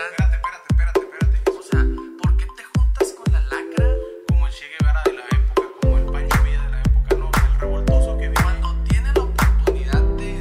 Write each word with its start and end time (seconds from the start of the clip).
sea, 0.00 0.08
Espérate, 0.08 0.36
espérate, 0.36 0.66
espérate, 0.70 1.00
espérate. 1.00 1.50
o 1.58 1.62
sea, 1.62 1.80
¿por 2.22 2.36
qué 2.36 2.46
te 2.56 2.64
juntas 2.64 3.12
con 3.12 3.32
la 3.32 3.40
lacra 3.42 3.86
Como 4.28 4.46
el 4.46 4.52
Che 4.52 4.66
Guevara 4.78 5.02
de 5.04 5.12
la 5.12 5.24
época, 5.26 5.62
como 5.80 5.98
el 5.98 6.04
Pancho 6.06 6.42
Villa 6.44 6.62
de 6.62 6.70
la 6.70 6.80
época, 6.80 7.16
¿no? 7.16 7.30
El 7.54 7.60
revoltoso 7.60 8.16
que 8.18 8.28
vive. 8.28 8.42
cuando 8.42 8.74
tiene 8.88 9.12
la 9.14 9.22
oportunidad 9.22 10.02
de 10.16 10.38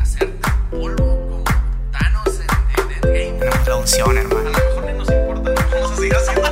hacerte 0.00 0.48
polvo 0.70 1.28
como 1.28 1.44
Thanos 1.90 2.40
en, 2.40 2.46
en 2.76 3.14
Endgame? 3.22 3.48
Una 3.52 3.64
producción, 3.64 4.16
A 4.16 4.20
hermano. 4.20 4.50
lo 4.50 4.58
mejor 4.58 4.84
ni 4.84 4.92
nos 4.98 5.10
importa, 5.10 5.50
no 5.50 5.70
vamos 5.70 5.92
a 5.92 5.96
seguir 5.96 6.14
haciendo, 6.14 6.42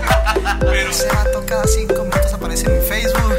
pero... 0.61 0.71
pero 0.71 0.91
Ese 0.91 1.09
vato 1.09 1.45
cada 1.47 1.65
cinco 1.67 2.03
minutos 2.03 2.33
aparece 2.33 2.67
en 2.67 2.79
mi 2.79 2.85
Facebook. 2.85 3.35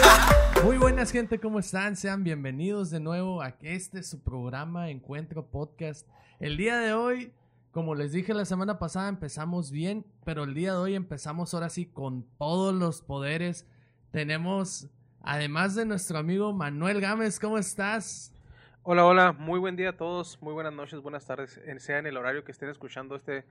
Muy 0.64 0.78
buenas 0.78 1.10
gente, 1.12 1.38
¿cómo 1.38 1.60
están? 1.60 1.96
Sean 1.96 2.24
bienvenidos 2.24 2.90
de 2.90 2.98
nuevo 3.00 3.40
a 3.40 3.54
este 3.62 4.02
su 4.02 4.20
programa 4.20 4.90
Encuentro 4.90 5.46
Podcast. 5.46 6.06
El 6.40 6.56
día 6.56 6.76
de 6.78 6.92
hoy, 6.92 7.32
como 7.78 7.94
les 7.94 8.10
dije 8.10 8.34
la 8.34 8.44
semana 8.44 8.80
pasada, 8.80 9.08
empezamos 9.08 9.70
bien, 9.70 10.04
pero 10.24 10.42
el 10.42 10.52
día 10.52 10.72
de 10.72 10.78
hoy 10.78 10.94
empezamos 10.96 11.54
ahora 11.54 11.68
sí 11.70 11.86
con 11.86 12.26
todos 12.36 12.74
los 12.74 13.02
poderes. 13.02 13.68
Tenemos, 14.10 14.88
además 15.22 15.76
de 15.76 15.84
nuestro 15.84 16.18
amigo 16.18 16.52
Manuel 16.52 17.00
Gámez, 17.00 17.38
¿cómo 17.38 17.56
estás? 17.56 18.34
Hola, 18.82 19.06
hola, 19.06 19.30
muy 19.32 19.60
buen 19.60 19.76
día 19.76 19.90
a 19.90 19.96
todos, 19.96 20.42
muy 20.42 20.52
buenas 20.52 20.72
noches, 20.72 20.98
buenas 21.00 21.24
tardes, 21.24 21.60
en- 21.66 21.78
sea 21.78 21.98
en 22.00 22.08
el 22.08 22.16
horario 22.16 22.42
que 22.42 22.50
estén 22.50 22.68
escuchando 22.68 23.14
este 23.14 23.44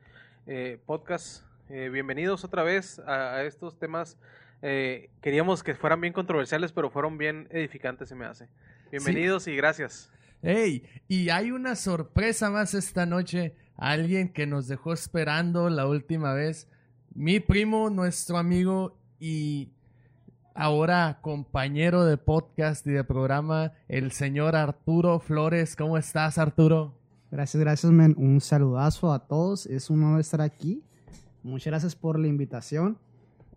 eh, 0.46 0.78
podcast. 0.86 1.46
Eh, 1.70 1.88
bienvenidos 1.88 2.44
otra 2.44 2.64
vez 2.64 3.00
a, 3.00 3.36
a 3.36 3.44
estos 3.46 3.80
temas. 3.80 4.18
eh, 4.62 5.10
queríamos 5.22 5.64
que 5.64 5.74
fueran 5.74 6.02
bien 6.02 6.12
controversiales, 6.12 6.74
pero 6.74 6.90
fueron 6.90 7.18
bien 7.18 7.48
edificantes, 7.50 8.10
se 8.10 8.16
me 8.16 8.26
hace. 8.26 8.50
Bienvenidos 8.92 9.48
y 9.48 9.56
gracias. 9.56 10.12
¡Hey! 10.42 10.84
Y 11.08 11.30
hay 11.30 11.52
una 11.52 11.78
sorpresa 11.78 12.50
más 12.50 12.74
esta 12.74 13.06
noche. 13.06 13.56
Alguien 13.78 14.30
que 14.30 14.48
nos 14.48 14.68
dejó 14.68 14.92
esperando 14.92 15.70
la 15.70 15.86
última 15.86 16.34
vez. 16.34 16.68
Mi 17.14 17.40
primo, 17.40 17.92
nuestro 17.92 18.40
amigo 18.40 18.98
y 19.20 19.70
ahora 20.56 21.20
compañero 21.22 22.04
de 22.04 22.18
podcast 22.18 22.88
y 22.88 22.92
de 22.92 23.04
programa, 23.04 23.74
el 23.88 24.12
señor 24.12 24.56
Arturo 24.56 25.20
Flores. 25.20 25.76
¿Cómo 25.76 25.96
estás, 25.96 26.40
Arturo? 26.40 26.96
Gracias, 27.30 27.62
gracias, 27.62 27.92
men. 27.92 28.16
Un 28.18 28.42
saludazo 28.42 29.14
a 29.14 29.28
todos. 29.28 29.68
Es 29.68 29.92
un 29.92 30.04
honor 30.04 30.22
estar 30.22 30.42
aquí. 30.42 30.82
Muchas 31.44 31.68
gracias 31.68 31.96
por 31.96 32.18
la 32.18 32.28
invitación. 32.28 32.98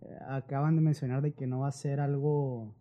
Eh, 0.01 0.17
acaban 0.29 0.75
de 0.75 0.81
mencionar 0.83 1.23
de 1.23 1.31
que 1.31 1.47
no 1.47 1.61
va 1.61 1.69
a 1.69 1.71
ser 1.71 1.99
algo 1.99 2.75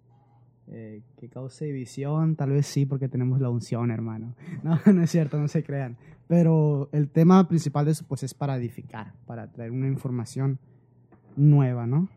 eh, 0.70 1.02
que 1.18 1.28
cause 1.28 1.64
división. 1.66 2.36
Tal 2.36 2.50
vez 2.50 2.66
sí, 2.66 2.86
porque 2.86 3.08
tenemos 3.08 3.40
la 3.40 3.50
unción, 3.50 3.90
hermano. 3.90 4.34
No, 4.62 4.80
no 4.92 5.02
es 5.02 5.10
cierto, 5.10 5.38
no 5.38 5.48
se 5.48 5.62
crean. 5.62 5.96
Pero 6.28 6.88
el 6.92 7.08
tema 7.10 7.46
principal 7.48 7.84
de 7.86 7.90
eso, 7.92 8.04
pues, 8.08 8.22
es 8.22 8.34
para 8.34 8.56
edificar, 8.56 9.12
para 9.26 9.50
traer 9.50 9.72
una 9.72 9.88
información 9.88 10.58
nueva, 11.36 11.86
¿no? 11.86 12.08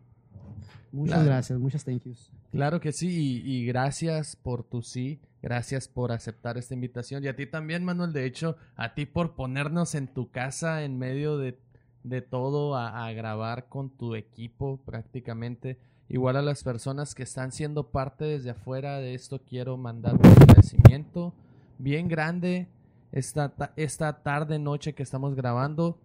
Muchas 0.92 1.14
Claro. 1.16 1.26
gracias, 1.30 1.58
muchas 1.58 1.84
thank 1.84 2.02
yous. 2.04 2.30
Claro 2.52 2.78
que 2.80 2.92
sí, 2.92 3.42
y, 3.44 3.50
y 3.62 3.66
gracias 3.66 4.36
por 4.36 4.62
tu 4.62 4.80
sí, 4.82 5.18
gracias 5.42 5.88
por 5.88 6.12
aceptar 6.12 6.56
esta 6.56 6.74
invitación 6.74 7.24
y 7.24 7.26
a 7.26 7.34
ti 7.34 7.46
también, 7.46 7.84
Manuel, 7.84 8.12
de 8.12 8.26
hecho, 8.26 8.56
a 8.76 8.94
ti 8.94 9.04
por 9.04 9.34
ponernos 9.34 9.96
en 9.96 10.06
tu 10.06 10.30
casa 10.30 10.84
en 10.84 10.96
medio 10.96 11.36
de, 11.36 11.58
de 12.04 12.22
todo 12.22 12.76
a, 12.76 13.06
a 13.06 13.12
grabar 13.12 13.68
con 13.68 13.90
tu 13.90 14.14
equipo 14.14 14.76
prácticamente. 14.84 15.78
Igual 16.14 16.36
a 16.36 16.42
las 16.42 16.62
personas 16.62 17.12
que 17.12 17.24
están 17.24 17.50
siendo 17.50 17.88
parte 17.88 18.24
desde 18.24 18.50
afuera 18.50 18.98
de 18.98 19.14
esto, 19.14 19.40
quiero 19.40 19.76
mandar 19.76 20.14
un 20.14 20.24
agradecimiento 20.24 21.34
bien 21.76 22.06
grande 22.06 22.68
esta, 23.10 23.48
ta- 23.48 23.72
esta 23.74 24.22
tarde, 24.22 24.60
noche 24.60 24.92
que 24.92 25.02
estamos 25.02 25.34
grabando. 25.34 25.98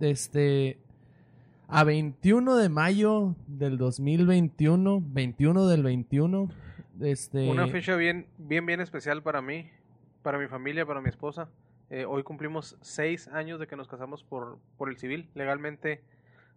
Este, 0.00 0.80
a 1.68 1.84
21 1.84 2.56
de 2.56 2.68
mayo 2.68 3.36
del 3.46 3.78
2021, 3.78 5.04
21 5.06 5.66
del 5.68 5.84
21, 5.84 6.48
este... 7.00 7.48
Una 7.48 7.68
fecha 7.68 7.94
bien, 7.94 8.26
bien, 8.38 8.66
bien 8.66 8.80
especial 8.80 9.22
para 9.22 9.40
mí, 9.40 9.70
para 10.24 10.40
mi 10.40 10.48
familia, 10.48 10.84
para 10.84 11.00
mi 11.00 11.10
esposa. 11.10 11.48
Eh, 11.90 12.04
hoy 12.06 12.24
cumplimos 12.24 12.76
seis 12.80 13.28
años 13.28 13.60
de 13.60 13.68
que 13.68 13.76
nos 13.76 13.86
casamos 13.86 14.24
por, 14.24 14.58
por 14.76 14.88
el 14.88 14.96
civil. 14.96 15.28
Legalmente 15.36 16.02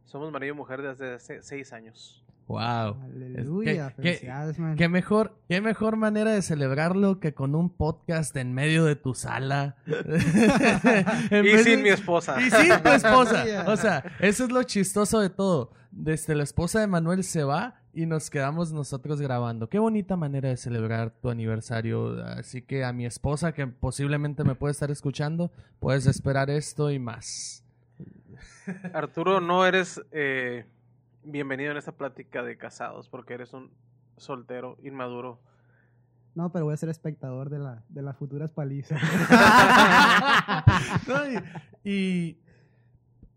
somos 0.06 0.32
marido 0.32 0.56
y 0.56 0.58
mujer 0.58 0.82
desde 0.82 1.14
hace 1.14 1.44
seis 1.44 1.74
años. 1.74 2.26
Wow. 2.48 3.02
Aleluya, 3.04 3.90
¿Qué- 3.96 4.02
qué- 4.02 4.10
felicidades, 4.10 4.60
man. 4.60 4.76
Qué 4.76 4.90
mejor, 4.90 5.38
qué 5.48 5.62
mejor 5.62 5.96
manera 5.96 6.32
de 6.32 6.42
celebrarlo 6.42 7.20
que 7.22 7.34
con 7.34 7.56
un 7.56 7.70
podcast 7.70 8.36
en 8.36 8.54
medio 8.54 8.84
de 8.86 8.96
tu 8.98 9.14
sala. 9.14 9.78
Y 9.86 11.58
sin 11.64 11.78
de- 11.78 11.78
mi 11.84 11.90
esposa. 11.90 12.42
Y 12.42 12.50
sin 12.50 12.82
tu 12.82 12.90
esposa. 12.90 13.46
O 13.72 13.78
sea, 13.78 14.04
eso 14.20 14.44
es 14.46 14.52
lo 14.52 14.64
chistoso 14.64 15.20
de 15.20 15.30
todo. 15.30 15.72
Desde 15.92 16.36
la 16.36 16.44
esposa 16.44 16.80
de 16.80 16.88
Manuel 16.88 17.24
se 17.24 17.44
va 17.44 17.76
y 17.94 18.06
nos 18.06 18.30
quedamos 18.30 18.72
nosotros 18.72 19.22
grabando. 19.22 19.68
Qué 19.70 19.80
bonita 19.80 20.16
manera 20.18 20.50
de 20.50 20.58
celebrar 20.58 21.12
tu 21.22 21.30
aniversario. 21.30 22.24
Así 22.26 22.62
que 22.62 22.84
a 22.84 22.94
mi 22.94 23.06
esposa, 23.06 23.54
que 23.54 23.68
posiblemente 23.68 24.44
me 24.44 24.56
puede 24.56 24.72
estar 24.72 24.92
escuchando, 24.92 25.52
puedes 25.80 26.06
esperar 26.08 26.50
esto 26.50 26.92
y 26.92 27.00
más. 27.00 27.64
Arturo, 28.94 29.42
no 29.42 29.66
eres 29.66 30.02
eh, 30.12 30.66
bienvenido 31.24 31.72
en 31.72 31.78
esta 31.78 31.94
plática 31.94 32.44
de 32.44 32.58
casados 32.58 33.10
porque 33.10 33.34
eres 33.34 33.54
un 33.54 33.72
soltero 34.18 34.78
inmaduro. 34.84 35.40
No, 36.34 36.52
pero 36.52 36.66
voy 36.66 36.74
a 36.74 36.78
ser 36.78 36.90
espectador 36.90 37.50
de, 37.50 37.60
la, 37.60 37.84
de 37.90 38.02
las 38.02 38.18
futuras 38.18 38.52
palizas. 38.52 39.02
No, 41.08 41.28
y, 41.84 41.90
y 41.90 42.38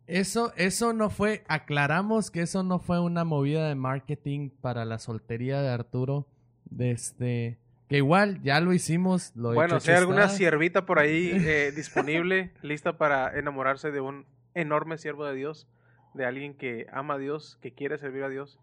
eso, 0.07 0.53
eso 0.57 0.93
no 0.93 1.11
fue, 1.11 1.45
aclaramos 1.49 2.31
que 2.31 2.43
eso 2.43 2.63
no 2.63 2.79
fue 2.79 3.01
una 3.01 3.25
movida 3.25 3.69
de 3.69 3.75
marketing 3.75 4.51
para 4.51 4.85
la 4.85 4.99
soltería 4.99 5.63
de 5.63 5.71
Arturo. 5.71 6.27
De 6.67 6.91
este, 6.91 7.59
que 7.89 7.99
igual 7.99 8.43
ya 8.43 8.61
lo 8.61 8.73
hicimos. 8.73 9.33
Lo 9.35 9.55
bueno, 9.55 9.77
hecho, 9.77 9.87
si 9.87 9.91
hay 9.91 9.99
alguna 9.99 10.29
siervita 10.29 10.87
por 10.87 10.99
ahí 10.99 11.31
eh, 11.35 11.73
disponible, 11.75 12.53
lista 12.63 12.97
para 12.99 13.39
enamorarse 13.39 13.91
de 13.91 14.01
un 14.01 14.27
enorme 14.55 14.99
siervo 14.99 15.25
de 15.25 15.35
Dios, 15.35 15.69
de 16.15 16.25
alguien 16.25 16.55
que 16.55 16.87
ama 16.93 17.15
a 17.15 17.19
Dios, 17.19 17.59
que 17.61 17.73
quiere 17.73 17.99
servir 17.99 18.23
a 18.23 18.29
Dios 18.29 18.59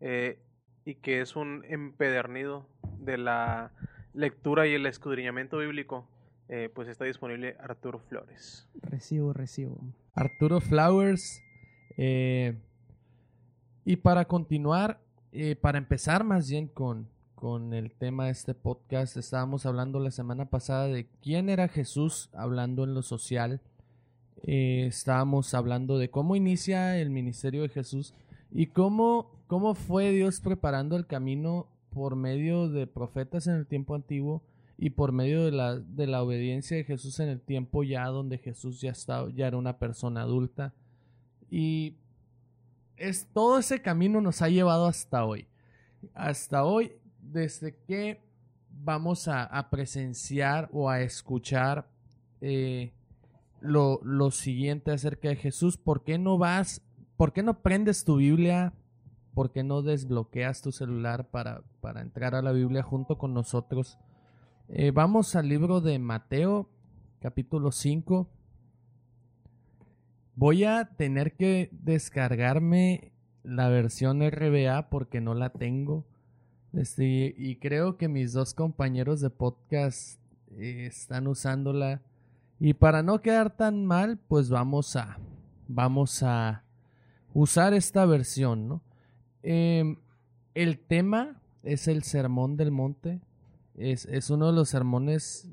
eh, 0.00 0.38
y 0.84 0.94
que 0.94 1.20
es 1.20 1.36
un 1.36 1.64
empedernido 1.68 2.66
de 2.98 3.18
la 3.18 3.72
lectura 4.14 4.66
y 4.66 4.74
el 4.74 4.86
escudriñamiento 4.86 5.58
bíblico, 5.58 6.08
eh, 6.48 6.70
pues 6.74 6.88
está 6.88 7.04
disponible 7.04 7.56
Arturo 7.60 7.98
Flores. 7.98 8.68
recibo, 8.80 9.32
recibo. 9.32 9.78
Arturo 10.14 10.60
Flowers. 10.60 11.42
eh, 11.96 12.56
y 13.84 13.96
para 13.96 14.24
continuar, 14.24 15.00
para 15.60 15.78
empezar 15.78 16.24
más 16.24 16.48
bien 16.48 16.68
con, 16.68 17.08
con 17.34 17.74
el 17.74 17.92
tema 17.92 18.26
de 18.26 18.30
este 18.30 18.54
podcast, 18.54 19.18
estábamos 19.18 19.66
hablando 19.66 19.98
la 20.00 20.10
semana 20.10 20.46
pasada 20.46 20.86
de 20.86 21.06
quién 21.20 21.50
era 21.50 21.68
Jesús 21.68 22.30
hablando 22.32 22.84
en 22.84 22.94
lo 22.94 23.02
social. 23.02 23.60
Eh, 24.46 24.84
estábamos 24.88 25.54
hablando 25.54 25.96
de 25.96 26.10
cómo 26.10 26.36
inicia 26.36 26.98
el 26.98 27.08
ministerio 27.08 27.62
de 27.62 27.70
Jesús 27.70 28.12
y 28.52 28.66
cómo, 28.66 29.30
cómo 29.46 29.74
fue 29.74 30.10
Dios 30.10 30.40
preparando 30.40 30.96
el 30.96 31.06
camino 31.06 31.66
por 31.88 32.14
medio 32.14 32.68
de 32.68 32.86
profetas 32.86 33.46
en 33.46 33.54
el 33.54 33.66
tiempo 33.66 33.94
antiguo 33.94 34.42
y 34.76 34.90
por 34.90 35.12
medio 35.12 35.46
de 35.46 35.52
la, 35.52 35.76
de 35.76 36.06
la 36.06 36.22
obediencia 36.22 36.76
de 36.76 36.84
Jesús 36.84 37.20
en 37.20 37.30
el 37.30 37.40
tiempo 37.40 37.84
ya 37.84 38.06
donde 38.08 38.36
Jesús 38.36 38.82
ya 38.82 38.90
estaba, 38.90 39.30
ya 39.30 39.46
era 39.46 39.56
una 39.56 39.78
persona 39.78 40.22
adulta. 40.22 40.74
Y 41.50 41.94
es 42.98 43.26
todo 43.32 43.58
ese 43.58 43.80
camino 43.80 44.20
nos 44.20 44.42
ha 44.42 44.50
llevado 44.50 44.86
hasta 44.86 45.24
hoy. 45.24 45.46
Hasta 46.12 46.64
hoy, 46.64 46.92
desde 47.18 47.76
que 47.86 48.20
vamos 48.68 49.26
a, 49.26 49.70
presenciar 49.70 50.68
o 50.72 50.90
a 50.90 51.00
escuchar 51.00 51.86
eh, 52.42 52.92
lo, 53.64 54.00
lo 54.04 54.30
siguiente 54.30 54.92
acerca 54.92 55.28
de 55.28 55.36
Jesús. 55.36 55.76
¿Por 55.76 56.04
qué 56.04 56.18
no 56.18 56.38
vas? 56.38 56.82
¿Por 57.16 57.32
qué 57.32 57.42
no 57.42 57.62
prendes 57.62 58.04
tu 58.04 58.16
Biblia? 58.16 58.74
¿Por 59.34 59.50
qué 59.50 59.64
no 59.64 59.82
desbloqueas 59.82 60.62
tu 60.62 60.70
celular 60.70 61.30
para, 61.30 61.62
para 61.80 62.02
entrar 62.02 62.34
a 62.34 62.42
la 62.42 62.52
Biblia 62.52 62.82
junto 62.82 63.18
con 63.18 63.34
nosotros? 63.34 63.98
Eh, 64.68 64.90
vamos 64.92 65.34
al 65.34 65.48
libro 65.48 65.80
de 65.80 65.98
Mateo, 65.98 66.68
capítulo 67.20 67.72
5. 67.72 68.28
Voy 70.36 70.64
a 70.64 70.90
tener 70.96 71.34
que 71.34 71.68
descargarme 71.72 73.12
la 73.42 73.68
versión 73.68 74.20
RBA 74.28 74.88
porque 74.88 75.20
no 75.20 75.34
la 75.34 75.50
tengo. 75.50 76.04
Este, 76.72 77.34
y 77.36 77.56
creo 77.56 77.96
que 77.96 78.08
mis 78.08 78.32
dos 78.32 78.52
compañeros 78.52 79.20
de 79.20 79.30
podcast 79.30 80.20
eh, 80.56 80.86
están 80.86 81.26
usándola. 81.28 82.02
Y 82.60 82.74
para 82.74 83.02
no 83.02 83.20
quedar 83.20 83.56
tan 83.56 83.84
mal, 83.84 84.18
pues 84.28 84.48
vamos 84.48 84.96
a 84.96 85.18
vamos 85.66 86.22
a 86.22 86.62
usar 87.32 87.74
esta 87.74 88.06
versión, 88.06 88.68
¿no? 88.68 88.82
Em, 89.42 89.96
el 90.54 90.78
tema 90.78 91.40
es 91.62 91.88
el 91.88 92.02
Sermón 92.02 92.56
del 92.56 92.70
Monte. 92.70 93.20
Es, 93.76 94.06
es 94.06 94.30
uno 94.30 94.46
de 94.46 94.52
los 94.52 94.68
sermones 94.68 95.48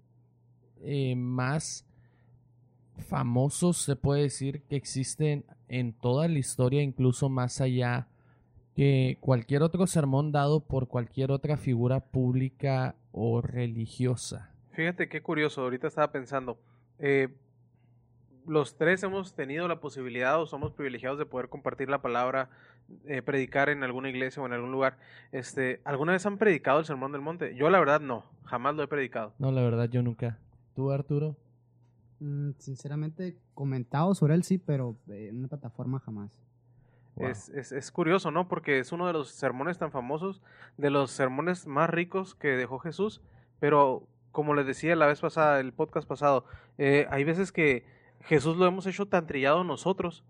eh, 0.84 1.16
más 1.16 1.86
famosos 3.02 3.78
se 3.78 3.96
puede 3.96 4.24
decir 4.24 4.62
que 4.64 4.76
existen 4.76 5.46
en 5.68 5.94
toda 5.94 6.28
la 6.28 6.40
historia, 6.40 6.82
incluso 6.82 7.30
más 7.30 7.62
allá 7.62 8.08
que 8.76 9.18
cualquier 9.20 9.64
otro 9.64 9.86
sermón 9.88 10.32
dado 10.32 10.62
por 10.62 10.88
cualquier 10.88 11.32
otra 11.32 11.58
figura 11.58 12.00
pública 12.00 12.96
o 13.12 13.42
religiosa. 13.42 14.52
Fíjate 14.72 15.10
qué 15.10 15.22
curioso, 15.22 15.62
ahorita 15.62 15.88
estaba 15.88 16.12
pensando, 16.12 16.58
eh, 17.02 17.30
los 18.48 18.78
tres 18.78 19.04
hemos 19.04 19.34
tenido 19.34 19.68
la 19.68 19.80
posibilidad 19.80 20.40
o 20.42 20.46
somos 20.46 20.72
privilegiados 20.72 21.18
de 21.18 21.26
poder 21.26 21.50
compartir 21.50 21.90
la 21.90 22.02
palabra, 22.02 22.50
eh, 23.06 23.22
predicar 23.22 23.70
en 23.70 23.84
alguna 23.84 24.10
iglesia 24.10 24.42
o 24.42 24.46
en 24.46 24.54
algún 24.54 24.72
lugar. 24.72 24.98
Este, 25.32 25.82
¿Alguna 25.84 26.14
vez 26.14 26.26
han 26.26 26.38
predicado 26.38 26.80
el 26.80 26.86
Sermón 26.86 27.12
del 27.12 27.22
Monte? 27.22 27.56
Yo 27.56 27.70
la 27.70 27.80
verdad 27.80 28.02
no, 28.02 28.26
jamás 28.46 28.76
lo 28.76 28.84
he 28.84 28.88
predicado. 28.88 29.34
No, 29.40 29.52
la 29.52 29.62
verdad 29.62 29.90
yo 29.90 30.02
nunca. 30.04 30.38
¿Tú, 30.76 30.92
Arturo? 30.92 31.36
Mm, 32.20 32.52
sinceramente, 32.58 33.36
comentado 33.56 34.14
sobre 34.14 34.36
él 34.36 34.44
sí, 34.44 34.58
pero 34.60 34.96
eh, 35.10 35.28
en 35.30 35.38
una 35.38 35.48
plataforma 35.48 36.00
jamás. 36.00 36.32
Wow. 37.16 37.28
Es, 37.28 37.50
es, 37.50 37.72
es 37.72 37.92
curioso, 37.92 38.32
¿no? 38.32 38.48
Porque 38.48 38.80
es 38.80 38.92
uno 38.92 39.08
de 39.08 39.14
los 39.14 39.32
sermones 39.32 39.78
tan 39.78 39.92
famosos, 39.92 40.42
de 40.78 40.92
los 40.92 41.12
sermones 41.12 41.68
más 41.68 41.90
ricos 41.90 42.36
que 42.36 42.50
dejó 42.50 42.80
Jesús, 42.80 43.22
pero 43.60 44.08
como 44.32 44.54
les 44.54 44.66
decía 44.66 44.96
la 44.96 45.08
vez 45.08 45.20
pasada, 45.20 45.60
el 45.60 45.74
podcast 45.74 46.08
pasado, 46.08 46.46
eh, 46.78 47.08
hay 47.10 47.24
veces 47.24 47.52
que 47.52 47.86
Jesús 48.22 48.58
lo 48.58 48.66
hemos 48.66 48.86
hecho 48.86 49.08
tan 49.08 49.28
trillado 49.28 49.64
nosotros 49.64 50.24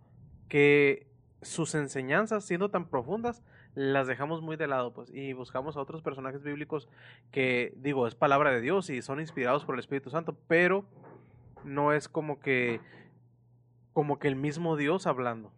que 0.47 1.07
sus 1.41 1.75
enseñanzas, 1.75 2.45
siendo 2.45 2.69
tan 2.69 2.87
profundas, 2.87 3.43
las 3.73 4.07
dejamos 4.07 4.41
muy 4.41 4.57
de 4.57 4.67
lado, 4.67 4.93
pues, 4.93 5.09
y 5.11 5.33
buscamos 5.33 5.77
a 5.77 5.81
otros 5.81 6.01
personajes 6.01 6.43
bíblicos 6.43 6.89
que, 7.31 7.73
digo, 7.77 8.07
es 8.07 8.15
palabra 8.15 8.51
de 8.51 8.61
Dios 8.61 8.89
y 8.89 9.01
son 9.01 9.19
inspirados 9.19 9.65
por 9.65 9.75
el 9.75 9.79
Espíritu 9.79 10.09
Santo, 10.09 10.37
pero 10.47 10.85
no 11.63 11.93
es 11.93 12.09
como 12.09 12.39
que, 12.39 12.81
como 13.93 14.19
que 14.19 14.27
el 14.27 14.35
mismo 14.35 14.75
Dios 14.75 15.07
hablando. 15.07 15.51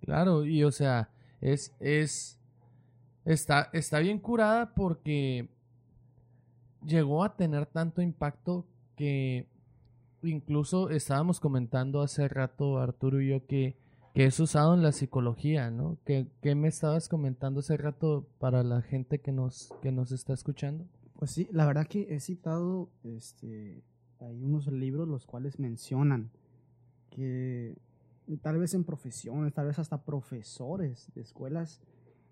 Claro, 0.00 0.44
y 0.44 0.64
o 0.64 0.72
sea, 0.72 1.10
es, 1.40 1.74
es, 1.78 2.40
está, 3.24 3.70
está 3.72 3.98
bien 4.00 4.18
curada 4.18 4.74
porque 4.74 5.48
llegó 6.86 7.24
a 7.24 7.36
tener 7.36 7.66
tanto 7.66 8.02
impacto 8.02 8.66
que 8.96 9.48
incluso 10.22 10.90
estábamos 10.90 11.40
comentando 11.40 12.00
hace 12.00 12.28
rato, 12.28 12.78
Arturo 12.78 13.20
y 13.20 13.30
yo, 13.30 13.46
que, 13.46 13.76
que 14.14 14.26
es 14.26 14.38
usado 14.40 14.74
en 14.74 14.82
la 14.82 14.92
psicología, 14.92 15.70
¿no? 15.70 15.98
¿Qué, 16.04 16.28
qué 16.40 16.54
me 16.54 16.68
estabas 16.68 17.08
comentando 17.08 17.60
hace 17.60 17.76
rato 17.76 18.26
para 18.38 18.62
la 18.62 18.82
gente 18.82 19.20
que 19.20 19.32
nos, 19.32 19.72
que 19.82 19.92
nos 19.92 20.12
está 20.12 20.32
escuchando? 20.32 20.86
Pues 21.18 21.30
sí, 21.30 21.48
la 21.52 21.66
verdad 21.66 21.86
que 21.86 22.14
he 22.14 22.20
citado 22.20 22.90
este, 23.04 23.82
hay 24.20 24.42
unos 24.42 24.66
libros 24.68 25.08
los 25.08 25.26
cuales 25.26 25.58
mencionan 25.58 26.30
que 27.10 27.76
tal 28.40 28.58
vez 28.58 28.74
en 28.74 28.84
profesiones, 28.84 29.52
tal 29.52 29.66
vez 29.66 29.78
hasta 29.78 30.04
profesores 30.04 31.10
de 31.14 31.22
escuelas 31.22 31.80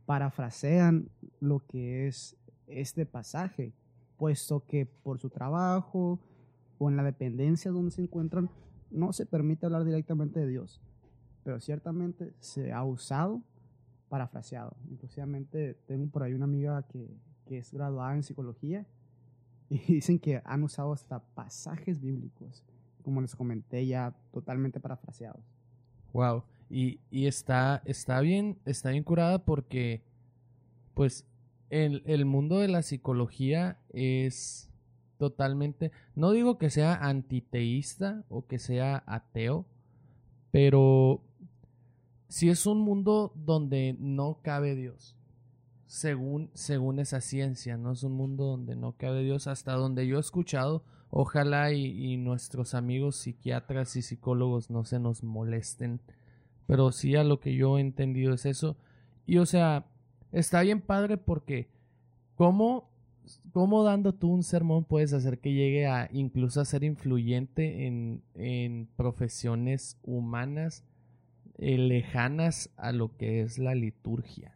parafrasean 0.06 1.10
lo 1.40 1.64
que 1.66 2.06
es 2.06 2.36
este 2.66 3.06
pasaje, 3.06 3.72
puesto 4.20 4.66
que 4.66 4.84
por 4.84 5.18
su 5.18 5.30
trabajo 5.30 6.20
o 6.78 6.90
en 6.90 6.96
la 6.96 7.02
dependencia 7.02 7.70
donde 7.70 7.90
se 7.90 8.02
encuentran 8.02 8.50
no 8.90 9.14
se 9.14 9.24
permite 9.24 9.64
hablar 9.64 9.82
directamente 9.82 10.40
de 10.40 10.46
Dios, 10.46 10.82
pero 11.42 11.58
ciertamente 11.58 12.34
se 12.38 12.70
ha 12.70 12.84
usado 12.84 13.40
parafraseado. 14.10 14.76
Inclusivamente 14.90 15.72
tengo 15.86 16.06
por 16.10 16.22
ahí 16.22 16.34
una 16.34 16.44
amiga 16.44 16.82
que, 16.82 17.16
que 17.46 17.56
es 17.56 17.72
graduada 17.72 18.14
en 18.14 18.22
psicología 18.22 18.86
y 19.70 19.78
dicen 19.94 20.18
que 20.18 20.42
han 20.44 20.62
usado 20.64 20.92
hasta 20.92 21.20
pasajes 21.20 21.98
bíblicos, 21.98 22.62
como 23.02 23.22
les 23.22 23.34
comenté 23.34 23.86
ya, 23.86 24.14
totalmente 24.32 24.80
parafraseados. 24.80 25.50
Wow. 26.12 26.42
Y, 26.68 27.00
y 27.10 27.26
está, 27.26 27.80
está 27.86 28.20
bien, 28.20 28.58
está 28.66 28.90
bien 28.90 29.02
curada 29.02 29.42
porque, 29.42 30.02
pues, 30.92 31.24
el, 31.70 32.02
el 32.04 32.24
mundo 32.24 32.58
de 32.58 32.68
la 32.68 32.82
psicología 32.82 33.78
es 33.92 34.70
totalmente, 35.20 35.92
no 36.14 36.32
digo 36.32 36.58
que 36.58 36.70
sea 36.70 36.94
antiteísta 36.94 38.24
o 38.28 38.46
que 38.46 38.58
sea 38.58 39.04
ateo, 39.06 39.66
pero 40.50 41.22
si 42.28 42.48
es 42.48 42.66
un 42.66 42.80
mundo 42.80 43.32
donde 43.34 43.96
no 43.98 44.38
cabe 44.42 44.74
Dios, 44.74 45.16
según, 45.86 46.50
según 46.54 47.00
esa 47.00 47.20
ciencia, 47.20 47.76
no 47.76 47.92
es 47.92 48.02
un 48.02 48.12
mundo 48.12 48.44
donde 48.44 48.76
no 48.76 48.92
cabe 48.92 49.22
Dios, 49.22 49.46
hasta 49.46 49.72
donde 49.74 50.06
yo 50.06 50.16
he 50.16 50.20
escuchado, 50.20 50.84
ojalá 51.10 51.72
y, 51.72 52.12
y 52.12 52.16
nuestros 52.16 52.74
amigos 52.74 53.16
psiquiatras 53.16 53.96
y 53.96 54.02
psicólogos 54.02 54.70
no 54.70 54.84
se 54.84 54.98
nos 55.00 55.22
molesten, 55.22 56.00
pero 56.66 56.92
sí 56.92 57.14
a 57.16 57.24
lo 57.24 57.40
que 57.40 57.54
yo 57.54 57.76
he 57.76 57.80
entendido 57.80 58.34
es 58.34 58.46
eso, 58.46 58.76
y 59.26 59.38
o 59.38 59.46
sea, 59.46 59.86
está 60.32 60.62
bien 60.62 60.80
padre 60.80 61.16
porque, 61.16 61.68
¿cómo 62.34 62.90
¿Cómo 63.52 63.84
dando 63.84 64.14
tú 64.14 64.32
un 64.32 64.42
sermón 64.42 64.84
puedes 64.84 65.12
hacer 65.12 65.38
que 65.38 65.52
llegue 65.52 65.86
a 65.86 66.08
incluso 66.12 66.60
a 66.60 66.64
ser 66.64 66.84
influyente 66.84 67.86
en, 67.86 68.22
en 68.34 68.88
profesiones 68.96 69.98
humanas 70.02 70.84
eh, 71.58 71.78
lejanas 71.78 72.70
a 72.76 72.92
lo 72.92 73.16
que 73.16 73.42
es 73.42 73.58
la 73.58 73.74
liturgia? 73.74 74.54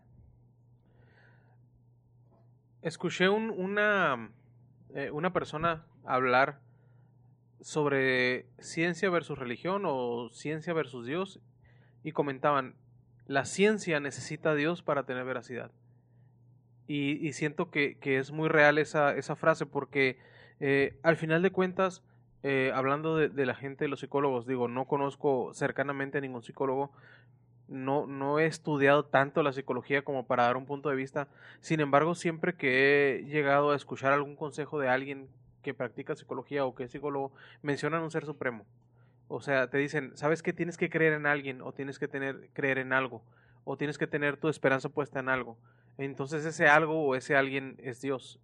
Escuché 2.82 3.28
un, 3.28 3.50
una, 3.50 4.30
eh, 4.94 5.10
una 5.10 5.32
persona 5.32 5.86
hablar 6.04 6.60
sobre 7.60 8.46
ciencia 8.58 9.08
versus 9.10 9.38
religión 9.38 9.82
o 9.86 10.28
ciencia 10.30 10.72
versus 10.72 11.06
Dios 11.06 11.40
y 12.02 12.12
comentaban, 12.12 12.74
la 13.26 13.44
ciencia 13.44 14.00
necesita 14.00 14.50
a 14.50 14.54
Dios 14.54 14.82
para 14.82 15.04
tener 15.04 15.24
veracidad. 15.24 15.70
Y, 16.86 17.32
siento 17.32 17.70
que, 17.70 17.96
es 18.02 18.30
muy 18.30 18.48
real 18.48 18.76
esa, 18.76 19.16
esa 19.16 19.36
frase 19.36 19.64
porque 19.64 20.18
eh, 20.60 20.98
al 21.02 21.16
final 21.16 21.40
de 21.40 21.50
cuentas, 21.50 22.02
eh, 22.42 22.72
hablando 22.74 23.16
de, 23.16 23.30
de, 23.30 23.46
la 23.46 23.54
gente, 23.54 23.86
de 23.86 23.88
los 23.88 24.00
psicólogos, 24.00 24.46
digo, 24.46 24.68
no 24.68 24.84
conozco 24.84 25.54
cercanamente 25.54 26.18
a 26.18 26.20
ningún 26.20 26.42
psicólogo, 26.42 26.92
no, 27.68 28.06
no 28.06 28.38
he 28.38 28.46
estudiado 28.46 29.06
tanto 29.06 29.42
la 29.42 29.52
psicología 29.52 30.02
como 30.02 30.26
para 30.26 30.44
dar 30.44 30.56
un 30.56 30.66
punto 30.66 30.90
de 30.90 30.96
vista, 30.96 31.28
sin 31.60 31.80
embargo, 31.80 32.14
siempre 32.14 32.54
que 32.54 33.16
he 33.16 33.24
llegado 33.24 33.70
a 33.70 33.76
escuchar 33.76 34.12
algún 34.12 34.36
consejo 34.36 34.78
de 34.78 34.88
alguien 34.88 35.28
que 35.62 35.74
practica 35.74 36.14
psicología 36.14 36.66
o 36.66 36.74
que 36.74 36.84
es 36.84 36.90
psicólogo, 36.90 37.32
mencionan 37.62 38.02
un 38.02 38.10
ser 38.10 38.26
supremo. 38.26 38.66
O 39.28 39.40
sea, 39.40 39.68
te 39.68 39.78
dicen, 39.78 40.12
¿sabes 40.16 40.42
que 40.42 40.52
tienes 40.52 40.76
que 40.76 40.90
creer 40.90 41.14
en 41.14 41.26
alguien 41.26 41.62
o 41.62 41.72
tienes 41.72 41.98
que 41.98 42.08
tener, 42.08 42.50
creer 42.52 42.78
en 42.78 42.92
algo? 42.92 43.22
o 43.64 43.76
tienes 43.76 43.98
que 43.98 44.06
tener 44.06 44.36
tu 44.36 44.48
esperanza 44.48 44.88
puesta 44.88 45.20
en 45.20 45.28
algo. 45.28 45.56
Entonces 45.98 46.44
ese 46.44 46.68
algo 46.68 47.02
o 47.06 47.14
ese 47.14 47.34
alguien 47.34 47.76
es 47.78 48.00
Dios. 48.00 48.38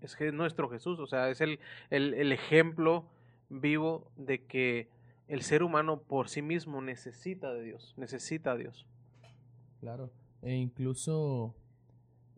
Es 0.00 0.16
nuestro 0.32 0.68
Jesús. 0.70 0.98
O 1.00 1.06
sea, 1.06 1.28
es 1.28 1.40
el, 1.40 1.58
el, 1.90 2.14
el 2.14 2.32
ejemplo 2.32 3.04
vivo 3.48 4.10
de 4.16 4.44
que 4.44 4.88
el 5.28 5.42
ser 5.42 5.62
humano 5.62 6.00
por 6.00 6.28
sí 6.28 6.40
mismo 6.40 6.80
necesita 6.80 7.52
de 7.52 7.62
Dios. 7.62 7.94
Necesita 7.96 8.52
a 8.52 8.56
Dios. 8.56 8.86
Claro. 9.80 10.10
E 10.42 10.54
incluso 10.54 11.54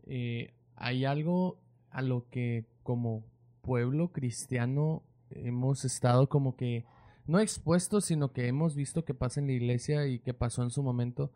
eh, 0.07 0.53
hay 0.77 1.05
algo 1.05 1.59
a 1.91 2.03
lo 2.03 2.29
que 2.31 2.65
como 2.83 3.23
pueblo 3.61 4.09
cristiano 4.09 5.03
hemos 5.31 5.85
estado 5.85 6.29
como 6.29 6.57
que 6.57 6.85
no 7.27 7.39
expuestos, 7.41 8.05
sino 8.07 8.33
que 8.33 8.49
hemos 8.49 8.75
visto 8.75 9.05
que 9.05 9.15
pasa 9.15 9.41
en 9.41 9.47
la 9.47 9.53
iglesia 9.53 10.07
y 10.07 10.19
que 10.19 10.35
pasó 10.35 10.63
en 10.63 10.71
su 10.71 10.83
momento 10.83 11.31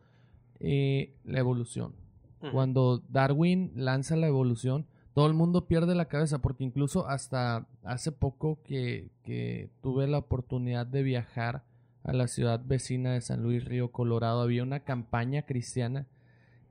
eh, 0.61 1.15
la 1.25 1.39
evolución. 1.39 1.95
Uh 2.41 2.47
-huh. 2.47 2.53
Cuando 2.53 3.03
Darwin 3.09 3.73
lanza 3.75 4.17
la 4.17 4.27
evolución, 4.27 4.87
todo 5.15 5.27
el 5.27 5.35
mundo 5.35 5.67
pierde 5.67 5.95
la 5.95 6.09
cabeza 6.09 6.41
porque 6.41 6.65
incluso 6.65 7.09
hasta 7.09 7.67
hace 7.85 8.13
poco 8.13 8.59
que, 8.63 9.09
que, 9.23 9.71
tuve 9.81 10.07
la 10.07 10.19
oportunidad 10.19 10.87
de 10.87 11.03
viajar 11.03 11.65
a 12.05 12.13
la 12.13 12.29
ciudad 12.29 12.61
vecina 12.63 13.15
de 13.15 13.23
San 13.23 13.43
Luis 13.43 13.65
Río 13.65 13.91
Colorado, 13.91 14.43
había 14.43 14.63
una 14.63 14.81
campaña 14.81 15.43
cristiana 15.43 16.07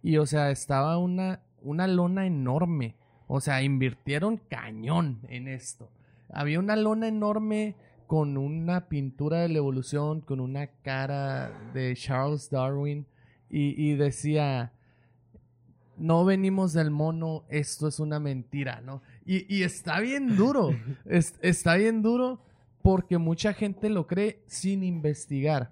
y 0.04 0.18
o 0.18 0.28
sea, 0.28 0.52
estaba 0.52 1.00
una, 1.00 1.42
una 1.64 1.88
lona 1.88 2.28
enorme, 2.28 2.96
o 3.28 3.42
sea, 3.42 3.64
invirtieron 3.64 4.38
cañón 4.38 5.22
en 5.28 5.48
esto. 5.48 5.90
Había 6.30 6.60
una 6.60 6.76
lona 6.76 7.08
enorme 7.08 7.76
con 8.08 8.38
una 8.38 8.88
pintura 8.88 9.42
de 9.42 9.50
la 9.50 9.58
evolución, 9.58 10.22
con 10.22 10.40
una 10.40 10.68
cara 10.68 11.52
de 11.74 11.96
Charles 11.96 12.50
Darwin 12.50 13.06
y, 13.50 13.90
y, 13.90 13.96
decía, 13.96 14.74
no 15.98 16.26
venimos 16.26 16.74
del 16.74 16.92
mono, 16.92 17.44
esto 17.50 17.88
es 17.88 18.00
una 18.00 18.20
mentira, 18.20 18.82
¿no? 18.82 19.02
Y, 19.26 19.54
y 19.54 19.64
está 19.64 20.00
bien 20.00 20.36
duro, 20.36 20.72
es, 21.06 21.36
está 21.42 21.76
bien 21.76 22.02
duro 22.02 22.42
porque 22.82 23.18
mucha 23.18 23.54
gente 23.54 23.90
lo 23.90 24.06
cree 24.06 24.44
sin 24.46 24.84
investigar. 24.84 25.72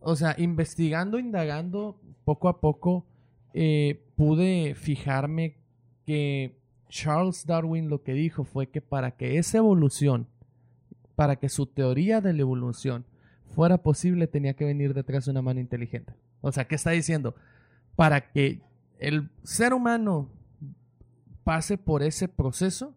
O 0.00 0.16
sea, 0.16 0.34
investigando, 0.38 1.18
indagando, 1.18 2.00
poco 2.24 2.48
a 2.48 2.60
poco, 2.60 3.04
eh, 3.52 4.02
pude 4.16 4.74
fijarme 4.74 5.56
que 6.06 6.56
Charles 6.88 7.44
Darwin 7.46 7.88
lo 7.88 8.02
que 8.02 8.14
dijo 8.14 8.44
fue 8.44 8.68
que 8.68 8.80
para 8.80 9.12
que 9.12 9.38
esa 9.38 9.58
evolución 9.58 10.28
para 11.16 11.36
que 11.36 11.48
su 11.48 11.66
teoría 11.66 12.20
de 12.20 12.32
la 12.32 12.42
evolución 12.42 13.04
fuera 13.54 13.78
posible, 13.78 14.26
tenía 14.26 14.54
que 14.54 14.64
venir 14.64 14.94
detrás 14.94 15.24
de 15.24 15.30
una 15.30 15.42
mano 15.42 15.60
inteligente. 15.60 16.14
O 16.42 16.52
sea, 16.52 16.66
¿qué 16.66 16.74
está 16.74 16.90
diciendo? 16.90 17.34
Para 17.96 18.30
que 18.30 18.60
el 18.98 19.30
ser 19.42 19.72
humano 19.72 20.28
pase 21.42 21.78
por 21.78 22.02
ese 22.02 22.28
proceso, 22.28 22.94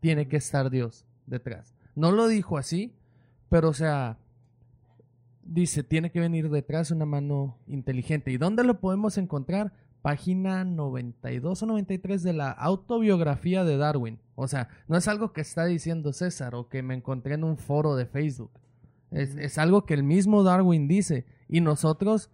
tiene 0.00 0.28
que 0.28 0.36
estar 0.36 0.70
Dios 0.70 1.04
detrás. 1.26 1.74
No 1.94 2.12
lo 2.12 2.28
dijo 2.28 2.58
así, 2.58 2.94
pero 3.48 3.70
o 3.70 3.74
sea, 3.74 4.18
dice, 5.42 5.82
tiene 5.82 6.10
que 6.10 6.20
venir 6.20 6.50
detrás 6.50 6.90
una 6.90 7.06
mano 7.06 7.58
inteligente. 7.66 8.30
¿Y 8.30 8.36
dónde 8.36 8.62
lo 8.62 8.80
podemos 8.80 9.18
encontrar? 9.18 9.72
Página 10.02 10.64
92 10.64 11.62
o 11.62 11.66
93 11.66 12.22
de 12.22 12.32
la 12.32 12.50
autobiografía 12.50 13.64
de 13.64 13.76
Darwin. 13.76 14.18
O 14.34 14.48
sea, 14.48 14.68
no 14.86 14.96
es 14.96 15.08
algo 15.08 15.32
que 15.32 15.40
está 15.40 15.64
diciendo 15.64 16.12
César 16.12 16.54
o 16.54 16.68
que 16.68 16.82
me 16.82 16.94
encontré 16.94 17.34
en 17.34 17.44
un 17.44 17.56
foro 17.56 17.96
de 17.96 18.06
Facebook. 18.06 18.50
Es, 19.10 19.34
es 19.36 19.58
algo 19.58 19.84
que 19.84 19.94
el 19.94 20.02
mismo 20.02 20.42
Darwin 20.42 20.86
dice. 20.88 21.26
Y 21.48 21.60
nosotros 21.60 22.30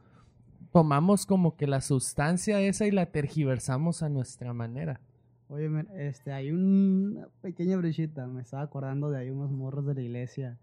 tomamos 0.72 1.24
como 1.24 1.56
que 1.56 1.66
la 1.66 1.80
sustancia 1.80 2.60
esa 2.60 2.86
y 2.86 2.90
la 2.90 3.06
tergiversamos 3.06 4.02
a 4.02 4.08
nuestra 4.08 4.52
manera. 4.52 5.00
Oye, 5.48 5.70
este, 5.94 6.32
hay 6.32 6.50
una 6.50 7.28
pequeña 7.42 7.76
brechita. 7.76 8.26
Me 8.26 8.42
estaba 8.42 8.64
acordando 8.64 9.10
de 9.10 9.18
ahí 9.18 9.30
unos 9.30 9.52
morros 9.52 9.86
de 9.86 9.94
la 9.94 10.00
iglesia 10.00 10.58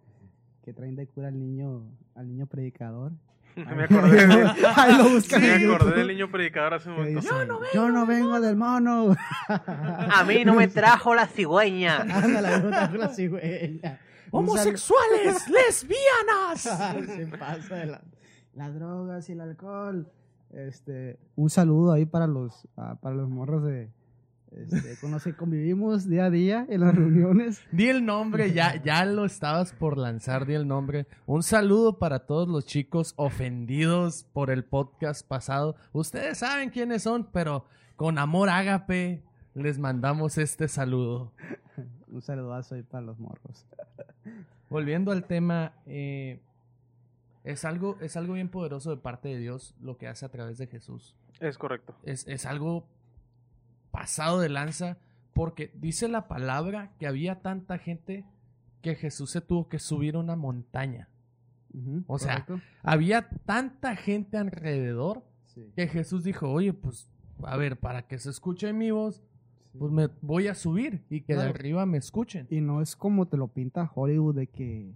que 0.63 0.73
traen 0.73 0.95
de 0.95 1.07
cura 1.07 1.29
al 1.29 1.39
niño, 1.39 1.83
al 2.13 2.27
niño 2.27 2.45
predicador. 2.47 3.13
me 3.75 3.83
acordé, 3.83 4.27
de- 4.27 4.51
Ahí 4.75 4.97
lo 4.97 5.09
buscan 5.09 5.41
me 5.41 5.47
en 5.55 5.63
acordé 5.65 5.85
YouTube, 5.85 5.95
del 5.97 6.07
niño 6.07 6.31
predicador 6.31 6.73
hace 6.75 6.89
un 6.89 6.95
momento. 6.95 7.19
dice, 7.21 7.33
Yo 7.73 7.89
no 7.89 8.05
vengo 8.05 8.39
del 8.41 8.55
mono. 8.55 9.15
A 9.47 10.23
mí 10.25 10.43
no 10.45 10.53
me 10.55 10.67
trajo 10.67 11.13
la 11.15 11.27
cigüeña. 11.27 11.97
Ándale, 12.09 12.57
me 12.59 12.69
trajo 12.69 12.97
la 12.97 13.07
cigüeña. 13.09 13.99
Un 14.31 14.47
sal- 14.47 14.67
¡Homosexuales! 14.67 15.47
¡Lesbianas! 15.49 16.61
Se 16.61 17.27
pasa 17.37 17.75
de 17.75 17.85
la- 17.87 18.01
las 18.53 18.73
drogas 18.75 19.27
y 19.29 19.33
el 19.33 19.41
alcohol. 19.41 20.09
Este, 20.51 21.17
un 21.35 21.49
saludo 21.49 21.93
ahí 21.93 22.05
para 22.05 22.27
los, 22.27 22.67
ah, 22.77 22.95
para 23.01 23.15
los 23.15 23.29
morros 23.29 23.63
de, 23.63 23.89
este, 24.51 24.97
con 24.99 25.11
los 25.11 25.23
que 25.23 25.33
convivimos 25.33 26.09
día 26.09 26.25
a 26.25 26.29
día 26.29 26.65
en 26.67 26.81
las 26.81 26.93
reuniones. 26.93 27.61
Di 27.71 27.87
el 27.87 28.05
nombre, 28.05 28.51
ya, 28.51 28.81
ya 28.83 29.05
lo 29.05 29.23
estabas 29.23 29.71
por 29.71 29.97
lanzar, 29.97 30.45
di 30.45 30.53
el 30.53 30.67
nombre. 30.67 31.07
Un 31.25 31.41
saludo 31.41 31.97
para 31.99 32.25
todos 32.25 32.49
los 32.49 32.65
chicos 32.65 33.13
ofendidos 33.15 34.25
por 34.33 34.49
el 34.49 34.65
podcast 34.65 35.25
pasado. 35.25 35.75
Ustedes 35.93 36.39
saben 36.39 36.69
quiénes 36.69 37.03
son, 37.03 37.29
pero 37.31 37.65
con 37.95 38.17
amor 38.17 38.49
ágape 38.49 39.23
les 39.53 39.79
mandamos 39.79 40.37
este 40.37 40.67
saludo. 40.67 41.31
Un 42.09 42.21
saludazo 42.21 42.75
ahí 42.75 42.83
para 42.83 43.05
los 43.05 43.19
morros. 43.19 43.65
Volviendo 44.69 45.13
al 45.13 45.23
tema, 45.23 45.73
eh, 45.85 46.41
es, 47.45 47.63
algo, 47.63 47.97
es 48.01 48.17
algo 48.17 48.33
bien 48.33 48.49
poderoso 48.49 48.89
de 48.89 48.97
parte 48.97 49.29
de 49.29 49.37
Dios 49.37 49.75
lo 49.81 49.97
que 49.97 50.07
hace 50.07 50.25
a 50.25 50.29
través 50.29 50.57
de 50.57 50.67
Jesús. 50.67 51.15
Es 51.39 51.57
correcto. 51.57 51.95
Es, 52.03 52.27
es 52.27 52.45
algo 52.45 52.85
pasado 53.91 54.39
de 54.39 54.49
lanza 54.49 54.97
porque 55.33 55.71
dice 55.75 56.07
la 56.07 56.27
palabra 56.27 56.91
que 56.99 57.07
había 57.07 57.41
tanta 57.41 57.77
gente 57.77 58.25
que 58.81 58.95
Jesús 58.95 59.31
se 59.31 59.41
tuvo 59.41 59.69
que 59.69 59.79
subir 59.79 60.15
a 60.15 60.19
una 60.19 60.35
montaña. 60.35 61.07
O 62.07 62.19
sea, 62.19 62.45
correcto. 62.45 62.61
Había 62.83 63.29
tanta 63.45 63.95
gente 63.95 64.37
alrededor 64.37 65.23
Sí, 65.45 65.71
que 65.75 65.87
Jesús 65.87 66.23
dijo, 66.23 66.49
oye, 66.49 66.73
pues, 66.73 67.09
a 67.43 67.57
ver, 67.57 67.77
para 67.77 68.07
que 68.07 68.17
se 68.19 68.29
escuche 68.29 68.71
mi 68.73 68.91
voz, 68.91 69.15
sí. 69.71 69.77
pues 69.77 69.91
me 69.91 70.09
voy 70.21 70.47
a 70.47 70.55
subir 70.55 71.03
y 71.09 71.21
que 71.21 71.35
de 71.35 71.43
arriba 71.43 71.85
me 71.85 71.97
escuchen. 71.97 72.47
Y 72.49 72.61
no 72.61 72.81
es 72.81 72.95
como 72.95 73.27
te 73.27 73.37
lo 73.37 73.47
pinta 73.47 73.89
Hollywood 73.93 74.35
de 74.35 74.47
que. 74.47 74.95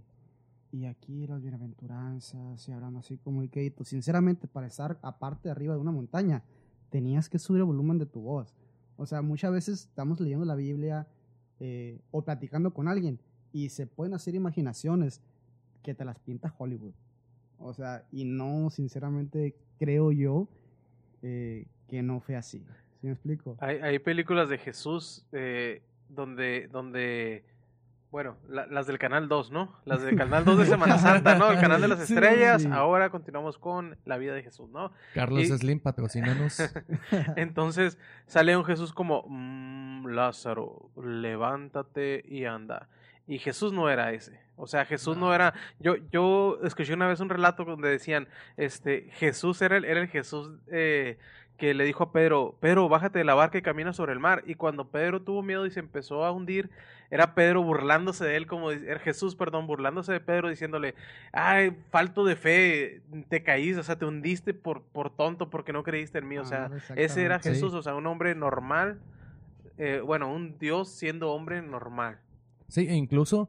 Y 0.72 0.84
aquí 0.86 1.26
las 1.26 1.42
bienaventuranzas 1.42 2.68
y 2.68 2.72
hablando 2.72 2.98
así 2.98 3.16
como 3.18 3.42
el 3.42 3.50
que 3.50 3.72
Sinceramente, 3.82 4.48
para 4.48 4.66
estar 4.66 4.98
aparte 5.02 5.48
arriba 5.50 5.74
de 5.74 5.80
una 5.80 5.92
montaña, 5.92 6.42
tenías 6.90 7.28
que 7.28 7.38
subir 7.38 7.60
el 7.60 7.66
volumen 7.66 7.98
de 7.98 8.06
tu 8.06 8.20
voz. 8.20 8.54
O 8.96 9.06
sea, 9.06 9.22
muchas 9.22 9.52
veces 9.52 9.82
estamos 9.82 10.20
leyendo 10.20 10.44
la 10.44 10.54
Biblia 10.54 11.06
eh, 11.60 11.98
o 12.10 12.22
platicando 12.22 12.72
con 12.72 12.88
alguien 12.88 13.18
y 13.52 13.68
se 13.70 13.86
pueden 13.86 14.14
hacer 14.14 14.34
imaginaciones 14.34 15.22
que 15.82 15.94
te 15.94 16.04
las 16.04 16.18
pinta 16.18 16.54
Hollywood. 16.58 16.92
O 17.58 17.72
sea, 17.72 18.04
y 18.12 18.24
no, 18.24 18.70
sinceramente, 18.70 19.54
creo 19.78 20.12
yo 20.12 20.48
eh, 21.22 21.66
que 21.88 22.02
no 22.02 22.20
fue 22.20 22.36
así. 22.36 22.58
¿Sí 23.00 23.06
me 23.06 23.12
explico? 23.12 23.56
Hay, 23.60 23.76
hay 23.76 23.98
películas 23.98 24.48
de 24.48 24.58
Jesús 24.58 25.24
eh, 25.32 25.82
donde, 26.08 26.68
donde, 26.70 27.44
bueno, 28.10 28.36
la- 28.48 28.66
las 28.66 28.86
del 28.86 28.98
Canal 28.98 29.28
2, 29.28 29.50
¿no? 29.50 29.74
Las 29.84 30.02
del 30.02 30.16
Canal 30.16 30.44
2 30.44 30.58
de 30.58 30.66
Semana 30.66 30.96
Santa, 30.98 31.34
¿no? 31.36 31.50
El 31.50 31.60
Canal 31.60 31.80
de 31.80 31.88
las 31.88 32.06
Sí, 32.06 32.14
Estrellas. 32.14 32.62
sí. 32.62 32.68
Ahora 32.72 33.10
continuamos 33.10 33.58
con 33.58 33.96
la 34.04 34.16
vida 34.16 34.32
de 34.34 34.42
Jesús, 34.42 34.70
¿no? 34.70 34.92
Carlos 35.14 35.42
Y- 35.42 35.46
Slim, 35.58 35.80
patrocínanos. 35.80 36.58
Entonces 37.36 37.98
sale 38.26 38.56
un 38.56 38.64
Jesús 38.64 38.92
como, 38.92 39.24
"Mm, 39.28 40.06
Lázaro, 40.08 40.90
levántate 41.02 42.24
y 42.26 42.44
anda. 42.44 42.88
Y 43.26 43.38
Jesús 43.38 43.72
no 43.72 43.90
era 43.90 44.12
ese. 44.12 44.40
O 44.54 44.66
sea, 44.68 44.84
Jesús 44.86 45.16
no, 45.16 45.34
era. 45.34 45.52
Yo, 45.80 45.96
yo 46.12 46.58
escuché 46.62 46.94
una 46.94 47.08
vez 47.08 47.20
un 47.20 47.28
relato 47.28 47.64
donde 47.64 47.88
decían, 47.90 48.28
este, 48.56 49.10
Jesús 49.14 49.60
era 49.62 49.76
el, 49.76 49.84
era 49.84 50.00
el 50.00 50.08
Jesús 50.08 50.52
eh, 50.68 51.18
que 51.56 51.74
le 51.74 51.84
dijo 51.84 52.04
a 52.04 52.12
Pedro, 52.12 52.56
Pedro, 52.60 52.88
bájate 52.88 53.18
de 53.18 53.24
la 53.24 53.34
barca 53.34 53.58
y 53.58 53.62
camina 53.62 53.92
sobre 53.92 54.12
el 54.12 54.20
mar. 54.20 54.42
Y 54.46 54.54
cuando 54.54 54.88
Pedro 54.90 55.22
tuvo 55.22 55.42
miedo 55.42 55.66
y 55.66 55.70
se 55.70 55.80
empezó 55.80 56.24
a 56.24 56.30
hundir, 56.32 56.70
era 57.10 57.34
Pedro 57.34 57.62
burlándose 57.62 58.24
de 58.24 58.36
él, 58.36 58.46
como 58.46 58.70
era 58.70 58.98
Jesús, 58.98 59.36
perdón, 59.36 59.66
burlándose 59.66 60.12
de 60.12 60.20
Pedro, 60.20 60.48
diciéndole, 60.48 60.94
ay, 61.32 61.76
falto 61.90 62.24
de 62.24 62.36
fe, 62.36 63.00
te 63.28 63.42
caíste, 63.42 63.80
o 63.80 63.84
sea, 63.84 63.96
te 63.98 64.04
hundiste 64.04 64.54
por, 64.54 64.82
por 64.82 65.10
tonto 65.10 65.48
porque 65.48 65.72
no 65.72 65.82
creíste 65.82 66.18
en 66.18 66.28
mí. 66.28 66.38
O 66.38 66.44
sea, 66.44 66.70
Ah, 66.72 66.94
ese 66.96 67.22
era. 67.24 67.38
Jesús, 67.38 67.72
o 67.74 67.82
sea, 67.82 67.94
un 67.94 68.06
hombre 68.06 68.34
normal, 68.34 69.00
eh, 69.78 70.00
bueno, 70.04 70.32
un 70.32 70.58
Dios 70.58 70.90
siendo 70.90 71.30
hombre 71.32 71.62
normal. 71.62 72.18
Sí, 72.68 72.86
e 72.88 72.94
incluso 72.94 73.48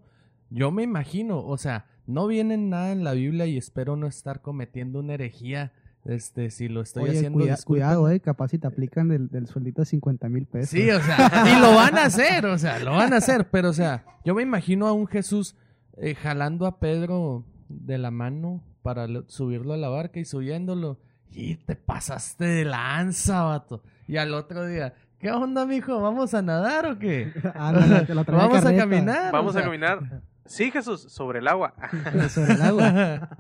yo 0.50 0.72
me 0.72 0.84
imagino, 0.84 1.40
o 1.44 1.58
sea, 1.58 1.86
no 2.06 2.28
viene 2.28 2.58
nada 2.58 2.92
en 2.92 3.04
la 3.04 3.14
Biblia 3.14 3.48
y 3.48 3.58
espero 3.58 3.96
no 3.96 4.08
estar 4.08 4.42
cometiendo 4.42 5.00
una 5.00 5.16
herejía. 5.16 5.74
Este, 6.08 6.50
si 6.52 6.70
lo 6.70 6.82
estoy 6.82 7.04
Oye, 7.10 7.18
haciendo, 7.18 7.40
cuida- 7.40 7.58
cuidado, 7.66 8.10
eh, 8.10 8.20
capaz 8.22 8.48
si 8.50 8.58
te 8.58 8.66
aplican 8.68 9.10
del, 9.10 9.28
del 9.30 9.46
sueldito 9.48 9.82
de 9.82 9.86
50 9.88 10.30
mil 10.30 10.46
pesos. 10.46 10.70
Sí, 10.70 10.90
o 10.90 11.02
sea, 11.02 11.44
y 11.58 11.60
lo 11.62 11.76
van 11.76 11.98
a 11.98 12.06
hacer, 12.06 12.46
o 12.46 12.58
sea, 12.58 12.80
lo 12.80 12.92
van 12.92 13.12
a 13.14 13.18
hacer, 13.18 13.50
pero 13.50 13.70
o 13.70 13.74
sea, 13.74 14.06
yo 14.24 14.34
me 14.34 14.42
imagino 14.42 14.88
a 14.88 14.94
un 14.94 15.06
Jesús 15.08 15.56
eh, 15.98 16.16
jalando 16.16 16.66
a 16.66 16.80
Pedro 16.80 17.44
de 17.68 17.98
la 17.98 18.10
mano 18.12 18.64
para 18.84 19.06
lo- 19.08 19.28
subirlo 19.28 19.74
a 19.74 19.78
la 19.78 19.90
barca 19.90 20.20
y 20.20 20.26
subiéndolo. 20.26 20.98
Y 21.30 21.56
te 21.56 21.76
pasaste 21.76 22.46
de 22.46 22.64
lanza, 22.64 23.42
vato. 23.44 23.84
Y 24.08 24.16
al 24.16 24.34
otro 24.34 24.66
día, 24.66 24.94
¿qué 25.20 25.30
onda, 25.32 25.66
mijo? 25.66 26.00
¿Vamos 26.00 26.34
a 26.34 26.42
nadar 26.42 26.86
o 26.86 26.98
qué? 26.98 27.34
Ándale, 27.54 28.06
te 28.06 28.16
lo 28.16 28.24
trae 28.24 28.38
¿Vamos 28.40 28.64
a 28.66 28.74
caminar? 28.74 29.34
Vamos 29.34 29.56
o 29.56 29.60
a 29.60 29.62
caminar. 29.62 30.22
Sí, 30.46 30.72
Jesús, 30.72 31.02
sobre 31.12 31.40
el 31.40 31.50
agua. 31.50 31.74
Sobre 32.30 32.54
el 32.54 32.62
agua. 32.62 33.30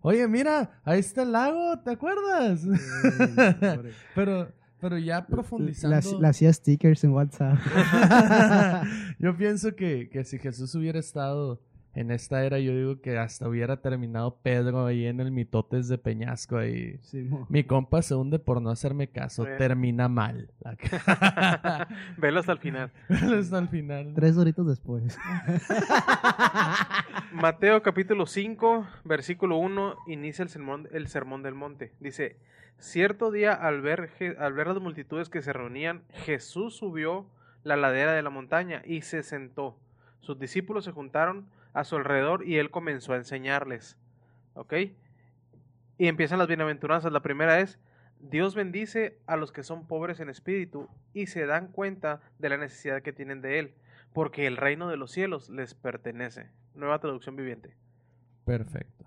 Oye, 0.00 0.26
mira, 0.28 0.80
ahí 0.84 1.00
está 1.00 1.22
el 1.22 1.32
lago, 1.32 1.78
¿te 1.80 1.90
acuerdas? 1.90 2.62
Pero, 4.14 4.48
pero 4.80 4.96
ya 4.96 5.26
profundizando. 5.26 5.96
Le 5.96 6.20
le 6.20 6.28
hacía 6.28 6.52
stickers 6.52 7.02
en 7.02 7.10
WhatsApp. 7.10 7.58
yo 9.18 9.36
pienso 9.36 9.74
que, 9.74 10.08
que 10.08 10.22
si 10.22 10.38
Jesús 10.38 10.72
hubiera 10.76 11.00
estado 11.00 11.60
en 11.94 12.10
esta 12.12 12.44
era, 12.44 12.58
yo 12.58 12.72
digo 12.76 13.00
que 13.00 13.18
hasta 13.18 13.48
hubiera 13.48 13.78
terminado 13.80 14.36
Pedro 14.42 14.86
ahí 14.86 15.06
en 15.06 15.20
el 15.20 15.30
mitotes 15.32 15.88
de 15.88 15.98
Peñasco 15.98 16.56
ahí. 16.58 16.98
Sí. 17.02 17.28
Mi 17.48 17.64
compa 17.64 18.02
se 18.02 18.14
hunde 18.14 18.38
por 18.38 18.60
no 18.62 18.70
hacerme 18.70 19.08
caso, 19.08 19.42
Bueno. 19.42 19.56
termina 19.58 20.08
mal. 20.08 20.50
Velo 22.18 22.40
hasta 22.40 22.52
el 22.52 22.58
final. 22.58 22.90
hasta 23.08 23.58
el 23.58 23.68
final. 23.68 24.12
Tres 24.14 24.36
horitos 24.36 24.66
después. 24.66 25.16
Mateo 27.32 27.82
capítulo 27.82 28.26
5, 28.26 28.86
versículo 29.04 29.56
1, 29.58 29.96
inicia 30.06 30.42
el 30.42 30.48
sermón, 30.48 30.88
el 30.92 31.08
sermón 31.08 31.42
del 31.42 31.54
monte. 31.54 31.92
Dice, 32.00 32.36
cierto 32.78 33.30
día 33.30 33.52
al 33.52 33.80
ver, 33.80 34.10
Je- 34.18 34.36
al 34.38 34.52
ver 34.52 34.68
las 34.68 34.80
multitudes 34.80 35.28
que 35.28 35.42
se 35.42 35.52
reunían, 35.52 36.02
Jesús 36.12 36.76
subió 36.76 37.26
la 37.64 37.76
ladera 37.76 38.12
de 38.12 38.22
la 38.22 38.30
montaña 38.30 38.82
y 38.84 39.02
se 39.02 39.22
sentó. 39.22 39.76
Sus 40.20 40.38
discípulos 40.38 40.84
se 40.84 40.92
juntaron 40.92 41.46
a 41.72 41.84
su 41.84 41.96
alrededor 41.96 42.46
y 42.46 42.58
él 42.58 42.70
comenzó 42.70 43.12
a 43.12 43.16
enseñarles. 43.16 43.96
¿Ok? 44.54 44.74
Y 45.98 46.08
empiezan 46.08 46.38
las 46.38 46.48
bienaventuranzas. 46.48 47.12
La 47.12 47.22
primera 47.22 47.60
es, 47.60 47.78
Dios 48.20 48.54
bendice 48.54 49.18
a 49.26 49.36
los 49.36 49.52
que 49.52 49.62
son 49.62 49.86
pobres 49.86 50.20
en 50.20 50.28
espíritu 50.28 50.88
y 51.12 51.26
se 51.26 51.46
dan 51.46 51.68
cuenta 51.68 52.20
de 52.38 52.48
la 52.48 52.56
necesidad 52.56 53.02
que 53.02 53.12
tienen 53.12 53.40
de 53.40 53.58
Él, 53.58 53.74
porque 54.12 54.46
el 54.46 54.56
reino 54.56 54.88
de 54.88 54.96
los 54.96 55.12
cielos 55.12 55.48
les 55.50 55.74
pertenece. 55.74 56.50
Nueva 56.74 56.98
traducción 56.98 57.36
viviente. 57.36 57.76
Perfecto. 58.44 59.04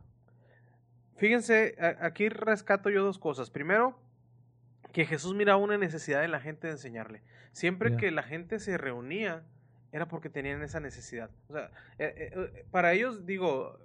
Fíjense, 1.18 1.75
aquí 2.00 2.30
rescato 2.30 2.89
yo 2.89 3.03
dos 3.03 3.20
cosas. 3.20 3.50
Primero, 3.51 4.00
que 4.91 5.06
Jesús 5.06 5.36
miraba 5.36 5.58
una 5.58 5.77
necesidad 5.77 6.24
en 6.24 6.32
la 6.32 6.39
gente 6.39 6.68
de 6.68 6.74
enseñarle. 6.74 7.22
Siempre 7.51 7.96
que 7.98 8.12
la 8.12 8.24
gente 8.24 8.60
se 8.60 8.77
reunía 8.77 9.44
era 9.91 10.07
porque 10.07 10.29
tenían 10.29 10.62
esa 10.63 10.79
necesidad. 10.79 11.29
O 11.50 11.53
sea, 11.53 11.71
eh, 12.00 12.13
eh, 12.17 12.31
eh, 12.36 12.65
para 12.71 12.93
ellos, 12.93 13.25
digo, 13.25 13.77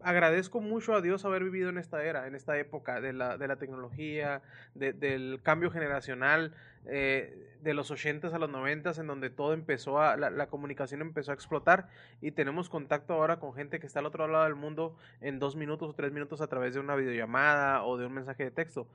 agradezco 0.00 0.60
mucho 0.60 0.94
a 0.94 1.00
Dios 1.00 1.24
haber 1.24 1.42
vivido 1.42 1.70
en 1.70 1.78
esta 1.78 2.04
era, 2.04 2.26
en 2.28 2.34
esta 2.36 2.56
época 2.58 3.00
de 3.00 3.12
la, 3.12 3.36
de 3.36 3.48
la 3.48 3.56
tecnología, 3.56 4.42
de- 4.74 4.92
del 4.92 5.40
cambio 5.42 5.70
generacional, 5.72 6.54
eh, 6.86 7.56
de 7.60 7.74
los 7.74 7.90
80s 7.90 8.32
a 8.32 8.38
los 8.38 8.48
90s, 8.48 8.98
en 9.00 9.08
donde 9.08 9.28
todo 9.30 9.52
empezó 9.54 10.00
a, 10.00 10.16
la, 10.16 10.30
la 10.30 10.46
comunicación 10.46 11.00
empezó 11.00 11.32
a 11.32 11.34
explotar 11.34 11.88
y 12.20 12.30
tenemos 12.30 12.68
contacto 12.68 13.12
ahora 13.14 13.40
con 13.40 13.52
gente 13.54 13.80
que 13.80 13.86
está 13.88 13.98
al 13.98 14.06
otro 14.06 14.28
lado 14.28 14.44
del 14.44 14.54
mundo 14.54 14.96
en 15.20 15.40
dos 15.40 15.56
minutos 15.56 15.90
o 15.90 15.94
tres 15.94 16.12
minutos 16.12 16.40
a 16.40 16.46
través 16.46 16.74
de 16.74 16.80
una 16.80 16.94
videollamada 16.94 17.82
o 17.82 17.98
de 17.98 18.06
un 18.06 18.14
mensaje 18.14 18.44
de 18.44 18.50
texto. 18.52 18.86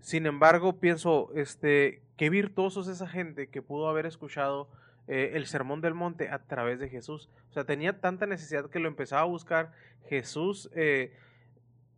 Sin 0.00 0.26
embargo, 0.26 0.78
pienso, 0.80 1.30
este, 1.34 2.02
qué 2.18 2.28
virtuoso 2.28 2.82
es 2.82 2.88
esa 2.88 3.08
gente 3.08 3.46
que 3.48 3.62
pudo 3.62 3.88
haber 3.88 4.04
escuchado 4.04 4.68
eh, 5.08 5.32
el 5.34 5.46
sermón 5.46 5.80
del 5.80 5.94
monte 5.94 6.28
a 6.28 6.38
través 6.40 6.78
de 6.78 6.88
Jesús. 6.88 7.28
O 7.50 7.52
sea, 7.52 7.64
tenía 7.64 8.00
tanta 8.00 8.26
necesidad 8.26 8.70
que 8.70 8.78
lo 8.78 8.88
empezaba 8.88 9.22
a 9.22 9.26
buscar. 9.26 9.72
Jesús 10.08 10.70
eh, 10.74 11.12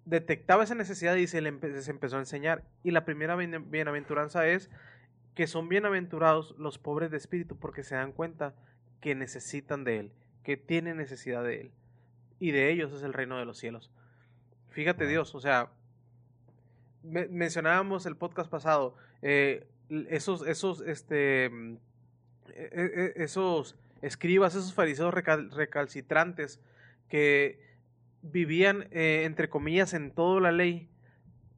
detectaba 0.04 0.64
esa 0.64 0.74
necesidad 0.74 1.16
y 1.16 1.26
se 1.26 1.40
le 1.40 1.52
empe- 1.52 1.80
se 1.80 1.90
empezó 1.90 2.16
a 2.16 2.20
enseñar. 2.20 2.64
Y 2.82 2.90
la 2.90 3.04
primera 3.04 3.36
bien- 3.36 3.70
bienaventuranza 3.70 4.46
es 4.46 4.70
que 5.34 5.46
son 5.46 5.68
bienaventurados 5.68 6.54
los 6.58 6.78
pobres 6.78 7.10
de 7.10 7.16
espíritu 7.16 7.56
porque 7.56 7.82
se 7.82 7.94
dan 7.96 8.12
cuenta 8.12 8.54
que 9.00 9.14
necesitan 9.14 9.84
de 9.84 9.98
Él, 9.98 10.12
que 10.42 10.56
tienen 10.56 10.96
necesidad 10.96 11.42
de 11.42 11.60
Él. 11.60 11.70
Y 12.38 12.50
de 12.52 12.70
ellos 12.70 12.92
es 12.92 13.02
el 13.02 13.12
reino 13.12 13.38
de 13.38 13.44
los 13.44 13.58
cielos. 13.58 13.90
Fíjate 14.70 15.06
Dios, 15.06 15.34
o 15.34 15.40
sea, 15.40 15.70
me- 17.02 17.28
mencionábamos 17.28 18.06
el 18.06 18.16
podcast 18.16 18.50
pasado, 18.50 18.96
eh, 19.22 19.66
esos, 20.08 20.46
esos, 20.46 20.80
este, 20.82 21.50
mm, 21.50 21.76
esos 22.54 23.76
escribas, 24.02 24.54
esos 24.54 24.74
fariseos 24.74 25.14
recal- 25.14 25.50
recalcitrantes 25.50 26.60
que 27.08 27.60
vivían, 28.22 28.88
eh, 28.90 29.22
entre 29.24 29.48
comillas, 29.48 29.94
en 29.94 30.10
toda 30.10 30.40
la 30.40 30.52
ley, 30.52 30.88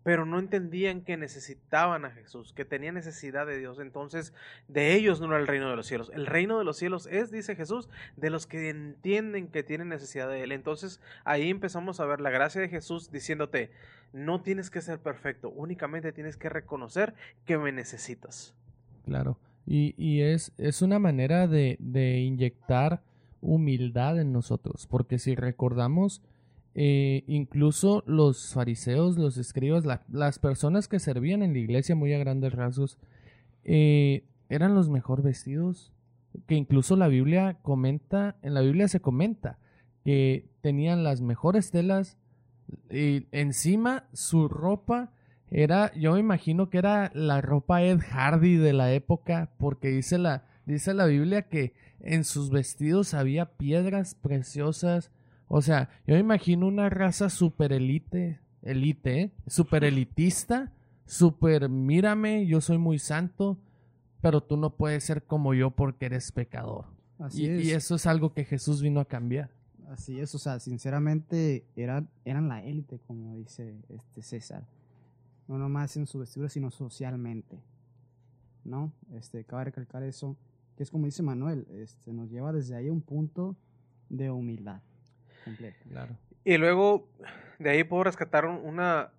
pero 0.02 0.24
no 0.24 0.38
entendían 0.38 1.00
que 1.00 1.16
necesitaban 1.16 2.04
a 2.04 2.12
Jesús, 2.12 2.52
que 2.52 2.64
tenían 2.64 2.94
necesidad 2.94 3.44
de 3.44 3.58
Dios. 3.58 3.80
Entonces, 3.80 4.32
de 4.68 4.94
ellos 4.94 5.20
no 5.20 5.26
era 5.26 5.38
el 5.38 5.48
reino 5.48 5.68
de 5.68 5.74
los 5.74 5.88
cielos. 5.88 6.12
El 6.14 6.26
reino 6.26 6.58
de 6.58 6.64
los 6.64 6.76
cielos 6.76 7.08
es, 7.10 7.32
dice 7.32 7.56
Jesús, 7.56 7.88
de 8.16 8.30
los 8.30 8.46
que 8.46 8.68
entienden 8.68 9.48
que 9.48 9.64
tienen 9.64 9.88
necesidad 9.88 10.28
de 10.28 10.44
Él. 10.44 10.52
Entonces, 10.52 11.00
ahí 11.24 11.50
empezamos 11.50 11.98
a 11.98 12.06
ver 12.06 12.20
la 12.20 12.30
gracia 12.30 12.60
de 12.60 12.68
Jesús 12.68 13.10
diciéndote, 13.10 13.72
no 14.12 14.42
tienes 14.42 14.70
que 14.70 14.80
ser 14.80 15.00
perfecto, 15.00 15.48
únicamente 15.48 16.12
tienes 16.12 16.36
que 16.36 16.50
reconocer 16.50 17.14
que 17.44 17.58
me 17.58 17.72
necesitas. 17.72 18.54
Claro. 19.04 19.36
Y, 19.66 19.94
y 19.98 20.20
es, 20.20 20.52
es 20.58 20.80
una 20.82 20.98
manera 20.98 21.48
de, 21.48 21.76
de 21.80 22.20
inyectar 22.20 23.02
humildad 23.40 24.20
en 24.20 24.32
nosotros, 24.32 24.86
porque 24.86 25.18
si 25.18 25.34
recordamos, 25.34 26.22
eh, 26.74 27.24
incluso 27.26 28.02
los 28.06 28.52
fariseos, 28.54 29.16
los 29.18 29.38
escribas, 29.38 29.84
la- 29.84 30.02
las 30.10 30.38
personas 30.38 30.88
que 30.88 30.98
servían 31.00 31.42
en 31.42 31.52
la 31.52 31.58
iglesia 31.58 31.94
muy 31.96 32.12
a 32.12 32.18
grandes 32.18 32.52
rasgos, 32.52 32.98
eh, 33.64 34.24
eran 34.48 34.74
los 34.74 34.88
mejor 34.88 35.22
vestidos, 35.22 35.92
que 36.46 36.54
incluso 36.54 36.96
la 36.96 37.08
Biblia 37.08 37.58
comenta, 37.62 38.36
en 38.42 38.54
la 38.54 38.60
Biblia 38.60 38.88
se 38.88 39.00
comenta 39.00 39.58
que 40.04 40.44
tenían 40.60 41.02
las 41.02 41.20
mejores 41.20 41.70
telas 41.70 42.16
y 42.90 43.26
encima 43.32 44.04
su 44.12 44.48
ropa 44.48 45.12
era, 45.50 45.92
yo 45.94 46.14
me 46.14 46.20
imagino 46.20 46.70
que 46.70 46.78
era 46.78 47.10
la 47.14 47.40
ropa 47.40 47.82
Ed 47.82 48.00
Hardy 48.00 48.56
de 48.56 48.72
la 48.72 48.92
época, 48.92 49.50
porque 49.58 49.88
dice 49.88 50.18
la, 50.18 50.44
dice 50.66 50.94
la 50.94 51.06
Biblia 51.06 51.42
que 51.42 51.74
en 52.00 52.24
sus 52.24 52.50
vestidos 52.50 53.14
había 53.14 53.46
piedras 53.56 54.14
preciosas. 54.14 55.10
O 55.48 55.62
sea, 55.62 55.88
yo 56.06 56.14
me 56.14 56.20
imagino 56.20 56.66
una 56.66 56.90
raza 56.90 57.30
super 57.30 57.72
elite, 57.72 58.40
elite, 58.62 59.20
¿eh? 59.20 59.32
super 59.46 59.84
elitista, 59.84 60.72
super 61.06 61.68
mírame, 61.68 62.46
yo 62.46 62.60
soy 62.60 62.78
muy 62.78 62.98
santo, 62.98 63.58
pero 64.20 64.42
tú 64.42 64.56
no 64.56 64.70
puedes 64.70 65.04
ser 65.04 65.22
como 65.22 65.54
yo 65.54 65.70
porque 65.70 66.06
eres 66.06 66.32
pecador. 66.32 66.86
Así 67.18 67.44
Y, 67.44 67.46
es. 67.46 67.64
y 67.64 67.70
eso 67.70 67.94
es 67.94 68.06
algo 68.06 68.34
que 68.34 68.44
Jesús 68.44 68.82
vino 68.82 69.00
a 69.00 69.04
cambiar. 69.04 69.50
Así 69.88 70.18
es, 70.18 70.34
o 70.34 70.38
sea, 70.38 70.58
sinceramente 70.58 71.64
eran, 71.76 72.08
eran 72.24 72.48
la 72.48 72.62
élite, 72.64 72.98
como 73.06 73.36
dice 73.36 73.76
este 73.88 74.22
César. 74.22 74.66
No 75.48 75.58
nomás 75.58 75.96
en 75.96 76.06
su 76.06 76.18
vestidura, 76.18 76.48
sino 76.48 76.70
socialmente. 76.70 77.62
¿No? 78.64 78.92
Este, 79.12 79.44
cabe 79.44 79.64
recalcar 79.66 80.02
eso, 80.02 80.36
que 80.76 80.82
es 80.82 80.90
como 80.90 81.06
dice 81.06 81.22
Manuel, 81.22 81.66
este, 81.70 82.12
nos 82.12 82.28
lleva 82.30 82.52
desde 82.52 82.74
ahí 82.74 82.88
a 82.88 82.92
un 82.92 83.00
punto 83.00 83.56
de 84.08 84.30
humildad 84.30 84.80
completa. 85.44 85.78
Claro. 85.88 86.16
Y 86.44 86.56
luego 86.58 87.08
de 87.60 87.70
ahí 87.70 87.84
puedo 87.84 88.02
rescatar 88.04 88.44
un- 88.46 88.64
una 88.64 89.12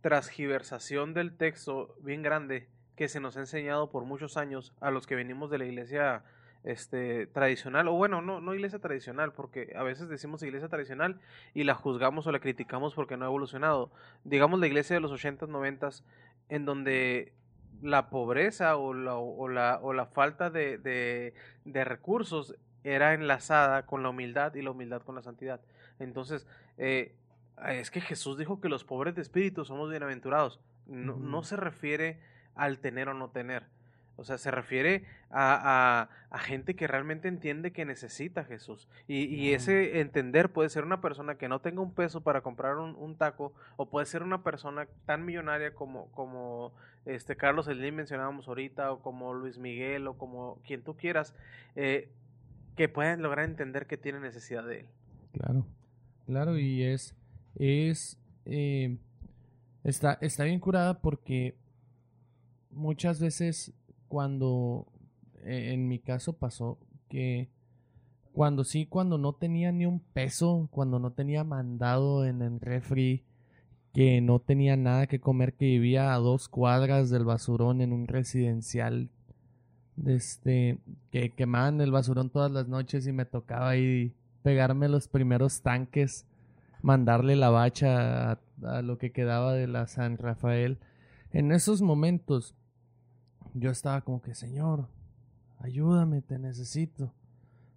transgiversación 0.00 1.14
del 1.14 1.36
texto 1.36 1.94
bien 2.02 2.22
grande 2.22 2.68
que 2.96 3.08
se 3.08 3.20
nos 3.20 3.36
ha 3.36 3.40
enseñado 3.40 3.90
por 3.90 4.04
muchos 4.04 4.36
años 4.36 4.72
a 4.80 4.90
los 4.90 5.06
que 5.06 5.14
venimos 5.14 5.50
de 5.50 5.58
la 5.58 5.66
iglesia 5.66 6.22
este 6.64 7.26
tradicional 7.28 7.88
o 7.88 7.92
bueno 7.92 8.20
no 8.20 8.40
no 8.40 8.54
iglesia 8.54 8.78
tradicional 8.78 9.32
porque 9.32 9.72
a 9.76 9.82
veces 9.82 10.08
decimos 10.08 10.42
iglesia 10.42 10.68
tradicional 10.68 11.20
y 11.54 11.64
la 11.64 11.74
juzgamos 11.74 12.26
o 12.26 12.32
la 12.32 12.40
criticamos 12.40 12.94
porque 12.94 13.16
no 13.16 13.24
ha 13.24 13.28
evolucionado 13.28 13.90
digamos 14.24 14.58
la 14.60 14.66
iglesia 14.66 14.94
de 14.94 15.00
los 15.00 15.12
80s 15.12 15.48
90s 15.48 16.02
en 16.48 16.64
donde 16.64 17.32
la 17.80 18.10
pobreza 18.10 18.76
o 18.76 18.92
la, 18.92 19.14
o 19.14 19.48
la, 19.48 19.78
o 19.80 19.92
la 19.92 20.06
falta 20.06 20.50
de, 20.50 20.78
de, 20.78 21.34
de 21.64 21.84
recursos 21.84 22.56
era 22.82 23.14
enlazada 23.14 23.86
con 23.86 24.02
la 24.02 24.10
humildad 24.10 24.54
y 24.54 24.62
la 24.62 24.72
humildad 24.72 25.02
con 25.02 25.14
la 25.14 25.22
santidad 25.22 25.60
entonces 26.00 26.46
eh, 26.76 27.14
es 27.66 27.90
que 27.90 28.00
Jesús 28.00 28.38
dijo 28.38 28.60
que 28.60 28.68
los 28.68 28.84
pobres 28.84 29.14
de 29.14 29.22
espíritu 29.22 29.64
somos 29.64 29.90
bienaventurados. 29.90 30.60
No, 30.86 31.16
no 31.16 31.42
se 31.42 31.56
refiere 31.56 32.20
al 32.54 32.78
tener 32.78 33.08
o 33.08 33.14
no 33.14 33.30
tener. 33.30 33.66
O 34.18 34.24
sea, 34.24 34.36
se 34.36 34.50
refiere 34.50 35.04
a, 35.30 36.00
a, 36.00 36.36
a 36.36 36.38
gente 36.40 36.74
que 36.74 36.88
realmente 36.88 37.28
entiende 37.28 37.70
que 37.70 37.84
necesita 37.84 38.40
a 38.40 38.44
Jesús. 38.44 38.88
Y, 39.06 39.26
y 39.26 39.54
ese 39.54 40.00
entender 40.00 40.50
puede 40.50 40.70
ser 40.70 40.82
una 40.82 41.00
persona 41.00 41.36
que 41.36 41.48
no 41.48 41.60
tenga 41.60 41.82
un 41.82 41.94
peso 41.94 42.20
para 42.20 42.40
comprar 42.40 42.78
un, 42.78 42.96
un 42.96 43.16
taco, 43.16 43.52
o 43.76 43.86
puede 43.86 44.06
ser 44.06 44.24
una 44.24 44.42
persona 44.42 44.88
tan 45.06 45.24
millonaria 45.24 45.72
como, 45.72 46.10
como 46.10 46.72
este 47.06 47.36
Carlos 47.36 47.66
Slim 47.66 47.94
mencionábamos 47.94 48.48
ahorita, 48.48 48.90
o 48.90 49.02
como 49.02 49.32
Luis 49.34 49.56
Miguel, 49.58 50.08
o 50.08 50.18
como 50.18 50.58
quien 50.66 50.82
tú 50.82 50.96
quieras, 50.96 51.32
eh, 51.76 52.08
que 52.74 52.88
puedan 52.88 53.22
lograr 53.22 53.44
entender 53.44 53.86
que 53.86 53.96
tiene 53.96 54.18
necesidad 54.18 54.64
de 54.64 54.80
él. 54.80 54.86
Claro, 55.32 55.64
claro, 56.26 56.58
y 56.58 56.82
es, 56.82 57.14
es, 57.54 58.18
eh, 58.46 58.98
está, 59.84 60.18
está 60.20 60.42
bien 60.42 60.58
curada 60.58 61.00
porque 61.00 61.54
muchas 62.72 63.20
veces 63.20 63.72
cuando, 64.08 64.86
eh, 65.44 65.72
en 65.72 65.88
mi 65.88 65.98
caso 65.98 66.32
pasó 66.34 66.78
que 67.08 67.48
cuando 68.32 68.64
sí, 68.64 68.86
cuando 68.86 69.18
no 69.18 69.32
tenía 69.32 69.72
ni 69.72 69.86
un 69.86 70.00
peso, 70.00 70.68
cuando 70.70 70.98
no 70.98 71.12
tenía 71.12 71.44
mandado 71.44 72.24
en 72.24 72.42
el 72.42 72.60
refri, 72.60 73.24
que 73.92 74.20
no 74.20 74.38
tenía 74.38 74.76
nada 74.76 75.06
que 75.06 75.20
comer, 75.20 75.54
que 75.54 75.64
vivía 75.64 76.14
a 76.14 76.18
dos 76.18 76.48
cuadras 76.48 77.10
del 77.10 77.24
basurón 77.24 77.80
en 77.80 77.92
un 77.92 78.06
residencial, 78.06 79.10
de 79.96 80.14
este, 80.14 80.78
que 81.10 81.30
quemaban 81.30 81.80
el 81.80 81.90
basurón 81.90 82.30
todas 82.30 82.52
las 82.52 82.68
noches 82.68 83.06
y 83.08 83.12
me 83.12 83.24
tocaba 83.24 83.70
ahí 83.70 84.14
pegarme 84.42 84.88
los 84.88 85.08
primeros 85.08 85.62
tanques, 85.62 86.24
mandarle 86.80 87.34
la 87.34 87.50
bacha 87.50 88.30
a, 88.30 88.40
a 88.62 88.82
lo 88.82 88.98
que 88.98 89.10
quedaba 89.10 89.54
de 89.54 89.66
la 89.66 89.88
San 89.88 90.16
Rafael. 90.16 90.78
En 91.32 91.50
esos 91.50 91.82
momentos 91.82 92.54
yo 93.58 93.70
estaba 93.70 94.00
como 94.02 94.22
que, 94.22 94.34
Señor, 94.34 94.88
ayúdame, 95.58 96.22
te 96.22 96.38
necesito. 96.38 97.12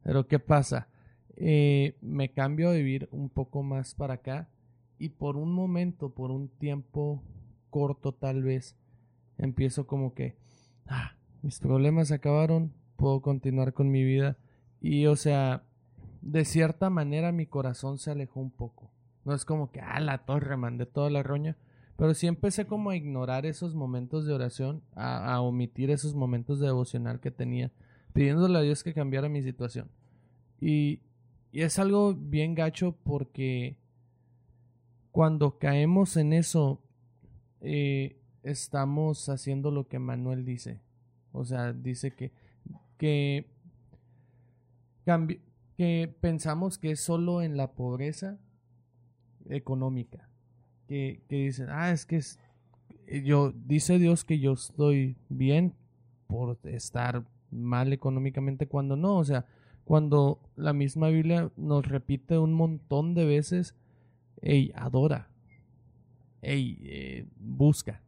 Pero 0.03 0.27
¿qué 0.27 0.39
pasa? 0.39 0.87
Eh, 1.35 1.95
me 2.01 2.31
cambio 2.31 2.69
a 2.69 2.73
vivir 2.73 3.07
un 3.11 3.29
poco 3.29 3.63
más 3.63 3.95
para 3.95 4.15
acá 4.15 4.47
y 4.99 5.09
por 5.09 5.37
un 5.37 5.51
momento, 5.53 6.09
por 6.09 6.31
un 6.31 6.49
tiempo 6.49 7.23
corto 7.69 8.11
tal 8.11 8.43
vez, 8.43 8.75
empiezo 9.37 9.87
como 9.87 10.13
que, 10.13 10.35
ah, 10.87 11.15
mis 11.41 11.59
problemas 11.59 12.09
se 12.09 12.15
acabaron, 12.15 12.73
puedo 12.97 13.21
continuar 13.21 13.73
con 13.73 13.89
mi 13.89 14.03
vida. 14.03 14.37
Y 14.79 15.07
o 15.07 15.15
sea, 15.15 15.63
de 16.21 16.45
cierta 16.45 16.89
manera 16.89 17.31
mi 17.31 17.47
corazón 17.47 17.97
se 17.97 18.11
alejó 18.11 18.39
un 18.39 18.51
poco. 18.51 18.91
No 19.25 19.33
es 19.33 19.45
como 19.45 19.71
que, 19.71 19.81
ah, 19.81 19.99
la 19.99 20.19
torre, 20.19 20.57
mandé 20.57 20.85
toda 20.85 21.09
la 21.09 21.23
roña. 21.23 21.57
Pero 22.01 22.15
sí 22.15 22.25
empecé 22.25 22.65
como 22.65 22.89
a 22.89 22.95
ignorar 22.95 23.45
esos 23.45 23.75
momentos 23.75 24.25
de 24.25 24.33
oración, 24.33 24.81
a, 24.95 25.39
omitir 25.39 25.91
esos 25.91 26.15
momentos 26.15 26.59
de 26.59 26.65
devocional 26.65 27.19
que 27.19 27.29
tenía, 27.29 27.71
pidiéndole 28.11 28.57
a 28.57 28.61
Dios 28.61 28.81
que 28.81 28.95
cambiara 28.95 29.29
mi 29.29 29.43
situación. 29.43 29.87
Y, 30.59 31.01
es 31.53 31.77
algo 31.77 32.15
bien 32.15 32.55
gacho 32.55 32.95
porque 33.03 33.77
cuando 35.11 35.59
caemos 35.59 36.17
en 36.17 36.33
eso, 36.33 36.81
eh, 37.59 38.17
estamos 38.41 39.29
haciendo 39.29 39.69
lo 39.69 39.87
que 39.87 39.99
Manuel 39.99 40.43
dice. 40.43 40.79
O 41.31 41.45
sea, 41.45 41.71
dice 41.71 42.15
que, 42.15 42.31
que 42.97 43.45
que 45.77 46.15
pensamos 46.19 46.79
que 46.79 46.93
es 46.93 46.99
solo 46.99 47.43
en 47.43 47.57
la 47.57 47.73
pobreza 47.73 48.39
económica. 49.49 50.30
Que, 50.91 51.21
dicen, 51.29 51.67
ah, 51.69 51.91
es 51.91 52.05
que 52.05 52.17
es, 52.17 52.37
yo, 53.23 53.53
dice 53.65 53.97
Dios 53.97 54.25
que 54.25 54.39
yo 54.39 54.51
estoy 54.51 55.15
bien 55.29 55.73
por 56.27 56.57
estar 56.65 57.23
mal 57.49 57.93
económicamente 57.93 58.67
cuando 58.67 58.97
no. 58.97 59.15
O 59.15 59.23
sea, 59.23 59.45
cuando 59.85 60.41
la 60.57 60.73
misma 60.73 61.07
Biblia 61.07 61.49
nos 61.55 61.87
repite 61.87 62.37
un 62.37 62.51
montón 62.51 63.13
de 63.13 63.23
veces, 63.23 63.73
hey, 64.41 64.73
adora, 64.75 65.29
hey, 66.41 66.77
eh, 66.81 67.25
busca, 67.39 68.01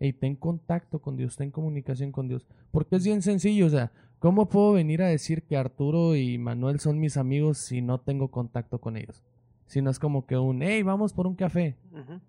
hey, 0.00 0.14
ten 0.14 0.34
contacto 0.34 0.98
con 0.98 1.18
Dios, 1.18 1.36
ten 1.36 1.50
comunicación 1.50 2.10
con 2.10 2.26
Dios. 2.26 2.46
Porque 2.70 2.96
es 2.96 3.04
bien 3.04 3.20
sencillo, 3.20 3.66
o 3.66 3.70
sea, 3.70 3.92
¿cómo 4.18 4.48
puedo 4.48 4.72
venir 4.72 5.02
a 5.02 5.08
decir 5.08 5.42
que 5.42 5.58
Arturo 5.58 6.16
y 6.16 6.38
Manuel 6.38 6.80
son 6.80 6.98
mis 6.98 7.18
amigos 7.18 7.58
si 7.58 7.82
no 7.82 8.00
tengo 8.00 8.28
contacto 8.28 8.80
con 8.80 8.96
ellos? 8.96 9.22
Si 9.72 9.80
no 9.80 9.88
es 9.88 9.98
como 9.98 10.26
que 10.26 10.36
un, 10.36 10.60
hey, 10.60 10.82
vamos 10.82 11.14
por 11.14 11.26
un 11.26 11.34
café. 11.34 11.78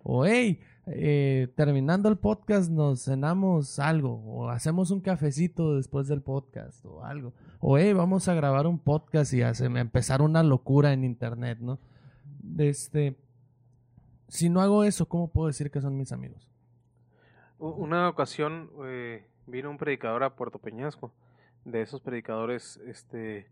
O 0.02 0.24
hey, 0.24 0.60
eh, 0.86 1.48
terminando 1.54 2.08
el 2.08 2.16
podcast 2.16 2.70
nos 2.70 3.04
cenamos 3.04 3.78
algo. 3.78 4.14
O 4.24 4.48
hacemos 4.48 4.90
un 4.90 5.02
cafecito 5.02 5.76
después 5.76 6.08
del 6.08 6.22
podcast 6.22 6.82
o 6.86 7.04
algo. 7.04 7.34
O 7.60 7.76
hey, 7.76 7.92
vamos 7.92 8.28
a 8.28 8.34
grabar 8.34 8.66
un 8.66 8.78
podcast 8.78 9.34
y 9.34 9.42
hace- 9.42 9.66
empezar 9.66 10.22
una 10.22 10.42
locura 10.42 10.94
en 10.94 11.04
internet, 11.04 11.58
¿no? 11.60 11.78
Este, 12.56 13.14
si 14.28 14.48
no 14.48 14.62
hago 14.62 14.82
eso, 14.82 15.06
¿cómo 15.06 15.28
puedo 15.28 15.48
decir 15.48 15.70
que 15.70 15.82
son 15.82 15.98
mis 15.98 16.12
amigos? 16.12 16.48
Una 17.58 18.08
ocasión 18.08 18.70
eh, 18.86 19.26
vino 19.46 19.68
un 19.70 19.76
predicador 19.76 20.22
a 20.22 20.34
Puerto 20.34 20.58
Peñasco, 20.58 21.12
de 21.66 21.82
esos 21.82 22.00
predicadores 22.00 22.78
este 22.86 23.48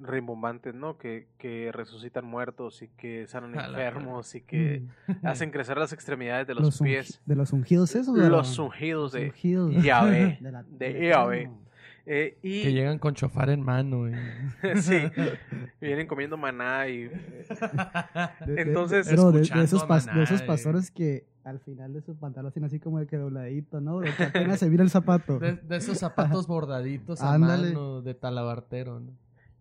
rimbombantes, 0.00 0.74
¿no? 0.74 0.96
Que, 0.98 1.26
que 1.38 1.70
resucitan 1.72 2.24
muertos 2.24 2.82
y 2.82 2.88
que 2.88 3.26
sanan 3.26 3.54
enfermos 3.54 4.34
y 4.34 4.40
que 4.42 4.82
Mm. 5.08 5.12
hacen 5.26 5.50
crecer 5.50 5.76
las 5.78 5.92
extremidades 5.92 6.46
de 6.46 6.54
los, 6.54 6.80
pies. 6.80 7.20
¿De 7.26 7.34
los 7.34 7.52
ungidos 7.52 7.94
esos? 7.96 8.14
de 8.14 8.28
Los 8.28 8.56
la- 8.58 8.64
ungidos 8.64 9.12
de 9.12 9.32
Yahvé. 9.82 10.38
de 10.40 10.92
de 10.92 11.08
Yahvé. 11.08 11.50
Eh, 12.10 12.38
y 12.42 12.62
Que 12.62 12.72
llegan 12.72 12.98
con 12.98 13.12
chofar 13.14 13.50
en 13.50 13.60
mano. 13.60 14.08
y- 14.08 14.14
sí, 14.80 14.96
vienen 15.80 16.06
comiendo 16.06 16.36
maná 16.38 16.88
y 16.88 17.04
De- 17.04 17.10
de- 18.46 18.62
Entonces, 18.62 19.06
de, 19.06 19.10
de 19.10 19.14
esos 19.64 19.80
de 19.82 20.44
eh. 20.44 20.46
pastores 20.46 20.90
que 20.90 21.26
al 21.44 21.60
final 21.60 21.92
de 21.92 22.00
su 22.02 22.14
pantalón 22.16 22.52
tienen 22.52 22.66
así 22.68 22.78
como 22.80 22.98
de 22.98 23.06
que 23.06 23.16
dobladito, 23.16 23.80
¿no? 23.80 23.98
bro? 23.98 24.08
Que 24.16 24.24
apenas 24.24 24.58
se 24.58 24.68
mira 24.70 24.82
el 24.82 24.90
zapato. 24.90 25.38
De, 25.38 25.54
de 25.56 25.76
esos 25.76 25.98
zapatos 25.98 26.46
bordaditos 26.46 27.20
a 27.22 27.34
Ándale. 27.34 27.68
mano 27.68 28.00
de 28.02 28.14
talabartero, 28.14 29.00
¿no? 29.00 29.12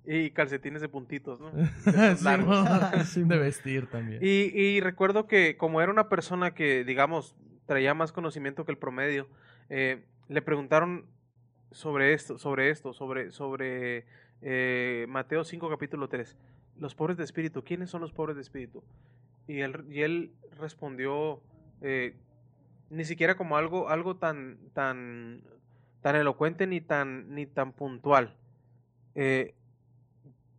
Y 0.10 0.32
calcetines 0.32 0.82
de 0.82 0.88
puntitos, 0.89 1.39
¿no? 1.41 1.52
Sí, 2.17 2.26
Sí, 3.06 3.20
de 3.24 3.36
mo. 3.36 3.41
vestir 3.41 3.88
también. 3.88 4.20
Y, 4.24 4.58
y 4.58 4.80
recuerdo 4.80 5.28
que 5.28 5.58
como 5.58 5.82
era 5.82 5.91
una 5.91 6.08
persona 6.08 6.54
que, 6.54 6.86
digamos, 6.86 7.36
traía 7.65 7.93
más 7.93 8.13
conocimiento 8.13 8.63
que 8.65 8.72
el 8.72 8.78
promedio, 8.78 9.28
eh, 9.70 10.06
le 10.30 10.41
preguntaron 10.41 11.06
sobre 11.72 12.13
esto, 12.13 12.38
sobre 12.38 12.70
esto, 12.70 12.93
sobre, 12.93 13.32
sobre 13.32 14.06
eh, 14.41 15.06
Mateo 15.10 15.43
5, 15.43 15.70
capítulo 15.70 16.08
3. 16.08 16.38
Los 16.80 16.96
pobres 16.96 17.17
de 17.17 17.26
espíritu, 17.26 17.63
¿quiénes 17.63 17.89
son 17.89 18.02
los 18.02 18.13
pobres 18.13 18.38
de 18.38 18.41
espíritu? 18.41 18.84
Y 19.48 19.60
él, 19.60 19.84
y 19.89 20.04
él 20.04 20.32
respondió 20.58 21.41
eh, 21.82 22.15
ni 22.89 23.04
siquiera 23.04 23.36
como 23.36 23.58
algo, 23.58 23.89
algo 23.89 24.15
tan, 24.15 24.58
tan, 24.74 25.41
tan 26.02 26.15
elocuente 26.15 26.65
ni 26.65 26.80
tan, 26.80 27.34
ni 27.36 27.46
tan 27.46 27.74
puntual. 27.74 28.36
Eh, 29.15 29.54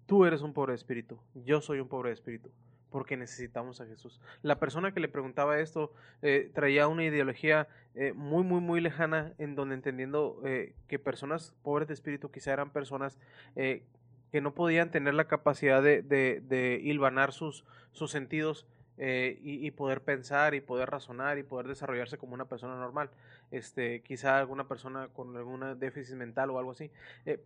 tú 0.08 0.24
eres 0.24 0.40
un 0.40 0.54
pobre 0.54 0.72
de 0.72 0.76
espíritu, 0.76 1.18
yo 1.34 1.60
soy 1.60 1.80
un 1.80 1.86
pobre 1.86 2.08
de 2.08 2.14
espíritu, 2.14 2.50
porque 2.90 3.18
necesitamos 3.18 3.82
a 3.82 3.86
Jesús. 3.86 4.20
La 4.42 4.58
persona 4.58 4.92
que 4.92 5.00
le 5.00 5.08
preguntaba 5.08 5.60
esto 5.60 5.92
eh, 6.22 6.50
traía 6.54 6.88
una 6.88 7.04
ideología 7.04 7.68
eh, 7.94 8.14
muy, 8.14 8.42
muy, 8.42 8.60
muy 8.60 8.80
lejana, 8.80 9.34
en 9.36 9.54
donde 9.54 9.74
entendiendo 9.74 10.40
eh, 10.46 10.74
que 10.88 10.98
personas 10.98 11.54
pobres 11.62 11.88
de 11.88 11.94
espíritu 11.94 12.30
quizá 12.30 12.54
eran 12.54 12.70
personas 12.70 13.18
que 13.54 14.40
no 14.42 14.54
podían 14.54 14.90
tener 14.90 15.14
la 15.14 15.26
capacidad 15.26 15.82
de, 15.82 16.02
de, 16.02 16.80
hilvanar 16.82 17.32
sus, 17.32 17.64
sentidos 18.06 18.66
y, 18.98 19.70
poder 19.72 20.02
pensar 20.02 20.54
y 20.54 20.60
poder 20.60 20.90
razonar 20.90 21.38
y 21.38 21.42
poder 21.42 21.68
desarrollarse 21.68 22.16
como 22.16 22.32
una 22.32 22.46
persona 22.46 22.76
normal. 22.76 23.10
Este, 23.50 24.00
quizá 24.00 24.38
alguna 24.38 24.68
persona 24.68 25.08
con 25.08 25.36
algún 25.36 25.78
déficit 25.78 26.16
mental 26.16 26.50
o 26.50 26.58
algo 26.58 26.72
así. 26.72 26.90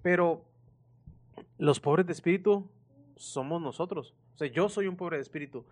Pero 0.02 0.44
los 1.58 1.80
pobres 1.80 2.06
de 2.06 2.12
espíritu 2.12 2.68
somos 3.16 3.60
nosotros. 3.60 4.14
O 4.34 4.38
sea, 4.38 4.48
yo 4.48 4.68
soy 4.68 4.86
un 4.86 4.96
pobre 4.96 5.16
de 5.16 5.22
espíritu. 5.22 5.64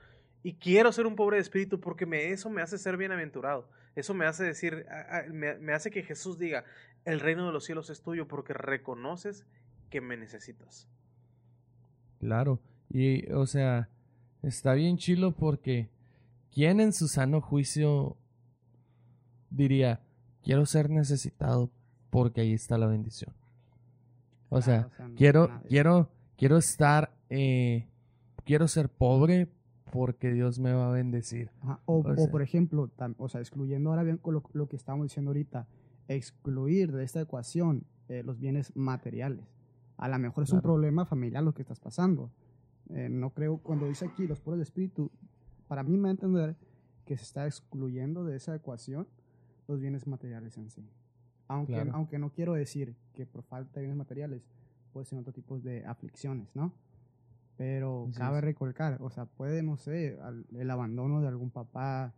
Y 0.42 0.55
quiero 0.55 0.90
ser 0.92 1.07
un 1.07 1.16
pobre 1.16 1.37
de 1.37 1.42
espíritu 1.42 1.81
porque 1.81 2.07
me, 2.07 2.31
eso 2.31 2.49
me 2.49 2.62
hace 2.62 2.79
ser 2.79 2.96
bienaventurado. 2.96 3.68
Eso 3.94 4.14
me 4.14 4.25
hace 4.25 4.44
decir, 4.44 4.87
me, 5.31 5.57
me 5.57 5.73
hace 5.73 5.90
que 5.90 6.03
Jesús 6.03 6.38
diga, 6.38 6.64
el 7.05 7.20
reino 7.20 7.46
de 7.46 7.53
los 7.53 7.64
cielos 7.64 7.90
es 7.90 8.03
tuyo 8.03 8.27
porque 8.27 8.55
reconoces 8.55 9.44
que 9.90 10.01
me 10.01 10.16
necesitas. 10.16 10.88
Claro. 12.20 12.61
Y, 12.90 13.31
o 13.33 13.46
sea, 13.46 13.88
está 14.42 14.75
bien 14.75 14.96
chilo 14.96 15.33
porque 15.33 15.88
¿quién 16.53 16.81
en 16.81 16.92
su 16.92 17.09
sano 17.09 17.40
juicio 17.40 18.16
diría, 19.51 20.01
quiero 20.42 20.66
ser 20.66 20.90
necesitado 20.90 21.70
porque 22.11 22.42
ahí 22.42 22.53
está 22.53 22.79
la 22.79 22.87
bendición? 22.87 23.35
O 24.51 24.61
sea, 24.61 24.83
Claro, 24.83 24.89
o 24.93 24.97
sea, 24.97 25.09
no- 25.09 25.15
quiero, 25.17 25.49
nadie. 25.49 25.69
quiero, 25.69 26.09
quiero 26.37 26.57
estar, 26.59 27.13
eh, 27.31 27.87
quiero 28.45 28.69
ser 28.69 28.89
pobre 28.91 29.49
porque 29.93 30.31
Dios 30.33 30.59
me 30.61 30.73
va 30.73 30.89
a 30.89 30.93
bendecir. 30.93 31.51
Ajá, 31.63 31.81
O, 31.87 31.97
O 32.01 32.11
o, 32.11 32.15
sea- 32.17 32.31
por 32.31 32.43
ejemplo, 32.43 32.89
tam- 32.97 33.15
o 33.19 33.29
sea, 33.29 33.41
excluyendo 33.41 33.91
ahora 33.91 34.03
bien 34.03 34.19
con 34.19 34.35
lo, 34.35 34.43
lo 34.53 34.69
que 34.69 34.77
estábamos 34.77 35.07
diciendo 35.07 35.31
ahorita, 35.31 35.67
excluir 36.09 36.93
de 36.93 37.05
esta 37.05 37.21
ecuación 37.21 37.85
eh, 38.09 38.23
los 38.25 38.39
bienes 38.41 38.75
materiales. 38.77 39.47
A 39.97 40.09
lo 40.09 40.19
mejor 40.19 40.45
es 40.45 40.51
un 40.53 40.61
problema 40.63 41.05
familiar 41.05 41.43
lo 41.45 41.55
que 41.55 41.63
estás 41.63 41.79
pasando. 41.79 42.31
Eh, 42.89 43.09
no 43.09 43.31
creo, 43.31 43.59
cuando 43.59 43.87
dice 43.87 44.05
aquí 44.07 44.27
los 44.27 44.41
pobres 44.41 44.59
de 44.59 44.65
espíritu, 44.65 45.11
para 45.69 45.85
mí 45.85 45.97
me 45.97 46.05
va 46.05 46.09
a 46.09 46.11
entender 46.13 46.57
que 47.05 47.17
se 47.17 47.23
está 47.23 47.47
excluyendo 47.47 48.25
de 48.25 48.37
esa 48.37 48.55
ecuación 48.57 49.07
los 49.69 49.79
bienes 49.81 50.07
materiales 50.09 50.57
en 50.59 50.71
sí. 50.71 50.85
Aunque, 51.51 51.73
Claro. 51.73 51.91
aunque 51.95 52.17
no 52.21 52.31
quiero 52.31 52.53
decir 52.55 52.95
que 53.13 53.27
por 53.27 53.43
falta 53.43 53.81
de 53.81 53.81
bienes 53.87 53.99
materiales 53.99 54.41
puede 54.93 55.05
ser 55.05 55.19
otro 55.19 55.33
tipo 55.33 55.59
de 55.59 55.85
aflicciones, 55.85 56.49
¿no? 56.55 56.73
Pero 57.57 58.07
Así 58.09 58.19
cabe 58.19 58.39
es. 58.39 58.45
recalcar, 58.45 58.99
o 59.03 59.11
sea, 59.11 59.27
puede, 59.27 59.63
no 59.65 59.77
sé, 59.77 60.17
al- 60.23 60.47
el 60.57 60.71
abandono 60.71 61.21
de 61.21 61.27
algún 61.27 61.51
papá, 61.51 62.13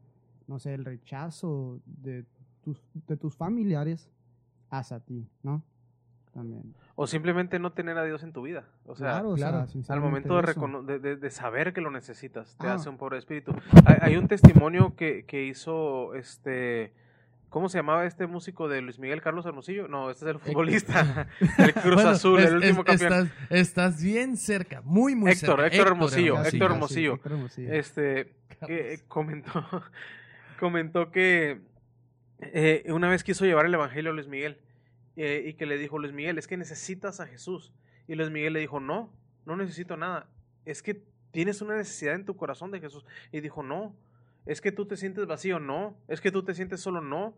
no 0.47 0.59
sé, 0.59 0.75
el 0.75 0.85
rechazo 0.85 1.81
de 1.87 2.27
tus, 2.63 2.81
de 3.09 3.17
tus 3.17 3.35
familiares 3.35 4.11
hacia 4.69 5.01
ti, 5.01 5.27
¿no? 5.43 5.63
También. 6.35 6.75
O 6.95 7.07
simplemente 7.07 7.59
no 7.59 7.73
tener 7.73 7.97
a 7.97 8.05
Dios 8.05 8.23
en 8.23 8.33
tu 8.35 8.43
vida. 8.43 8.67
O 8.87 8.95
sea, 8.95 9.13
claro, 9.13 9.31
o 9.31 9.37
sea, 9.39 9.51
claro, 9.51 9.67
al 9.89 10.01
momento 10.01 10.41
de, 10.85 10.99
de- 10.99 11.17
de 11.17 11.31
saber 11.31 11.73
que 11.73 11.81
lo 11.81 11.91
necesitas, 11.91 12.55
te 12.59 12.67
Ah. 12.69 12.75
hace 12.75 12.89
un 12.91 12.99
pobre 12.99 13.17
espíritu. 13.19 13.53
Hay, 13.87 13.97
hay 14.01 14.17
un 14.17 14.29
testimonio 14.29 14.95
que, 14.95 15.25
que 15.25 15.47
hizo 15.47 16.15
este. 16.15 16.93
¿Cómo 17.53 17.69
se 17.69 17.77
llamaba 17.79 18.07
este 18.07 18.27
músico 18.27 18.67
de 18.67 18.81
Luis 18.81 18.99
Miguel 18.99 19.21
Carlos 19.21 19.45
Hermosillo? 19.45 19.87
No, 19.87 20.11
este 20.11 20.25
es 20.25 20.31
el 20.31 20.39
futbolista. 20.41 21.29
el 21.59 21.75
Cruz 21.75 21.95
Bueno, 21.97 22.09
Azul, 22.11 22.41
es- 22.41 22.47
el 22.47 22.55
último 22.57 22.81
es- 22.81 23.01
campeón. 23.01 23.13
Estás, 23.13 23.51
estás 23.51 24.03
bien 24.03 24.37
cerca, 24.39 24.81
muy, 24.83 25.15
muy 25.15 25.33
Héctor, 25.33 25.61
cerca. 25.61 25.67
Héctor 25.67 25.87
Hermosillo, 25.89 26.35
Héctor 26.39 26.51
sí, 26.51 26.57
Hermosillo. 26.63 27.15
Héctor 27.17 27.33
Hermosillo. 27.33 27.73
Este, 27.75 28.33
que 28.49 28.57
Carlos. 28.59 29.03
comentó, 29.07 29.53
comentó 30.59 31.11
que 31.13 31.61
eh, 32.41 32.85
una 32.89 33.11
vez 33.11 33.23
quiso 33.23 33.45
llevar 33.45 33.67
el 33.67 33.75
evangelio 33.75 34.13
a 34.13 34.15
Luis 34.15 34.29
Miguel 34.29 34.59
eh, 35.17 35.45
y 35.47 35.53
que 35.53 35.67
le 35.67 35.77
dijo 35.77 35.99
Luis 35.99 36.15
Miguel, 36.15 36.39
es 36.39 36.47
que 36.47 36.57
necesitas 36.57 37.21
a 37.21 37.27
Jesús. 37.27 37.73
Y 38.09 38.15
Luis 38.15 38.31
Miguel 38.31 38.55
le 38.55 38.61
dijo, 38.61 38.81
no, 38.81 39.13
no 39.45 39.57
necesito 39.57 39.99
nada. 39.99 40.27
Es 40.65 40.83
que 40.83 41.03
tienes 41.33 41.61
una 41.61 41.77
necesidad 41.77 42.15
en 42.15 42.25
tu 42.25 42.35
corazón 42.35 42.71
de 42.71 42.81
Jesús. 42.81 43.05
Y 43.31 43.41
dijo, 43.41 43.63
no, 43.63 43.95
es 44.47 44.61
que 44.61 44.73
tú 44.73 44.87
te 44.87 44.97
sientes 44.97 45.27
vacío, 45.27 45.59
no, 45.59 45.97
es 46.09 46.21
que 46.21 46.33
tú 46.33 46.43
te 46.43 46.55
sientes 46.55 46.81
solo, 46.81 47.01
no. 47.01 47.35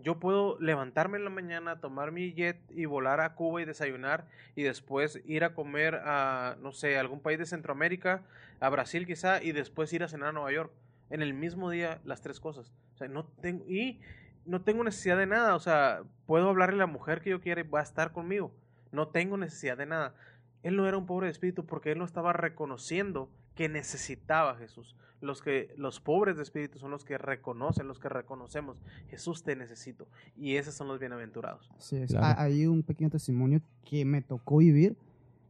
Yo 0.00 0.20
puedo 0.20 0.60
levantarme 0.60 1.18
en 1.18 1.24
la 1.24 1.30
mañana, 1.30 1.80
tomar 1.80 2.12
mi 2.12 2.32
jet 2.32 2.58
y 2.70 2.84
volar 2.84 3.20
a 3.20 3.34
Cuba 3.34 3.62
y 3.62 3.64
desayunar 3.64 4.28
y 4.54 4.62
después 4.62 5.20
ir 5.24 5.42
a 5.42 5.54
comer 5.54 5.96
a, 6.04 6.56
no 6.62 6.72
sé, 6.72 6.96
a 6.96 7.00
algún 7.00 7.20
país 7.20 7.38
de 7.38 7.46
Centroamérica, 7.46 8.22
a 8.60 8.68
Brasil 8.68 9.06
quizá, 9.06 9.42
y 9.42 9.50
después 9.50 9.92
ir 9.92 10.04
a 10.04 10.08
cenar 10.08 10.28
a 10.28 10.32
Nueva 10.32 10.52
York. 10.52 10.72
En 11.10 11.22
el 11.22 11.34
mismo 11.34 11.70
día, 11.70 12.00
las 12.04 12.20
tres 12.20 12.38
cosas. 12.38 12.72
O 12.94 12.98
sea, 12.98 13.08
no 13.08 13.24
tengo, 13.24 13.64
y 13.66 13.98
no 14.44 14.62
tengo 14.62 14.84
necesidad 14.84 15.16
de 15.16 15.26
nada. 15.26 15.56
O 15.56 15.60
sea, 15.60 16.02
puedo 16.26 16.48
hablarle 16.48 16.76
a 16.76 16.86
la 16.86 16.86
mujer 16.86 17.20
que 17.20 17.30
yo 17.30 17.40
quiera 17.40 17.60
y 17.60 17.64
va 17.64 17.80
a 17.80 17.84
estar 17.84 18.12
conmigo. 18.12 18.52
No 18.92 19.08
tengo 19.08 19.36
necesidad 19.36 19.76
de 19.76 19.86
nada. 19.86 20.14
Él 20.62 20.76
no 20.76 20.86
era 20.86 20.96
un 20.96 21.06
pobre 21.06 21.28
espíritu 21.28 21.66
porque 21.66 21.92
él 21.92 21.98
no 21.98 22.04
estaba 22.04 22.32
reconociendo 22.32 23.28
que 23.58 23.68
necesitaba 23.68 24.54
Jesús. 24.54 24.94
Los 25.20 25.42
que 25.42 25.74
los 25.76 25.98
pobres 26.00 26.36
de 26.36 26.44
espíritu 26.44 26.78
son 26.78 26.92
los 26.92 27.04
que 27.04 27.18
reconocen, 27.18 27.88
los 27.88 27.98
que 27.98 28.08
reconocemos, 28.08 28.80
Jesús 29.08 29.42
te 29.42 29.56
necesito. 29.56 30.06
Y 30.36 30.54
esos 30.54 30.74
son 30.74 30.86
los 30.86 31.00
bienaventurados. 31.00 31.68
Así 31.76 31.96
es. 31.96 32.10
Claro. 32.12 32.24
Ha- 32.26 32.40
Hay 32.44 32.66
un 32.68 32.84
pequeño 32.84 33.10
testimonio 33.10 33.60
que 33.84 34.04
me 34.04 34.22
tocó 34.22 34.58
vivir. 34.58 34.96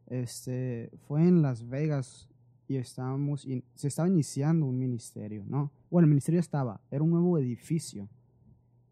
Este, 0.07 0.91
fue 1.07 1.21
en 1.21 1.43
Las 1.43 1.69
Vegas 1.69 2.31
y 2.67 2.77
estábamos, 2.77 3.45
in- 3.45 3.63
se 3.75 3.89
estaba 3.89 4.09
iniciando 4.09 4.65
un 4.65 4.79
ministerio, 4.79 5.45
¿no? 5.47 5.71
Bueno, 5.91 6.07
el 6.07 6.11
ministerio 6.11 6.41
estaba, 6.41 6.81
era 6.91 7.03
un 7.03 7.11
nuevo 7.11 7.37
edificio 7.37 8.09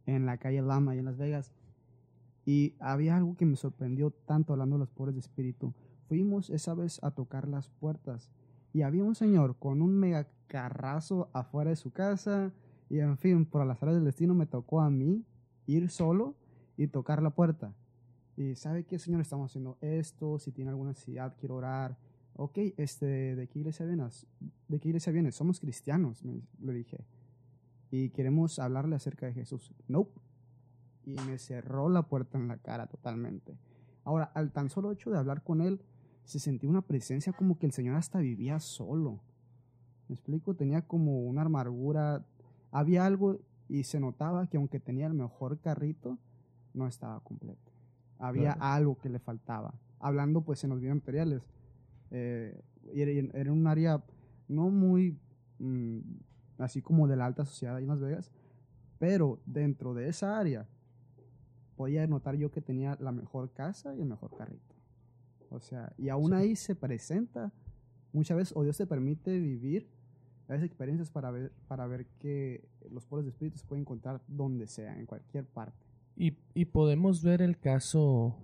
en 0.05 0.26
la 0.26 0.37
calle 0.37 0.61
Lama, 0.61 0.92
ahí 0.92 0.98
en 0.98 1.07
Las 1.07 1.16
Vegas. 1.16 1.52
Y 2.44 2.74
había 2.81 3.16
algo 3.16 3.35
que 3.35 3.46
me 3.46 3.57
sorprendió 3.57 4.11
tanto 4.11 4.52
hablando 4.52 4.76
de 4.76 4.81
los 4.81 4.90
pobres 4.90 5.14
de 5.14 5.20
espíritu. 5.20 5.72
Fuimos 6.07 6.50
esa 6.50 6.74
vez 6.74 7.02
a 7.02 7.11
tocar 7.12 7.48
las 7.48 7.70
puertas 7.70 8.31
y 8.76 8.82
había 8.82 9.02
un 9.04 9.14
señor 9.14 9.56
con 9.58 9.80
un 9.80 9.96
mega 9.98 10.28
carrazo 10.48 11.30
afuera 11.32 11.70
de 11.70 11.76
su 11.76 11.92
casa 11.92 12.52
y 12.90 12.98
en 12.98 13.16
fin, 13.16 13.46
por 13.46 13.64
las 13.66 13.82
áreas 13.82 13.96
del 13.96 14.04
destino 14.04 14.34
me 14.34 14.44
tocó 14.44 14.82
a 14.82 14.90
mí 14.90 15.24
ir 15.66 15.88
solo 15.88 16.34
y 16.76 16.88
tocar 16.88 17.22
la 17.22 17.30
puerta. 17.30 17.72
Y 18.36 18.54
sabe 18.54 18.84
qué, 18.84 18.98
señor, 18.98 19.22
estamos 19.22 19.50
haciendo 19.50 19.78
esto, 19.80 20.38
si 20.38 20.52
tiene 20.52 20.68
alguna 20.72 20.90
necesidad, 20.90 21.34
quiero 21.40 21.54
orar. 21.56 21.96
Ok, 22.34 22.58
este, 22.76 23.34
¿de 23.34 23.48
qué 23.48 23.60
iglesia 23.60 23.86
vienes? 23.86 24.26
¿De 24.68 24.78
qué 24.78 24.88
iglesia 24.88 25.10
vienes? 25.10 25.34
Somos 25.34 25.58
cristianos, 25.58 26.22
me- 26.22 26.42
le 26.60 26.74
dije. 26.74 26.98
Y 27.90 28.10
queremos 28.10 28.58
hablarle 28.58 28.94
acerca 28.94 29.24
de 29.24 29.32
Jesús. 29.32 29.72
Nope. 29.88 30.20
Y 31.06 31.16
me 31.26 31.38
cerró 31.38 31.88
la 31.88 32.02
puerta 32.02 32.36
en 32.36 32.46
la 32.48 32.58
cara 32.58 32.88
totalmente. 32.88 33.56
Ahora, 34.04 34.24
al 34.34 34.52
tan 34.52 34.68
solo 34.68 34.92
hecho 34.92 35.10
de 35.10 35.16
hablar 35.16 35.42
con 35.42 35.62
él, 35.62 35.80
se 36.26 36.38
sentía 36.40 36.68
una 36.68 36.82
presencia 36.82 37.32
como 37.32 37.58
que 37.58 37.66
el 37.66 37.72
Señor 37.72 37.94
hasta 37.96 38.18
vivía 38.18 38.58
solo. 38.60 39.20
¿Me 40.08 40.14
explico? 40.14 40.54
Tenía 40.54 40.82
como 40.82 41.20
una 41.22 41.42
amargura. 41.42 42.26
Había 42.70 43.06
algo 43.06 43.38
y 43.68 43.84
se 43.84 43.98
notaba 44.00 44.46
que 44.48 44.56
aunque 44.56 44.78
tenía 44.80 45.06
el 45.06 45.14
mejor 45.14 45.58
carrito, 45.60 46.18
no 46.74 46.86
estaba 46.86 47.20
completo. 47.20 47.72
Había 48.18 48.54
Claro. 48.54 48.60
algo 48.74 48.98
que 48.98 49.08
le 49.08 49.18
faltaba. 49.18 49.74
Hablando 49.98 50.42
pues 50.42 50.62
en 50.64 50.70
los 50.70 50.80
bienes 50.80 50.96
materiales. 51.02 51.42
eh, 52.10 52.60
era 52.92 53.52
un 53.52 53.66
área 53.66 54.04
no 54.46 54.70
muy 54.70 55.18
mm, 55.58 55.98
así 56.58 56.80
como 56.82 57.08
de 57.08 57.16
la 57.16 57.26
alta 57.26 57.44
sociedad 57.44 57.74
ahí 57.76 57.82
en 57.82 57.88
Las 57.88 58.00
Vegas, 58.00 58.30
pero 58.98 59.40
dentro 59.44 59.92
de 59.92 60.08
esa 60.08 60.38
área 60.38 60.68
podía 61.76 62.06
notar 62.06 62.36
yo 62.36 62.50
que 62.52 62.60
tenía 62.60 62.96
la 63.00 63.10
mejor 63.10 63.50
casa 63.52 63.94
y 63.96 64.00
el 64.02 64.06
mejor 64.06 64.36
carrito. 64.36 64.75
O 65.50 65.61
sea, 65.61 65.92
y 65.96 66.09
aún 66.09 66.35
ahí 66.35 66.56
se 66.56 66.74
presenta 66.74 67.52
muchas 68.12 68.37
veces, 68.37 68.56
o 68.56 68.62
Dios 68.62 68.76
te 68.76 68.87
permite 68.87 69.38
vivir 69.38 69.88
esas 70.44 70.62
experiencias 70.62 71.11
para 71.11 71.30
ver, 71.30 71.52
para 71.68 71.87
ver 71.87 72.06
que 72.18 72.68
los 72.90 73.04
pobres 73.04 73.26
de 73.26 73.30
espíritu 73.30 73.59
se 73.59 73.66
pueden 73.66 73.82
encontrar 73.82 74.20
donde 74.28 74.66
sea, 74.66 74.96
en 74.98 75.06
cualquier 75.06 75.44
parte. 75.44 75.76
Y, 76.16 76.37
y 76.54 76.64
podemos 76.66 77.22
ver 77.22 77.42
el 77.42 77.59
caso, 77.59 78.37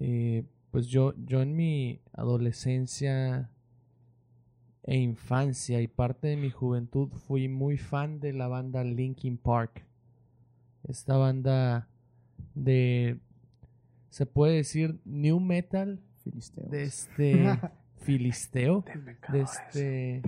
eh, 0.00 0.44
pues 0.70 0.88
yo, 0.88 1.14
yo 1.24 1.40
en 1.40 1.56
mi 1.56 2.00
adolescencia 2.12 3.50
e 4.82 4.96
infancia 4.96 5.80
y 5.80 5.86
parte 5.86 6.28
de 6.28 6.36
mi 6.36 6.50
juventud 6.50 7.08
fui 7.26 7.48
muy 7.48 7.78
fan 7.78 8.20
de 8.20 8.32
la 8.32 8.48
banda 8.48 8.84
Linkin 8.84 9.38
Park. 9.38 9.86
Esta 10.82 11.16
banda 11.16 11.88
de, 12.54 13.18
se 14.10 14.26
puede 14.26 14.56
decir, 14.56 15.00
new 15.04 15.40
metal, 15.40 16.00
Filisteos. 16.22 16.70
de 16.70 16.82
este 16.84 17.60
filisteo, 18.00 18.84
de 19.32 19.40
este 19.40 20.22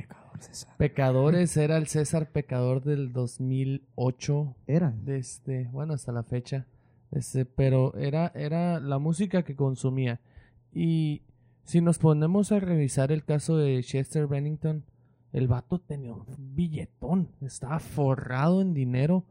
Pecadores, 0.79 1.57
era 1.57 1.77
el 1.77 1.87
César 1.87 2.31
Pecador 2.31 2.83
del 2.83 3.13
2008 3.13 4.57
Era. 4.67 4.91
de 4.91 5.19
este, 5.19 5.69
bueno, 5.73 5.95
hasta 5.95 6.13
la 6.13 6.23
fecha. 6.23 6.67
Este, 7.11 7.45
pero 7.45 7.95
era, 7.97 8.33
era 8.35 8.81
la 8.81 8.99
música 8.99 9.43
que 9.43 9.57
consumía. 9.57 10.21
Y 10.73 11.23
si 11.65 11.81
nos 11.81 11.99
ponemos 11.99 12.53
a 12.53 12.61
revisar 12.61 13.13
el 13.13 13.25
caso 13.25 13.57
de 13.57 13.83
Chester 13.83 14.27
Bennington, 14.27 14.85
el 15.33 15.47
vato 15.47 15.79
tenía 15.79 16.13
un 16.13 16.27
billetón, 16.55 17.29
estaba 17.41 17.79
forrado 17.79 18.61
en 18.63 18.75
dinero. 18.75 19.25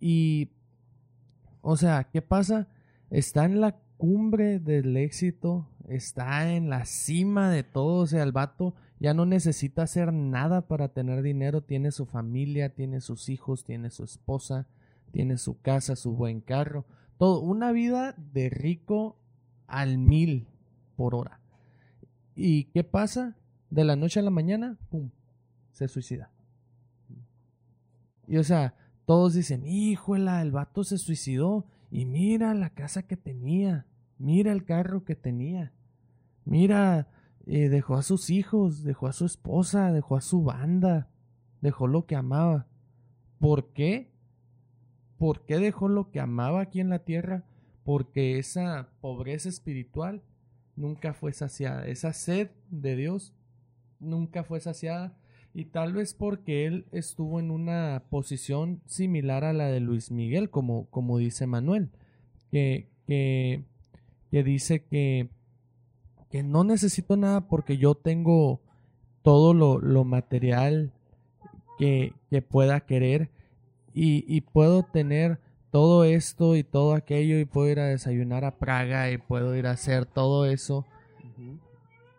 Y, 0.00 0.50
o 1.62 1.76
sea, 1.76 2.04
¿qué 2.04 2.22
pasa? 2.22 2.68
Está 3.10 3.44
en 3.44 3.60
la 3.60 3.76
cumbre 3.96 4.58
del 4.58 4.96
éxito, 4.96 5.68
está 5.88 6.52
en 6.52 6.68
la 6.68 6.84
cima 6.84 7.50
de 7.50 7.62
todo, 7.62 8.02
o 8.02 8.06
sea, 8.06 8.22
el 8.22 8.32
vato 8.32 8.74
ya 8.98 9.14
no 9.14 9.26
necesita 9.26 9.82
hacer 9.82 10.12
nada 10.12 10.62
para 10.62 10.88
tener 10.88 11.22
dinero, 11.22 11.62
tiene 11.62 11.92
su 11.92 12.06
familia, 12.06 12.74
tiene 12.74 13.00
sus 13.00 13.28
hijos, 13.28 13.64
tiene 13.64 13.90
su 13.90 14.04
esposa, 14.04 14.66
tiene 15.12 15.38
su 15.38 15.60
casa, 15.60 15.96
su 15.96 16.12
buen 16.12 16.40
carro, 16.40 16.84
todo, 17.18 17.40
una 17.40 17.72
vida 17.72 18.14
de 18.32 18.50
rico 18.50 19.16
al 19.66 19.98
mil 19.98 20.46
por 20.96 21.14
hora. 21.14 21.40
¿Y 22.34 22.64
qué 22.64 22.84
pasa? 22.84 23.36
De 23.70 23.84
la 23.84 23.96
noche 23.96 24.20
a 24.20 24.22
la 24.22 24.30
mañana, 24.30 24.76
pum, 24.90 25.10
se 25.72 25.88
suicida. 25.88 26.30
Y 28.26 28.38
o 28.38 28.44
sea, 28.44 28.74
todos 29.06 29.34
dicen, 29.34 29.66
híjola, 29.66 30.42
el 30.42 30.50
vato 30.50 30.84
se 30.84 30.98
suicidó 30.98 31.64
y 31.90 32.04
mira 32.04 32.54
la 32.54 32.70
casa 32.70 33.02
que 33.02 33.16
tenía, 33.16 33.86
mira 34.18 34.52
el 34.52 34.64
carro 34.64 35.04
que 35.04 35.14
tenía, 35.14 35.72
mira, 36.44 37.08
eh, 37.46 37.68
dejó 37.68 37.96
a 37.96 38.02
sus 38.02 38.30
hijos, 38.30 38.82
dejó 38.82 39.06
a 39.06 39.12
su 39.12 39.24
esposa, 39.24 39.92
dejó 39.92 40.16
a 40.16 40.20
su 40.20 40.42
banda, 40.42 41.08
dejó 41.60 41.86
lo 41.86 42.06
que 42.06 42.16
amaba. 42.16 42.66
¿Por 43.38 43.72
qué? 43.72 44.12
¿Por 45.18 45.44
qué 45.44 45.58
dejó 45.58 45.88
lo 45.88 46.10
que 46.10 46.20
amaba 46.20 46.60
aquí 46.60 46.80
en 46.80 46.90
la 46.90 47.00
tierra? 47.00 47.44
Porque 47.84 48.38
esa 48.38 48.88
pobreza 49.00 49.48
espiritual 49.48 50.22
nunca 50.74 51.14
fue 51.14 51.32
saciada, 51.32 51.86
esa 51.86 52.12
sed 52.12 52.50
de 52.70 52.96
Dios 52.96 53.32
nunca 53.98 54.44
fue 54.44 54.60
saciada 54.60 55.16
y 55.56 55.64
tal 55.64 55.94
vez 55.94 56.12
porque 56.12 56.66
él 56.66 56.84
estuvo 56.92 57.40
en 57.40 57.50
una 57.50 58.02
posición 58.10 58.82
similar 58.84 59.42
a 59.42 59.54
la 59.54 59.68
de 59.68 59.80
Luis 59.80 60.10
Miguel, 60.10 60.50
como, 60.50 60.84
como 60.90 61.16
dice 61.16 61.46
Manuel, 61.46 61.88
que, 62.50 62.90
que, 63.06 63.64
que 64.30 64.44
dice 64.44 64.84
que, 64.84 65.30
que 66.30 66.42
no 66.42 66.62
necesito 66.62 67.16
nada 67.16 67.48
porque 67.48 67.78
yo 67.78 67.94
tengo 67.94 68.60
todo 69.22 69.54
lo, 69.54 69.78
lo 69.78 70.04
material 70.04 70.92
que, 71.78 72.12
que 72.28 72.42
pueda 72.42 72.80
querer 72.80 73.30
y, 73.94 74.26
y 74.28 74.42
puedo 74.42 74.82
tener 74.82 75.38
todo 75.70 76.04
esto 76.04 76.54
y 76.54 76.64
todo 76.64 76.92
aquello 76.92 77.38
y 77.38 77.46
puedo 77.46 77.70
ir 77.70 77.80
a 77.80 77.86
desayunar 77.86 78.44
a 78.44 78.58
Praga 78.58 79.10
y 79.10 79.16
puedo 79.16 79.56
ir 79.56 79.66
a 79.66 79.70
hacer 79.70 80.04
todo 80.04 80.44
eso. 80.44 80.84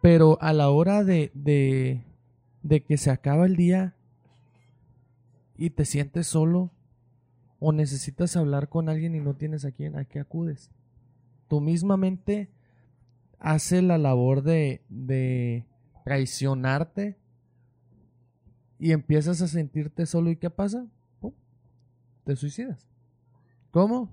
Pero 0.02 0.40
a 0.42 0.54
la 0.54 0.72
hora 0.72 1.04
de, 1.04 1.30
de, 1.36 2.02
de 2.68 2.84
que 2.84 2.98
se 2.98 3.12
acaba 3.12 3.46
el 3.46 3.56
día 3.56 3.96
y 5.56 5.70
te 5.70 5.86
sientes 5.86 6.28
solo 6.28 6.70
o 7.60 7.72
necesitas 7.72 8.36
hablar 8.36 8.68
con 8.68 8.90
alguien 8.90 9.16
y 9.16 9.22
no 9.22 9.36
tienes 9.36 9.64
a 9.64 9.72
quién, 9.72 9.98
¿a 9.98 10.04
qué 10.04 10.20
acudes? 10.20 10.70
Tu 11.48 11.62
misma 11.62 11.96
mente 11.96 12.50
hace 13.40 13.82
la 13.82 13.98
labor 13.98 14.44
de, 14.44 14.82
de 14.90 15.66
traicionarte 16.04 17.18
y 18.80 18.92
empiezas 18.92 19.42
a 19.42 19.48
sentirte 19.48 20.06
solo. 20.06 20.30
¿Y 20.30 20.36
qué 20.36 20.50
pasa? 20.50 20.86
Pum, 21.22 21.34
te 22.26 22.36
suicidas. 22.36 22.86
¿Cómo? 23.72 24.12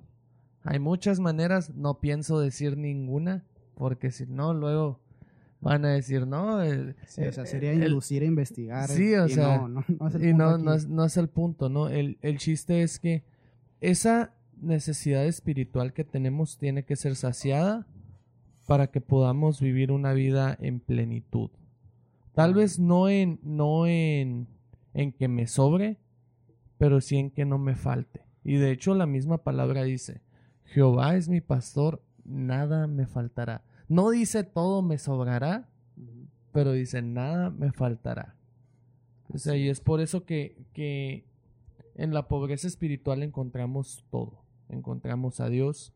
Hay 0.63 0.79
muchas 0.79 1.19
maneras, 1.19 1.75
no 1.75 1.99
pienso 1.99 2.39
decir 2.39 2.79
ninguna, 2.79 3.45
porque 3.75 4.13
si 4.13 4.27
no, 4.27 4.55
luego 4.55 5.01
van 5.65 5.85
a 5.85 5.89
decir, 5.91 6.27
no, 6.27 6.63
el- 6.63 6.95
Sí, 7.07 7.23
o 7.25 7.33
sea, 7.33 7.47
sería 7.47 7.73
el- 7.73 7.83
inducir 7.85 8.23
a 8.23 8.27
investigar. 8.27 8.89
Sí, 8.89 9.15
o 9.15 9.27
y 9.27 9.31
sea, 9.31 9.59
no, 9.59 9.69
no, 9.69 9.85
no 9.99 10.09
es 10.09 10.15
el 10.15 10.23
y 10.25 10.31
punto 10.31 10.45
no, 10.45 10.51
aquí. 10.55 10.63
no, 10.65 10.75
es, 10.75 10.89
no 10.89 11.05
es 11.05 11.17
el 11.17 11.29
punto, 11.29 11.69
¿no? 11.69 11.89
El, 11.89 12.19
el 12.23 12.39
chiste 12.39 12.83
es 12.83 12.99
que 13.01 13.25
esa 13.81 14.33
necesidad 14.61 15.25
espiritual 15.27 15.93
que 15.93 16.05
tenemos 16.05 16.59
tiene 16.59 16.85
que 16.85 16.97
ser 16.97 17.17
saciada 17.17 17.87
para 18.67 18.87
que 18.87 19.01
podamos 19.01 19.61
vivir 19.61 19.91
una 19.91 20.13
vida 20.13 20.57
en 20.61 20.81
plenitud. 20.81 21.51
Tal 22.35 22.55
vez 22.55 22.79
no 22.79 23.09
en, 23.09 23.39
no 23.43 23.87
en, 23.87 24.47
en 24.95 25.13
que 25.13 25.29
me 25.29 25.47
sobre, 25.47 25.99
pero 26.79 27.01
sí 27.01 27.17
en 27.17 27.31
que 27.31 27.45
no 27.45 27.59
me 27.59 27.75
falte. 27.75 28.23
Y 28.43 28.57
de 28.57 28.71
hecho 28.71 28.95
la 28.95 29.07
misma 29.07 29.39
palabra 29.39 29.83
dice, 29.85 30.21
Jehová 30.65 31.17
es 31.17 31.29
mi 31.29 31.41
pastor, 31.41 32.03
nada 32.25 32.87
me 32.87 33.07
faltará. 33.07 33.63
No 33.89 34.11
dice 34.11 34.45
todo 34.45 34.83
me 34.83 34.99
sobrará, 34.99 35.69
pero 36.53 36.73
dice 36.73 37.03
nada 37.03 37.51
me 37.51 37.73
faltará. 37.73 38.37
O 39.33 39.39
sea, 39.39 39.57
y 39.57 39.69
es 39.69 39.81
por 39.81 40.01
eso 40.01 40.25
que, 40.25 40.57
que 40.73 41.25
en 41.95 42.15
la 42.15 42.29
pobreza 42.29 42.67
espiritual 42.67 43.23
encontramos 43.23 44.05
todo. 44.11 44.43
Encontramos 44.69 45.41
a 45.41 45.49
Dios, 45.49 45.93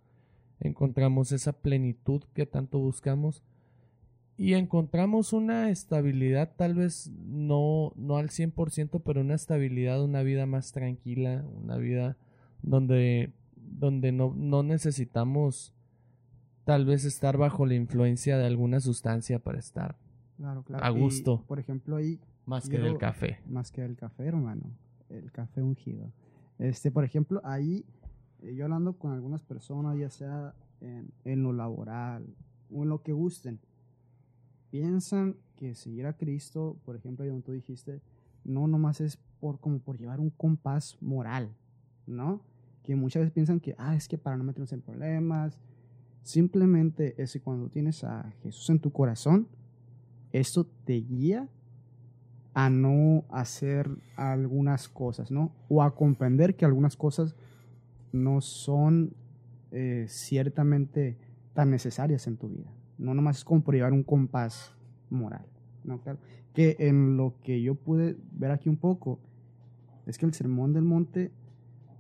encontramos 0.61 1.33
esa 1.33 1.53
plenitud 1.53 2.23
que 2.35 2.47
tanto 2.47 2.79
buscamos 2.79 3.43
y 4.39 4.55
encontramos 4.55 5.33
una 5.33 5.69
estabilidad, 5.69 6.53
tal 6.57 6.75
vez 6.75 7.11
no, 7.27 7.93
no 7.97 8.19
al 8.19 8.29
100%, 8.29 9.03
pero 9.05 9.21
una 9.21 9.35
estabilidad, 9.35 10.03
una 10.03 10.23
vida 10.23 10.47
más 10.47 10.71
tranquila, 10.71 11.45
una 11.57 11.77
vida 11.77 12.17
donde, 12.63 13.33
donde 13.57 14.13
no, 14.13 14.33
no 14.37 14.63
necesitamos 14.63 15.75
tal 16.69 16.85
vez 16.85 17.07
estar 17.07 17.39
bajo 17.39 17.65
la 17.65 17.75
influencia 17.75 18.37
de 18.37 18.45
alguna 18.47 18.79
sustancia 18.81 19.39
para 19.39 19.59
estar 19.59 19.97
Claro, 20.37 20.63
claro. 20.65 20.85
A 20.85 20.91
Y, 20.91 21.01
gusto. 21.01 21.43
por 21.49 21.59
ejemplo, 21.59 21.97
ahí 21.97 22.21
más 22.45 22.69
que 22.69 22.79
del 22.79 22.99
café. 22.99 23.39
más 23.49 23.73
que 23.73 23.83
el 23.83 23.97
café, 23.97 24.27
hermano. 24.27 24.65
El 25.09 25.33
café 25.33 25.63
ungido. 25.63 26.13
Este, 26.59 26.91
por 26.91 27.05
ejemplo, 27.05 27.41
ahí 27.43 27.87
eh, 28.43 28.55
yo 28.55 28.65
hablando 28.67 28.93
con 28.99 29.13
algunas 29.13 29.43
personas, 29.43 29.97
ya 29.99 30.11
sea 30.11 30.55
en, 30.83 31.11
en 31.25 31.43
lo 31.43 31.55
laboral 31.55 32.27
o 32.71 32.83
en 32.83 32.91
lo 32.91 33.03
que 33.03 33.13
gusten, 33.13 33.59
piensan 34.71 35.37
que 35.57 35.75
seguir 35.75 36.05
a 36.07 36.13
Cristo, 36.13 36.77
por 36.85 36.97
ejemplo, 36.97 37.25
ahí 37.25 37.31
donde 37.31 37.45
tú 37.45 37.53
dijiste, 37.53 38.03
no 38.45 38.69
nomás 38.69 39.01
es 39.01 39.17
por 39.41 39.59
como 39.59 39.79
por 39.79 39.97
llevar 39.97 40.21
un 40.21 40.29
compás 40.31 40.99
moral, 41.01 41.49
¿no? 42.07 42.43
Que 42.83 42.95
muchas 42.95 43.21
veces 43.23 43.33
piensan 43.33 43.59
que, 43.59 43.75
ah, 43.79 43.97
es 43.97 44.07
que 44.07 44.19
para 44.19 44.37
no 44.37 44.45
meternos 44.45 44.73
en 44.73 44.83
problemas, 44.83 45.59
simplemente 46.23 47.15
es 47.21 47.39
cuando 47.43 47.69
tienes 47.69 48.05
a 48.05 48.33
Jesús 48.43 48.69
en 48.71 48.81
tu 48.81 48.91
corazón, 48.91 49.49
esto 50.33 50.67
te 50.85 50.95
guía 50.95 51.49
a 52.55 52.71
no 52.71 53.25
hacer 53.31 53.89
algunas 54.17 54.89
cosas, 54.89 55.31
¿no? 55.31 55.53
O 55.69 55.83
a 55.83 55.95
comprender 55.95 56.57
que 56.57 56.65
algunas 56.65 56.97
cosas 56.97 57.35
no 58.13 58.41
son 58.41 59.15
eh, 59.71 60.07
ciertamente 60.09 61.17
tan 61.55 61.71
necesarias 61.71 62.27
en 62.27 62.37
tu 62.37 62.49
vida. 62.49 62.73
No 62.99 63.15
nomás 63.15 63.39
es 63.39 63.45
como 63.45 63.63
por 63.63 63.75
llevar 63.75 63.93
un 63.93 64.03
compás 64.03 64.73
moral, 65.11 65.47
¿no? 65.85 66.01
Claro. 66.01 66.19
Que 66.53 66.77
en 66.81 67.17
lo 67.17 67.35
que 67.43 67.63
yo 67.63 67.75
pude 67.75 68.17
ver 68.33 68.51
aquí 68.51 68.69
un 68.69 68.77
poco, 68.77 69.21
es 70.07 70.19
que 70.19 70.27
el 70.27 70.35
sermón 70.35 70.73
del 70.73 70.85
monte 70.85 71.31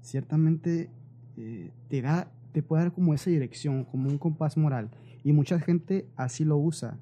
ciertamente 0.01 0.91
eh, 1.37 1.71
te 1.89 2.03
da, 2.03 2.33
puede 2.63 2.85
dar 2.85 2.93
como 2.93 3.15
esa 3.15 3.31
dirección, 3.31 3.85
como 3.85 4.09
un 4.09 4.19
compás 4.19 4.57
moral. 4.57 4.91
Y 5.25 5.33
mucha 5.33 5.59
gente 5.59 6.07
así 6.17 6.45
lo 6.45 6.57
usa. 6.57 6.99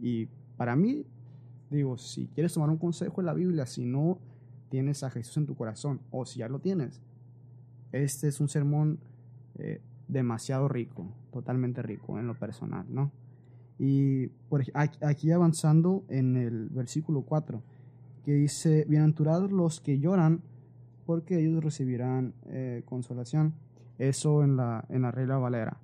Y 0.00 0.28
para 0.56 0.76
mí, 0.76 1.04
digo, 1.70 1.98
si 1.98 2.26
quieres 2.28 2.52
tomar 2.52 2.70
un 2.70 2.78
consejo 2.78 3.20
de 3.20 3.26
la 3.26 3.34
Biblia, 3.34 3.66
si 3.66 3.84
no 3.84 4.18
tienes 4.68 5.02
a 5.02 5.10
Jesús 5.10 5.36
en 5.38 5.46
tu 5.46 5.54
corazón, 5.54 6.00
o 6.10 6.24
si 6.26 6.40
ya 6.40 6.48
lo 6.48 6.60
tienes, 6.60 7.00
este 7.92 8.28
es 8.28 8.40
un 8.40 8.48
sermón 8.48 8.98
eh, 9.58 9.80
demasiado 10.08 10.68
rico, 10.68 11.12
totalmente 11.32 11.82
rico 11.82 12.18
en 12.18 12.26
lo 12.26 12.34
personal, 12.34 12.86
¿no? 12.88 13.10
Y 13.78 14.28
por, 14.48 14.64
aquí 14.74 15.30
avanzando 15.30 16.04
en 16.08 16.36
el 16.36 16.68
versículo 16.70 17.22
4, 17.22 17.62
que 18.24 18.32
dice, 18.32 18.84
bienaventurados 18.88 19.52
los 19.52 19.80
que 19.80 19.98
lloran, 19.98 20.42
porque 21.04 21.38
ellos 21.38 21.62
recibirán 21.62 22.34
eh, 22.46 22.82
consolación. 22.84 23.54
Eso 23.98 24.42
en 24.44 24.56
la, 24.56 24.84
en 24.88 25.02
la 25.02 25.10
regla 25.10 25.38
valera. 25.38 25.78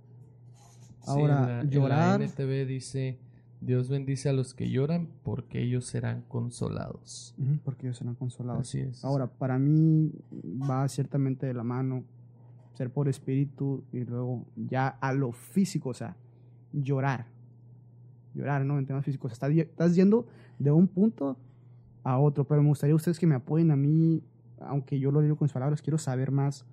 Sí, 1.01 1.11
Ahora, 1.11 1.23
en 1.23 1.47
la- 1.47 1.61
en 1.61 1.67
la 1.67 1.73
llorar... 1.73 2.23
NTV 2.23 2.67
dice, 2.67 3.19
Dios 3.61 3.89
bendice 3.89 4.29
a 4.29 4.33
los 4.33 4.55
que 4.55 4.71
lloran 4.71 5.09
porque 5.23 5.63
ellos 5.63 5.87
serán 5.87 6.23
consolados. 6.29 7.35
Porque 7.65 7.87
ellos 7.87 7.99
serán 7.99 8.15
consolados. 8.15 8.69
Así 8.69 8.81
es. 8.81 9.05
Ahora, 9.05 9.27
para 9.27 9.59
mí 9.59 10.13
va 10.71 10.87
ciertamente 10.89 11.47
de 11.47 11.55
la 11.55 11.65
mano 11.65 12.05
ser 12.75 12.91
por 12.91 13.09
espíritu 13.09 13.85
y 13.93 14.01
luego 14.05 14.45
ya 14.57 14.89
a 14.89 15.13
lo 15.13 15.33
físico, 15.33 15.91
o 15.91 15.95
sea, 15.95 16.17
llorar. 16.73 17.27
Llorar, 18.35 18.65
¿no? 18.65 18.79
En 18.79 18.87
temas 18.87 19.05
físicos. 19.05 19.33
Estás, 19.33 19.51
estás 19.51 19.95
yendo 19.95 20.27
de 20.59 20.71
un 20.71 20.89
punto 20.89 21.37
a 22.03 22.19
otro, 22.19 22.45
pero 22.45 22.63
me 22.63 22.69
gustaría 22.69 22.95
ustedes 22.95 23.19
que 23.19 23.27
me 23.27 23.35
apoyen 23.35 23.71
a 23.71 23.77
mí, 23.77 24.23
aunque 24.61 24.99
yo 24.99 25.11
lo 25.13 25.21
digo 25.21 25.37
con 25.37 25.49
sus 25.49 25.53
palabras, 25.55 25.83
quiero 25.83 25.99
saber 25.99 26.31
más 26.31 26.65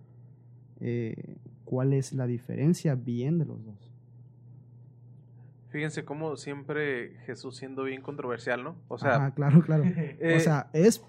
eh, 0.82 1.36
cuál 1.66 1.94
es 1.94 2.14
la 2.14 2.26
diferencia 2.28 2.96
bien 2.96 3.38
de 3.40 3.46
los 3.46 3.64
dos. 3.66 3.92
Fíjense 5.70 6.04
cómo 6.04 6.36
siempre 6.36 7.14
Jesús 7.26 7.56
siendo 7.58 7.84
bien 7.84 8.02
controversial, 8.02 8.64
¿no? 8.64 8.76
O 8.88 8.98
sea, 8.98 9.16
Ajá, 9.16 9.32
claro, 9.36 9.62
claro. 9.62 9.84
eh, 9.86 10.34
o 10.38 10.40
sea, 10.40 10.70
es, 10.74 11.04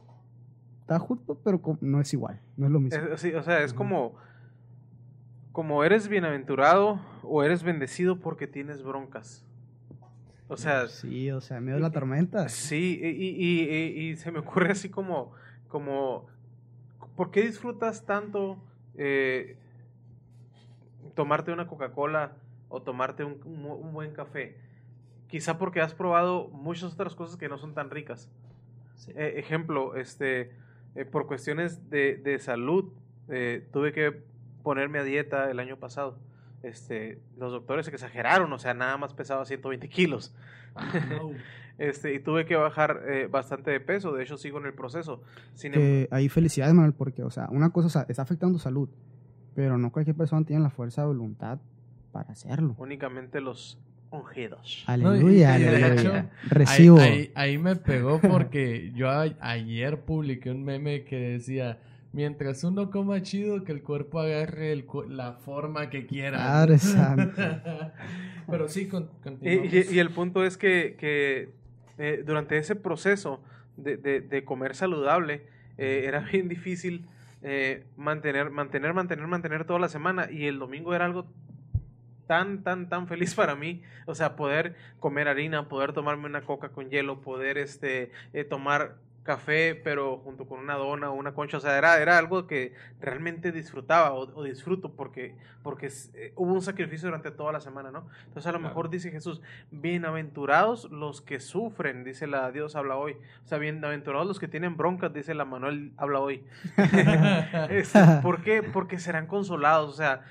está 0.83 0.99
justo, 0.99 1.39
pero 1.43 1.61
no 1.81 2.01
es 2.01 2.13
igual, 2.13 2.41
no 2.59 2.67
es 2.67 2.73
lo 2.73 2.81
mismo. 2.81 3.01
es, 3.15 3.21
sí, 3.21 3.33
o 3.33 3.43
sea, 3.43 3.63
es 3.63 3.73
como, 3.73 4.17
como 5.53 5.83
eres 5.83 6.09
bienaventurado 6.09 7.01
o 7.23 7.43
eres 7.43 7.63
bendecido 7.63 8.21
porque 8.21 8.47
tienes 8.47 8.83
broncas. 8.83 9.45
O 10.49 10.57
sea, 10.57 10.89
sí, 10.89 11.31
o 11.31 11.41
sea, 11.41 11.59
en 11.59 11.65
medio 11.65 11.77
de 11.77 11.83
la 11.83 11.93
tormenta. 11.93 12.49
Sí, 12.49 12.99
y, 13.03 13.07
y- 13.09 13.63
y- 13.71 14.11
y 14.11 14.17
se 14.17 14.31
me 14.33 14.41
ocurre 14.41 14.73
así 14.73 14.89
como, 14.91 15.33
como, 15.69 16.27
¿por 17.17 17.31
qué 17.31 17.43
disfrutas 17.43 18.05
tanto 18.05 18.59
eh, 18.97 19.57
tomarte 21.15 21.53
una 21.53 21.67
Coca-Cola 21.67 22.33
o 22.69 22.83
tomarte 22.83 23.25
un, 23.25 23.41
un 23.45 23.65
bu- 23.65 23.79
un 23.81 23.93
buen 23.93 24.13
café? 24.13 24.57
Quizá 25.29 25.59
porque 25.59 25.81
has 25.81 25.95
probado 25.95 26.49
muchas 26.49 26.93
otras 26.93 27.15
cosas 27.15 27.37
que 27.37 27.49
no 27.49 27.59
son 27.59 27.75
tan 27.75 27.91
ricas. 27.91 28.29
Eh, 29.15 29.35
ejemplo, 29.37 29.97
este, 29.97 30.53
eh, 30.95 31.05
por 31.05 31.27
cuestiones 31.27 31.89
de, 31.91 32.17
de 32.17 32.39
salud, 32.39 32.93
tuve 33.73 33.93
que 33.93 34.23
ponerme 34.65 34.99
a 34.99 35.05
dieta 35.05 35.51
el 35.51 35.61
año 35.61 35.77
pasado. 35.77 36.19
Este, 36.65 37.21
los 37.39 37.53
doctores 37.53 37.87
exageraron, 37.89 38.53
o 38.53 38.59
sea, 38.59 38.75
nada 38.75 38.97
más 38.97 39.15
pesaba 39.15 39.45
120 39.47 39.89
kilos. 39.89 40.35
Este, 41.81 42.15
y 42.15 42.19
tuve 42.21 42.45
que 42.45 42.55
bajar 42.57 43.03
eh, 43.09 43.27
bastante 43.31 43.71
de 43.71 43.81
peso, 43.81 44.13
de 44.13 44.23
hecho 44.23 44.37
sigo 44.37 44.59
en 44.61 44.67
el 44.67 44.75
proceso. 44.75 45.23
Sin 45.55 45.73
em- 45.75 45.81
que 45.81 46.09
ahí 46.11 46.29
felicidades, 46.29 46.75
Manuel, 46.75 46.93
porque, 46.95 47.23
o 47.25 47.31
sea, 47.31 47.49
una 47.51 47.71
cosa 47.71 47.87
o 47.87 47.91
sea, 47.91 48.07
está 48.09 48.23
afectando 48.23 48.59
tu 48.59 48.63
salud, 48.63 48.89
pero 49.55 49.79
no 49.79 49.91
cualquier 49.91 50.15
persona 50.15 50.45
tiene 50.47 50.63
la 50.63 50.71
fuerza 50.71 51.01
de 51.01 51.09
voluntad 51.09 51.59
para 52.13 52.31
hacerlo. 52.31 52.75
únicamente 52.79 53.41
los 53.41 53.79
ungidos. 54.11 54.85
Aleluya, 54.89 55.59
y 55.59 55.63
de 55.63 55.69
aleluya. 55.69 56.19
hecho, 56.21 56.29
Recibo. 56.49 56.99
Ahí, 56.99 57.11
ahí- 57.11 57.33
ahí 57.35 57.59
me 57.59 57.77
pegó 57.77 58.21
porque 58.21 58.93
yo 58.95 59.09
a- 59.09 59.35
ayer 59.41 60.01
publiqué 60.03 60.51
un 60.51 60.65
meme 60.65 61.05
que 61.05 61.17
decía, 61.17 61.79
mientras 62.13 62.63
uno 62.65 62.91
coma 62.91 63.23
chido, 63.23 63.63
que 63.65 63.71
el 63.73 63.83
cuerpo 63.83 64.19
agarre 64.21 64.73
el 64.73 64.85
cu- 64.85 65.05
la 65.09 65.35
forma 65.35 65.89
que 65.91 66.07
quiera. 66.07 66.39
Padre 66.39 66.79
santo. 66.79 67.41
Pero 68.51 68.69
sí, 68.69 68.89
con, 68.89 69.05
Y, 69.05 69.23
continuamos. 69.23 69.73
y- 69.73 69.95
y 69.95 69.99
el 70.01 70.11
punto 70.11 70.45
es 70.45 70.57
que, 70.57 70.97
que, 70.99 71.51
eh, 72.01 72.23
durante 72.25 72.57
ese 72.57 72.75
proceso 72.77 73.43
de, 73.77 73.99
de- 73.99 74.45
comer 74.45 74.75
saludable 74.75 75.43
eh, 75.77 76.05
era 76.07 76.21
bien 76.33 76.49
difícil 76.49 77.05
eh, 77.43 77.85
mantener, 77.97 78.51
mantener, 78.51 78.95
mantener, 78.95 79.27
mantener 79.27 79.65
toda 79.67 79.79
la 79.79 79.91
semana 79.91 80.31
y 80.31 80.47
el 80.47 80.59
domingo 80.59 80.95
era 80.95 81.05
algo 81.05 81.27
tan, 82.27 82.63
tan, 82.63 82.89
tan 82.89 83.07
feliz 83.07 83.35
para 83.35 83.55
mí. 83.55 83.83
O 84.07 84.15
sea, 84.15 84.35
poder 84.35 84.77
comer 84.99 85.29
harina, 85.29 85.69
poder 85.69 85.93
tomarme 85.93 86.25
una 86.27 86.43
coca 86.43 86.71
con 86.71 86.89
hielo, 86.89 87.21
poder 87.21 87.59
este, 87.59 88.13
tomar 88.49 88.97
café, 89.23 89.75
pero 89.85 90.19
junto 90.19 90.47
con 90.47 90.59
una 90.61 90.75
dona 90.77 91.11
o 91.11 91.15
una 91.15 91.33
concha. 91.35 91.59
O 91.59 91.61
sea, 91.61 91.77
era, 91.79 92.01
era 92.01 92.17
algo 92.19 92.47
que 92.47 92.75
realmente 93.01 93.53
disfrutaba 93.53 94.13
o, 94.13 94.23
o 94.35 94.43
disfruto 94.43 94.93
porque, 94.93 95.37
porque 95.63 95.89
eh, 96.15 96.33
hubo 96.37 96.53
un 96.55 96.63
sacrificio 96.63 97.09
durante 97.09 97.31
toda 97.31 97.53
la 97.53 97.61
semana, 97.61 97.91
¿no? 97.91 98.07
Entonces 98.27 98.47
a 98.47 98.53
lo 98.53 98.59
Claro. 98.59 98.69
mejor 98.75 98.91
dice 98.91 99.11
Jesús, 99.11 99.41
bienaventurados 99.71 100.91
los 100.91 101.21
que 101.21 101.39
sufren, 101.41 102.03
dice 102.05 102.27
la 102.27 102.51
Dios 102.51 102.77
habla 102.77 102.97
hoy. 102.97 103.17
O 103.45 103.49
sea, 103.49 103.59
bienaventurados 103.59 104.27
los 104.27 104.39
que 104.41 104.49
tienen 104.49 104.77
broncas, 104.77 105.13
dice 105.13 105.35
la 105.35 105.45
Manuel 105.45 105.93
habla 105.97 106.21
hoy. 106.21 106.45
Este, 107.71 108.01
¿Por 108.23 108.43
qué? 108.43 108.63
Porque 108.63 108.99
serán 108.99 109.27
consolados, 109.27 109.91
o 109.91 109.97
sea, 109.97 110.23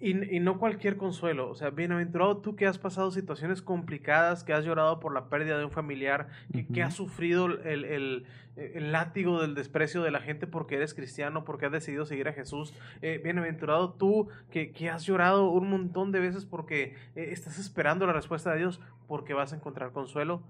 y, 0.00 0.36
y 0.36 0.40
no 0.40 0.58
cualquier 0.58 0.96
consuelo, 0.96 1.48
o 1.50 1.54
sea, 1.54 1.70
bienaventurado 1.70 2.38
tú 2.38 2.56
que 2.56 2.66
has 2.66 2.78
pasado 2.78 3.10
situaciones 3.10 3.62
complicadas, 3.62 4.42
que 4.44 4.52
has 4.52 4.64
llorado 4.64 4.98
por 4.98 5.14
la 5.14 5.28
pérdida 5.28 5.56
de 5.58 5.64
un 5.64 5.70
familiar, 5.70 6.28
que, 6.52 6.82
has 6.82 6.94
sufrido 6.94 7.46
el, 7.46 7.84
el- 7.84 8.26
el 8.56 8.92
látigo 8.92 9.40
del 9.40 9.54
desprecio 9.54 10.02
de 10.02 10.10
la 10.10 10.20
gente 10.20 10.46
porque 10.46 10.74
eres 10.76 10.92
cristiano, 10.92 11.42
porque 11.44 11.64
has 11.66 11.72
decidido 11.72 12.04
seguir 12.04 12.28
a 12.28 12.34
Jesús. 12.34 12.74
Eh, 13.00 13.18
bienaventurado 13.24 13.94
tú 13.94 14.28
que, 14.50 14.72
que 14.72 14.90
has 14.90 15.04
llorado 15.06 15.48
un 15.48 15.70
montón 15.70 16.12
de 16.12 16.20
veces 16.20 16.44
porque 16.44 16.94
eh, 17.16 17.28
estás 17.30 17.58
esperando 17.58 18.06
la 18.06 18.12
respuesta 18.12 18.52
de 18.52 18.58
Dios, 18.58 18.78
porque 19.08 19.32
vas 19.32 19.54
a 19.54 19.56
encontrar 19.56 19.92
consuelo 19.92 20.42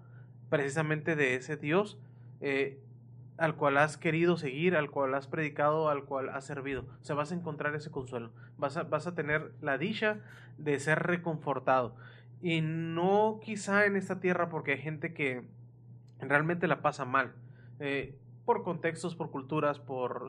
precisamente 0.50 1.14
de 1.16 1.36
ese 1.36 1.56
Dios. 1.56 1.96
eh, 2.40 2.78
al 3.38 3.56
cual 3.56 3.76
has 3.78 3.96
querido 3.96 4.36
seguir, 4.36 4.76
al 4.76 4.90
cual 4.90 5.14
has 5.14 5.26
predicado, 5.26 5.88
al 5.88 6.04
cual 6.04 6.28
has 6.30 6.44
servido. 6.44 6.82
O 7.00 7.04
sea, 7.04 7.16
vas 7.16 7.32
a 7.32 7.34
encontrar 7.34 7.74
ese 7.74 7.90
consuelo. 7.90 8.30
Vas 8.58 8.76
a, 8.76 8.84
vas 8.84 9.06
a 9.06 9.14
tener 9.14 9.52
la 9.60 9.78
dicha 9.78 10.18
de 10.58 10.78
ser 10.78 11.00
reconfortado. 11.00 11.96
Y 12.42 12.60
no 12.60 13.40
quizá 13.42 13.86
en 13.86 13.96
esta 13.96 14.20
tierra 14.20 14.48
porque 14.48 14.72
hay 14.72 14.78
gente 14.78 15.12
que 15.14 15.42
realmente 16.20 16.66
la 16.66 16.82
pasa 16.82 17.04
mal. 17.04 17.32
eh, 17.80 18.14
por 18.44 18.62
contextos, 18.64 19.14
por 19.16 19.30
culturas, 19.30 19.78
por, 19.78 20.28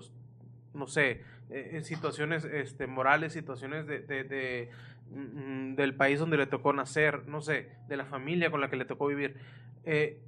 no 0.75 0.87
sé, 0.87 1.23
eh, 1.49 1.81
situaciones 1.83 2.45
este, 2.45 2.85
morales, 2.87 3.33
situaciones 3.33 3.87
de, 3.87 3.99
de- 3.99 4.23
de, 4.23 4.69
mm, 5.11 5.75
del 5.75 5.95
país 5.95 6.19
donde 6.19 6.37
le 6.37 6.45
tocó 6.47 6.73
nacer, 6.73 7.27
no 7.27 7.41
sé, 7.41 7.69
de 7.87 7.97
la 7.97 8.05
familia 8.05 8.51
con 8.51 8.61
la 8.61 8.69
que 8.69 8.75
le 8.75 8.85
tocó 8.85 9.07
vivir. 9.07 9.35
Eh, 9.83 10.19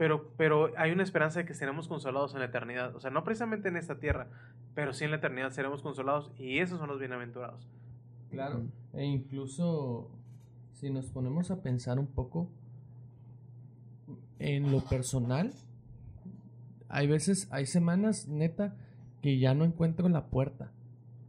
pero, 0.00 0.32
pero 0.38 0.70
hay 0.78 0.92
una 0.92 1.02
esperanza 1.02 1.40
de 1.40 1.44
que 1.44 1.52
seremos 1.52 1.86
consolados 1.86 2.32
en 2.32 2.40
la 2.40 2.46
eternidad. 2.46 2.96
O 2.96 3.00
sea, 3.00 3.10
no 3.10 3.22
precisamente 3.22 3.68
en 3.68 3.76
esta 3.76 3.98
tierra, 3.98 4.28
pero 4.74 4.94
sí 4.94 5.04
en 5.04 5.10
la 5.10 5.18
eternidad 5.18 5.50
seremos 5.50 5.82
consolados 5.82 6.32
y 6.38 6.60
esos 6.60 6.78
son 6.78 6.88
los 6.88 6.98
bienaventurados. 6.98 7.68
Claro. 8.30 8.62
E 8.94 9.04
incluso 9.04 10.10
si 10.72 10.88
nos 10.88 11.10
ponemos 11.10 11.50
a 11.50 11.60
pensar 11.60 11.98
un 11.98 12.06
poco 12.06 12.48
en 14.38 14.72
lo 14.72 14.80
personal, 14.80 15.52
hay 16.88 17.06
veces, 17.06 17.46
hay 17.50 17.66
semanas, 17.66 18.26
neta, 18.26 18.74
que 19.20 19.38
ya 19.38 19.52
no 19.52 19.66
encuentro 19.66 20.08
la 20.08 20.28
puerta. 20.28 20.72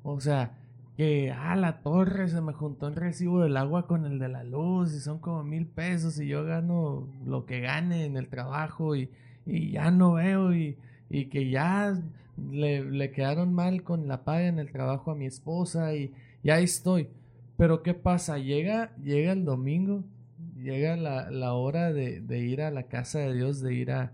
O 0.01 0.21
sea, 0.21 0.60
que, 1.01 1.31
ah, 1.31 1.55
la 1.55 1.81
torre, 1.81 2.27
se 2.27 2.41
me 2.41 2.53
juntó 2.53 2.87
el 2.87 2.95
recibo 2.95 3.41
del 3.41 3.57
agua 3.57 3.87
con 3.87 4.05
el 4.05 4.19
de 4.19 4.29
la 4.29 4.43
luz 4.43 4.93
y 4.93 4.99
son 4.99 5.17
como 5.17 5.43
mil 5.43 5.65
pesos 5.65 6.19
y 6.19 6.27
yo 6.27 6.45
gano 6.45 7.07
lo 7.25 7.47
que 7.47 7.59
gane 7.59 8.05
en 8.05 8.17
el 8.17 8.27
trabajo 8.27 8.95
y, 8.95 9.09
y 9.47 9.71
ya 9.71 9.89
no 9.89 10.13
veo 10.13 10.53
y, 10.53 10.77
y 11.09 11.25
que 11.25 11.49
ya 11.49 11.99
le, 12.51 12.85
le 12.85 13.09
quedaron 13.09 13.51
mal 13.51 13.81
con 13.81 14.07
la 14.07 14.23
paga 14.23 14.45
en 14.45 14.59
el 14.59 14.71
trabajo 14.71 15.09
a 15.09 15.15
mi 15.15 15.25
esposa 15.25 15.95
y 15.95 16.13
ya 16.43 16.59
estoy. 16.59 17.09
Pero 17.57 17.81
¿qué 17.81 17.95
pasa? 17.95 18.37
Llega, 18.37 18.95
llega 18.97 19.31
el 19.31 19.43
domingo, 19.43 20.03
llega 20.55 20.97
la, 20.97 21.31
la 21.31 21.53
hora 21.53 21.91
de, 21.91 22.21
ir 22.37 22.61
a 22.61 22.69
la 22.69 22.83
casa 22.83 23.17
de 23.17 23.33
Dios, 23.33 23.59
de 23.61 23.73
ir 23.73 23.89
a, 23.89 24.13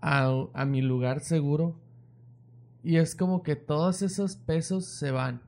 a 0.00 0.64
mi 0.64 0.80
lugar 0.80 1.20
seguro. 1.20 1.76
Y 2.82 2.96
es 2.96 3.14
como 3.14 3.42
que 3.42 3.56
todos 3.56 4.00
esos 4.00 4.36
pesos 4.36 4.86
se 4.86 5.10
van. 5.10 5.46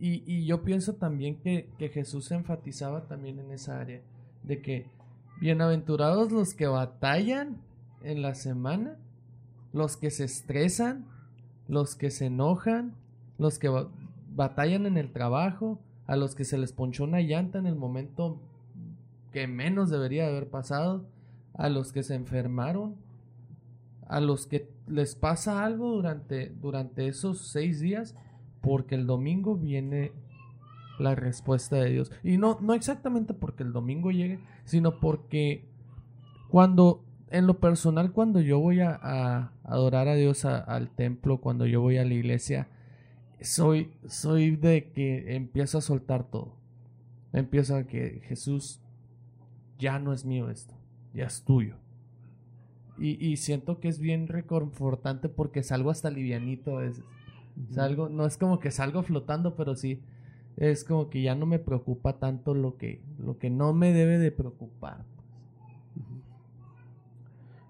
Y, 0.00 0.22
y 0.26 0.46
yo 0.46 0.62
pienso 0.62 0.94
también 0.94 1.36
que, 1.36 1.68
que 1.78 1.88
Jesús 1.88 2.30
enfatizaba 2.30 3.06
también 3.08 3.38
en 3.40 3.50
esa 3.50 3.80
área, 3.80 4.00
de 4.44 4.62
que 4.62 4.86
bienaventurados 5.40 6.30
los 6.32 6.54
que 6.54 6.66
batallan 6.66 7.56
en 8.02 8.22
la 8.22 8.34
semana, 8.34 8.96
los 9.72 9.96
que 9.96 10.10
se 10.10 10.24
estresan, 10.24 11.06
los 11.66 11.96
que 11.96 12.10
se 12.10 12.26
enojan, 12.26 12.94
los 13.38 13.58
que 13.58 13.68
ba- 13.68 13.88
batallan 14.34 14.86
en 14.86 14.96
el 14.96 15.12
trabajo, 15.12 15.80
a 16.06 16.16
los 16.16 16.34
que 16.34 16.44
se 16.44 16.58
les 16.58 16.72
ponchó 16.72 17.04
una 17.04 17.20
llanta 17.20 17.58
en 17.58 17.66
el 17.66 17.74
momento 17.76 18.40
que 19.32 19.46
menos 19.46 19.90
debería 19.90 20.26
haber 20.28 20.48
pasado, 20.48 21.04
a 21.54 21.68
los 21.68 21.92
que 21.92 22.02
se 22.02 22.14
enfermaron, 22.14 22.94
a 24.06 24.20
los 24.20 24.46
que 24.46 24.70
les 24.86 25.16
pasa 25.16 25.64
algo 25.64 25.90
durante, 25.90 26.50
durante 26.60 27.08
esos 27.08 27.48
seis 27.48 27.80
días, 27.80 28.14
porque 28.60 28.94
el 28.94 29.06
domingo 29.06 29.56
viene 29.56 30.12
la 30.98 31.14
respuesta 31.14 31.76
de 31.76 31.90
Dios. 31.90 32.10
Y 32.22 32.38
no, 32.38 32.58
no 32.60 32.74
exactamente 32.74 33.34
porque 33.34 33.62
el 33.62 33.72
domingo 33.72 34.10
llegue, 34.10 34.40
sino 34.64 35.00
porque 35.00 35.64
cuando, 36.48 37.04
en 37.30 37.46
lo 37.46 37.58
personal, 37.60 38.12
cuando 38.12 38.40
yo 38.40 38.58
voy 38.58 38.80
a, 38.80 39.52
adorar 39.64 40.08
a 40.08 40.14
Dios 40.14 40.44
al 40.44 40.90
templo, 40.90 41.40
cuando 41.40 41.66
yo 41.66 41.80
voy 41.80 41.98
a 41.98 42.04
la 42.04 42.14
iglesia, 42.14 42.68
soy, 43.40 43.92
soy 44.06 44.56
de 44.56 44.90
que 44.90 45.36
empiezo 45.36 45.78
a 45.78 45.82
soltar 45.82 46.24
todo. 46.24 46.56
Empiezo 47.32 47.76
a 47.76 47.84
que 47.84 48.22
Jesús 48.24 48.80
ya 49.78 49.98
no 49.98 50.12
es 50.12 50.24
mío 50.24 50.50
esto, 50.50 50.74
ya 51.14 51.26
es 51.26 51.44
tuyo. 51.44 51.76
Y, 52.98 53.24
y 53.24 53.36
siento 53.36 53.78
que 53.78 53.88
es 53.88 54.00
bien 54.00 54.26
reconfortante 54.26 55.28
porque 55.28 55.62
salgo 55.62 55.90
hasta 55.90 56.10
livianito 56.10 56.78
a 56.78 56.80
veces. 56.80 57.04
Salgo, 57.70 58.08
no 58.08 58.26
es 58.26 58.36
como 58.38 58.58
que 58.60 58.70
salgo 58.70 59.02
flotando, 59.02 59.54
pero 59.56 59.74
sí 59.74 60.00
es 60.56 60.84
como 60.84 61.08
que 61.10 61.22
ya 61.22 61.34
no 61.34 61.46
me 61.46 61.58
preocupa 61.58 62.18
tanto 62.18 62.54
lo 62.54 62.76
que, 62.76 63.00
lo 63.18 63.38
que 63.38 63.48
no 63.50 63.72
me 63.74 63.92
debe 63.92 64.18
de 64.18 64.32
preocupar. 64.32 65.04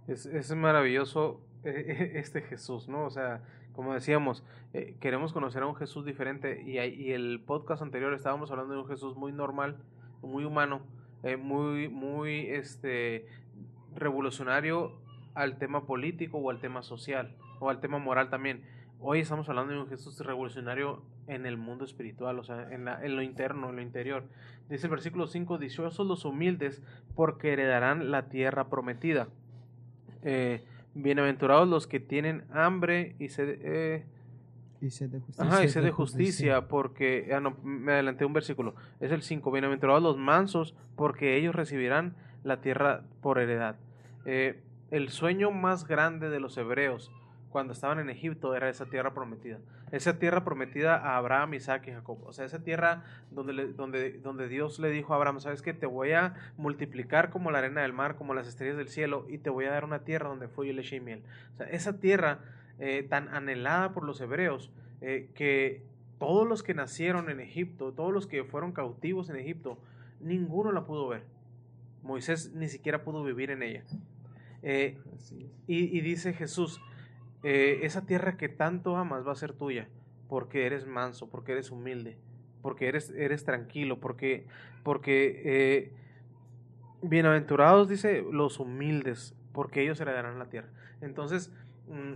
Es, 0.07 0.27
es 0.27 0.55
maravilloso 0.55 1.41
eh, 1.65 2.13
este 2.17 2.43
Jesús, 2.43 2.89
¿no? 2.89 3.05
O 3.05 3.11
sea, 3.11 3.43
como 3.75 3.95
decíamos, 3.95 4.45
eh, 4.73 4.97
queremos 5.01 5.33
conocer 5.33 5.63
a 5.63 5.67
un 5.67 5.75
Jesús 5.77 6.05
diferente 6.05 6.63
y, 6.63 6.79
hay- 6.79 6.95
y 6.95 7.13
el 7.13 7.41
podcast 7.45 7.83
anterior 7.83 8.13
estábamos 8.15 8.51
hablando 8.51 8.75
de 8.75 8.81
un 8.81 8.89
Jesús 8.89 9.17
muy 9.17 9.33
normal, 9.33 9.77
muy 10.23 10.45
humano, 10.45 10.81
eh, 11.23 11.37
muy, 11.37 11.89
muy, 11.89 12.47
este, 12.49 13.27
revolucionario 13.95 14.93
al 15.35 15.59
tema 15.59 15.87
político 15.87 16.39
o 16.39 16.51
al 16.51 16.61
tema 16.61 16.83
social 16.83 17.37
o 17.61 17.69
al 17.71 17.81
tema 17.81 17.99
moral 17.99 18.31
también. 18.31 18.63
Hoy 19.01 19.21
estamos 19.21 19.49
hablando 19.49 19.73
de 19.73 19.81
un 19.81 19.89
Jesús 19.89 20.19
revolucionario 20.21 21.03
en 21.29 21.47
el 21.47 21.57
mundo 21.57 21.85
espiritual, 21.85 22.39
o 22.39 22.43
sea, 22.45 22.69
en, 22.73 22.85
la- 22.85 23.05
en 23.05 23.15
lo 23.15 23.23
interno, 23.23 23.71
en 23.71 23.77
lo 23.77 23.83
interior. 23.83 24.25
Dice 24.69 24.87
el 24.87 24.91
versículo 24.91 25.27
5, 25.29 25.59
dichosos 25.59 26.07
los 26.07 26.25
humildes 26.25 26.83
porque 27.15 27.53
heredarán 27.53 28.11
la 28.11 28.29
tierra 28.29 28.69
prometida. 28.69 29.29
Eh, 30.23 30.65
bienaventurados 30.95 31.69
los 31.69 31.87
que 31.87 32.01
tienen 32.01 32.45
hambre 32.51 33.15
y 33.21 33.29
sed, 33.29 33.59
eh, 33.63 34.05
Y 34.81 34.91
sed 34.91 35.11
de 35.11 35.21
justicia. 35.21 35.45
ajá, 35.45 35.65
y 35.65 35.69
sed 35.69 35.85
de 35.85 35.91
justicia. 35.93 36.67
porque, 36.67 37.31
ah, 37.33 37.39
no, 37.41 37.57
me 37.63 37.93
adelanté 37.93 38.25
un 38.25 38.33
versículo, 38.33 38.75
es 38.99 39.13
el 39.13 39.23
5, 39.23 39.53
bienaventurados 39.53 40.03
los 40.03 40.17
mansos, 40.17 40.75
porque 40.97 41.37
ellos 41.37 41.55
recibirán 41.55 42.17
la 42.43 42.61
tierra 42.61 43.05
por 43.23 43.39
heredad. 43.39 43.77
Eh, 44.25 44.61
el 44.91 45.11
sueño 45.11 45.53
más 45.53 45.87
grande 45.87 46.31
de 46.31 46.41
los 46.41 46.57
hebreos 46.59 47.13
cuando 47.51 47.73
estaban 47.73 47.99
en 47.99 48.11
Egipto 48.11 48.55
era 48.55 48.69
esa 48.69 48.87
tierra 48.87 49.15
prometida. 49.15 49.59
Esa 49.91 50.19
tierra 50.19 50.45
prometida 50.45 50.97
a 50.97 51.17
Abraham, 51.17 51.55
Isaac 51.55 51.89
y 51.89 51.93
Jacob. 51.93 52.19
O 52.25 52.33
sea, 52.33 52.45
esa 52.45 52.63
tierra 52.63 53.05
donde, 53.31 53.53
le- 53.55 53.73
donde, 53.73 54.19
donde 54.19 54.49
Dios 54.49 54.79
le 54.79 54.91
dijo 54.91 55.13
a 55.13 55.17
Abraham, 55.17 55.41
sabes 55.41 55.63
que 55.63 55.73
te 55.73 55.87
voy 55.87 56.13
a 56.13 56.35
multiplicar 56.59 57.31
como 57.31 57.51
la 57.51 57.59
arena 57.59 57.81
del 57.83 57.95
mar, 57.95 58.17
como 58.17 58.35
las 58.35 58.47
estrellas 58.47 58.77
del 58.77 58.89
cielo, 58.89 59.25
y 59.31 59.39
te 59.39 59.49
voy 59.49 59.65
a 59.65 59.71
dar 59.71 59.85
una 59.85 60.01
tierra 60.01 60.29
donde 60.29 60.49
fluye 60.49 60.75
leche 60.75 60.97
y 60.97 61.01
miel. 61.01 61.23
O 61.55 61.57
sea, 61.57 61.67
esa 61.71 61.99
tierra 62.01 62.41
eh, 62.79 63.07
tan 63.09 63.29
anhelada 63.35 63.93
por 63.95 64.05
los 64.05 64.21
hebreos, 64.21 64.71
eh, 65.01 65.31
que 65.35 65.83
todos 66.19 66.47
los 66.47 66.63
que 66.63 66.75
nacieron 66.75 67.31
en 67.31 67.41
Egipto, 67.41 67.93
todos 67.93 68.13
los 68.13 68.27
que 68.27 68.45
fueron 68.45 68.73
cautivos 68.73 69.31
en 69.31 69.37
Egipto, 69.37 69.79
ninguno 70.21 70.71
la 70.71 70.85
pudo 70.85 71.09
ver. 71.09 71.23
Moisés 72.03 72.53
ni 72.55 72.69
siquiera 72.69 73.05
pudo 73.05 73.25
vivir 73.25 73.51
en 73.51 73.63
ella. 73.63 73.85
Eh, 74.63 74.99
y 75.67 76.01
dice 76.01 76.33
Jesús, 76.33 76.81
eh, 77.43 77.81
esa 77.83 78.05
tierra 78.07 78.37
que 78.37 78.49
tanto 78.49 78.97
amas 78.97 79.27
va 79.27 79.33
a 79.33 79.37
ser 79.37 79.53
tuya, 79.53 79.89
porque 80.29 80.67
eres 80.67 80.87
manso, 80.87 81.29
porque 81.31 81.53
eres 81.53 81.71
humilde, 81.71 82.17
porque 82.63 82.89
eres, 82.89 83.11
eres 83.11 83.45
tranquilo, 83.45 84.01
porque, 84.01 84.47
porque 84.83 85.43
eh, 85.45 85.93
bienaventurados, 87.03 87.89
dice, 87.89 88.25
los 88.31 88.59
humildes, 88.59 89.35
porque 89.53 89.83
ellos 89.83 90.01
heredarán 90.01 90.39
la 90.39 90.47
tierra. 90.47 90.69
Entonces, 91.01 91.53
mm, 91.89 92.15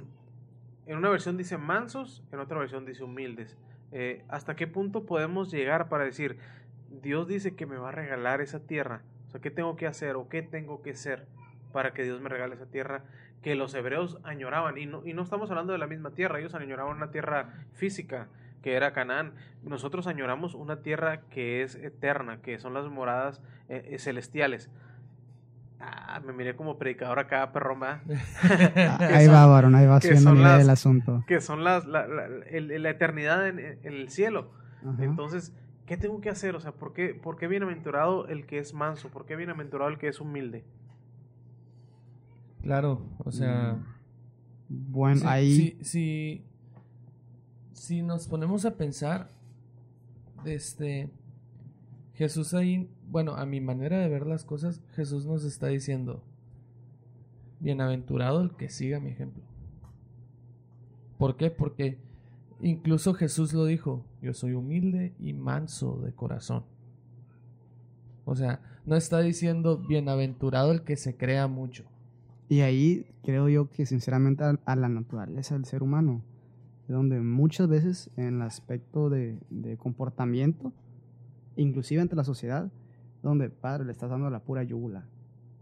en 0.87 0.99
una 0.99 1.11
versión 1.11 1.37
dice 1.37 1.57
mansos, 1.59 2.23
en 2.33 2.41
otra 2.41 2.59
versión 2.59 2.85
dice 2.85 3.05
humildes. 3.05 3.57
Eh, 3.93 4.25
¿Hasta 4.29 4.57
qué 4.57 4.67
punto 4.67 5.05
podemos 5.05 5.51
llegar 5.51 5.89
para 5.89 6.05
decir, 6.05 6.39
Dios 7.03 7.29
dice 7.29 7.55
que 7.55 7.67
me 7.67 7.77
va 7.77 7.91
a 7.91 7.93
regalar 7.93 8.41
esa 8.41 8.61
tierra? 8.61 9.03
O 9.35 9.41
¿qué 9.41 9.51
tengo 9.51 9.77
que 9.77 9.87
hacer 9.87 10.17
o 10.17 10.29
qué 10.29 10.43
tengo 10.43 10.83
que 10.83 10.95
ser 10.95 11.27
para 11.73 11.95
que 11.95 12.03
Dios 12.03 12.21
me 12.21 12.29
regale 12.29 12.55
esa 12.55 12.67
tierra 12.67 13.05
que 13.43 13.55
los 13.55 13.75
hebreos 13.75 14.19
añoraban? 14.25 14.79
Y 14.79 14.87
no, 14.87 15.05
y 15.05 15.15
no 15.15 15.23
estamos 15.23 15.51
hablando 15.51 15.73
de 15.73 15.79
la 15.79 15.87
misma 15.87 16.11
tierra, 16.13 16.39
ellos 16.39 16.55
añoraban 16.55 16.97
una 16.97 17.11
tierra 17.11 17.51
física 17.73 18.29
que 18.63 18.75
era 18.75 18.93
Canaán. 18.93 19.33
Nosotros 19.65 20.07
añoramos 20.07 20.55
una 20.55 20.83
tierra 20.83 21.23
que 21.31 21.63
es 21.63 21.75
eterna, 21.75 22.39
que 22.41 22.59
son 22.61 22.75
las 22.75 22.87
moradas 22.89 23.43
eh, 23.69 23.89
eh, 23.91 23.99
celestiales. 23.99 24.71
Ah, 25.81 26.21
me 26.25 26.33
miré 26.33 26.55
como 26.55 26.79
predicador 26.79 27.19
acá. 27.19 27.51
Ah, 28.05 28.99
Ahí 29.01 29.27
va, 29.27 29.47
varón, 29.47 29.75
ahí 29.75 29.87
va 29.87 29.97
nivel 30.35 30.43
las- 30.45 30.59
del 30.61 30.71
asunto. 30.71 31.25
que 31.27 31.41
son 31.41 31.65
las, 31.65 31.87
la, 31.87 32.07
la- 32.07 32.27
el- 32.51 32.81
la 32.83 32.91
eternidad 32.91 33.49
en, 33.49 33.59
en 33.59 33.79
el 33.83 34.09
cielo. 34.09 34.53
Ajá. 34.87 35.03
Entonces, 35.03 35.53
¿qué 35.87 35.97
tengo 35.97 36.21
que 36.21 36.31
hacer? 36.31 36.55
O 36.55 36.61
sea, 36.61 36.71
¿por 36.71 36.93
qué, 36.93 37.15
¿por 37.21 37.37
qué 37.37 37.49
bienaventurado 37.49 38.29
el 38.29 38.47
que 38.47 38.59
es 38.59 38.75
manso? 38.75 39.09
¿Por 39.09 39.27
qué 39.27 39.35
bienaventurado 39.35 39.91
el 39.91 39.99
que 39.99 40.07
es 40.07 40.21
humilde? 40.21 40.65
Claro, 42.63 43.03
o 43.19 43.31
sea... 43.33 43.79
Bueno, 44.69 45.21
si, 45.21 45.27
ahí 45.27 45.55
si, 45.55 45.85
si, 45.85 46.45
si 47.73 48.03
nos 48.03 48.27
ponemos 48.27 48.65
a 48.65 48.77
pensar, 48.77 49.29
este, 50.47 51.11
Jesús 52.15 52.55
ahí, 52.55 52.91
bueno, 53.09 53.35
a 53.35 53.45
mi 53.45 53.61
manera 53.61 53.99
de 53.99 54.09
ver 54.09 54.27
las 54.27 54.45
cosas, 54.45 54.81
Jesús 54.95 55.27
nos 55.27 55.45
está 55.45 55.67
diciendo, 55.67 56.23
bienaventurado 57.61 58.41
el 58.41 58.57
que 58.57 58.71
siga 58.71 58.99
mi 58.99 59.11
ejemplo. 59.11 59.43
¿Por 61.19 61.37
qué? 61.37 61.51
Porque 61.51 61.99
incluso 62.61 63.15
Jesús 63.15 63.53
lo 63.53 63.65
dijo, 63.67 64.05
yo 64.23 64.35
soy 64.35 64.55
humilde 64.55 65.15
y 65.19 65.35
manso 65.35 65.97
de 65.99 66.13
corazón. 66.13 66.65
O 68.25 68.35
sea, 68.35 68.61
no 68.87 68.97
está 68.97 69.21
diciendo 69.21 69.79
bienaventurado 69.79 70.73
el 70.73 70.83
que 70.83 70.97
se 70.97 71.17
crea 71.17 71.47
mucho. 71.47 71.85
Y 72.53 72.61
ahí 72.61 73.07
creo 73.23 73.49
yo 73.49 73.71
que 73.71 73.87
sinceramente 73.87 74.45
a, 74.45 74.59
a 74.67 74.77
la 74.77 74.91
naturaleza 74.91 75.55
del 75.55 75.65
ser 75.65 75.83
humano, 75.83 76.21
donde 76.87 77.19
muchas 77.19 77.67
veces 77.67 78.11
en 78.19 78.27
el 78.27 78.43
aspecto 78.43 79.09
de, 79.09 79.39
de 79.49 79.79
comportamiento, 79.79 80.71
inclusive 81.57 82.03
ante 82.03 82.15
la 82.15 82.25
sociedad, 82.25 82.71
donde 83.23 83.49
padre 83.49 83.87
le 83.87 83.93
estás 83.93 84.11
dando 84.11 84.29
la 84.29 84.41
pura 84.41 84.63
yugula, 84.65 85.07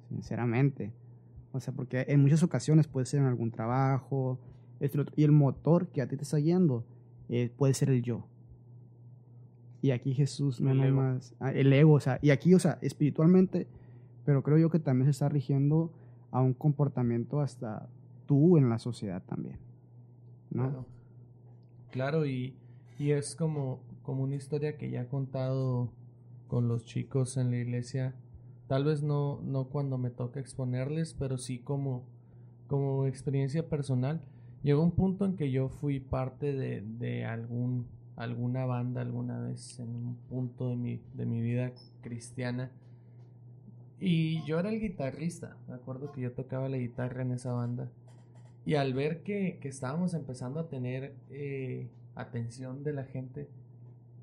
sinceramente. 0.08 0.92
O 1.52 1.60
sea, 1.60 1.72
porque 1.72 2.06
en 2.08 2.22
muchas 2.22 2.42
ocasiones 2.42 2.88
puede 2.88 3.06
ser 3.06 3.20
en 3.20 3.26
algún 3.26 3.52
trabajo, 3.52 4.40
esto 4.80 5.04
y 5.14 5.22
el 5.22 5.30
motor 5.30 5.86
que 5.86 6.02
a 6.02 6.08
ti 6.08 6.16
te 6.16 6.24
está 6.24 6.40
yendo 6.40 6.84
eh, 7.28 7.52
puede 7.56 7.72
ser 7.72 7.90
el 7.90 8.02
yo. 8.02 8.26
y 9.80 9.92
aquí 9.92 10.12
Jesús 10.12 10.60
no 10.60 10.72
El 10.72 10.80
ego. 10.80 10.88
nomás, 10.88 11.36
ah, 11.38 11.52
el 11.52 11.72
ego, 11.72 11.92
o 11.92 12.00
sea, 12.00 12.18
y 12.20 12.30
aquí, 12.30 12.52
o 12.52 12.58
sea, 12.58 12.78
espiritualmente, 12.82 13.68
pero 14.24 14.42
creo 14.42 14.58
yo 14.58 14.70
que 14.70 14.80
también 14.80 15.06
se 15.06 15.12
está 15.12 15.28
rigiendo 15.28 15.92
a 16.30 16.40
un 16.40 16.54
comportamiento 16.54 17.40
hasta 17.40 17.88
tú 18.26 18.56
en 18.56 18.68
la 18.68 18.78
sociedad 18.78 19.22
también, 19.26 19.58
¿no? 20.50 20.70
Claro, 20.70 20.86
Claro, 21.90 22.24
y, 22.24 22.54
y 22.98 23.10
es 23.10 23.34
como, 23.34 23.80
como 24.02 24.22
una 24.22 24.36
historia 24.36 24.76
que 24.76 24.90
ya 24.90 25.02
he 25.02 25.06
contado 25.08 25.90
con 26.46 26.68
los 26.68 26.84
chicos 26.84 27.36
en 27.36 27.50
la 27.50 27.58
iglesia. 27.58 28.14
Tal 28.68 28.84
vez 28.84 29.02
no, 29.02 29.40
no 29.42 29.64
cuando 29.64 29.98
me 29.98 30.10
toca 30.10 30.38
exponerles, 30.38 31.14
pero 31.18 31.36
sí 31.36 31.58
como, 31.58 32.04
como 32.68 33.06
experiencia 33.06 33.68
personal. 33.68 34.20
Llegó 34.62 34.82
un 34.84 34.92
punto 34.92 35.24
en 35.24 35.36
que 35.36 35.50
yo 35.50 35.68
fui 35.68 35.98
parte 35.98 36.52
de, 36.52 36.82
de 36.82 37.24
algún, 37.24 37.88
alguna 38.14 38.66
banda 38.66 39.00
alguna 39.00 39.40
vez 39.40 39.80
en 39.80 39.88
un 39.96 40.16
punto 40.28 40.68
de 40.68 40.76
mi, 40.76 41.02
de 41.14 41.26
mi 41.26 41.40
vida 41.40 41.72
cristiana. 42.02 42.70
Y 44.00 44.42
yo 44.44 44.58
era 44.58 44.70
el 44.70 44.80
guitarrista. 44.80 45.56
Me 45.68 45.74
acuerdo 45.74 46.10
que 46.10 46.22
yo 46.22 46.32
tocaba 46.32 46.68
la 46.68 46.78
guitarra 46.78 47.22
en 47.22 47.32
esa 47.32 47.52
banda. 47.52 47.90
Y 48.64 48.74
al 48.74 48.94
ver 48.94 49.22
que, 49.22 49.58
que 49.60 49.68
estábamos 49.68 50.14
empezando 50.14 50.60
a 50.60 50.68
tener 50.68 51.14
eh, 51.30 51.88
atención 52.14 52.82
de 52.82 52.92
la 52.92 53.04
gente, 53.04 53.48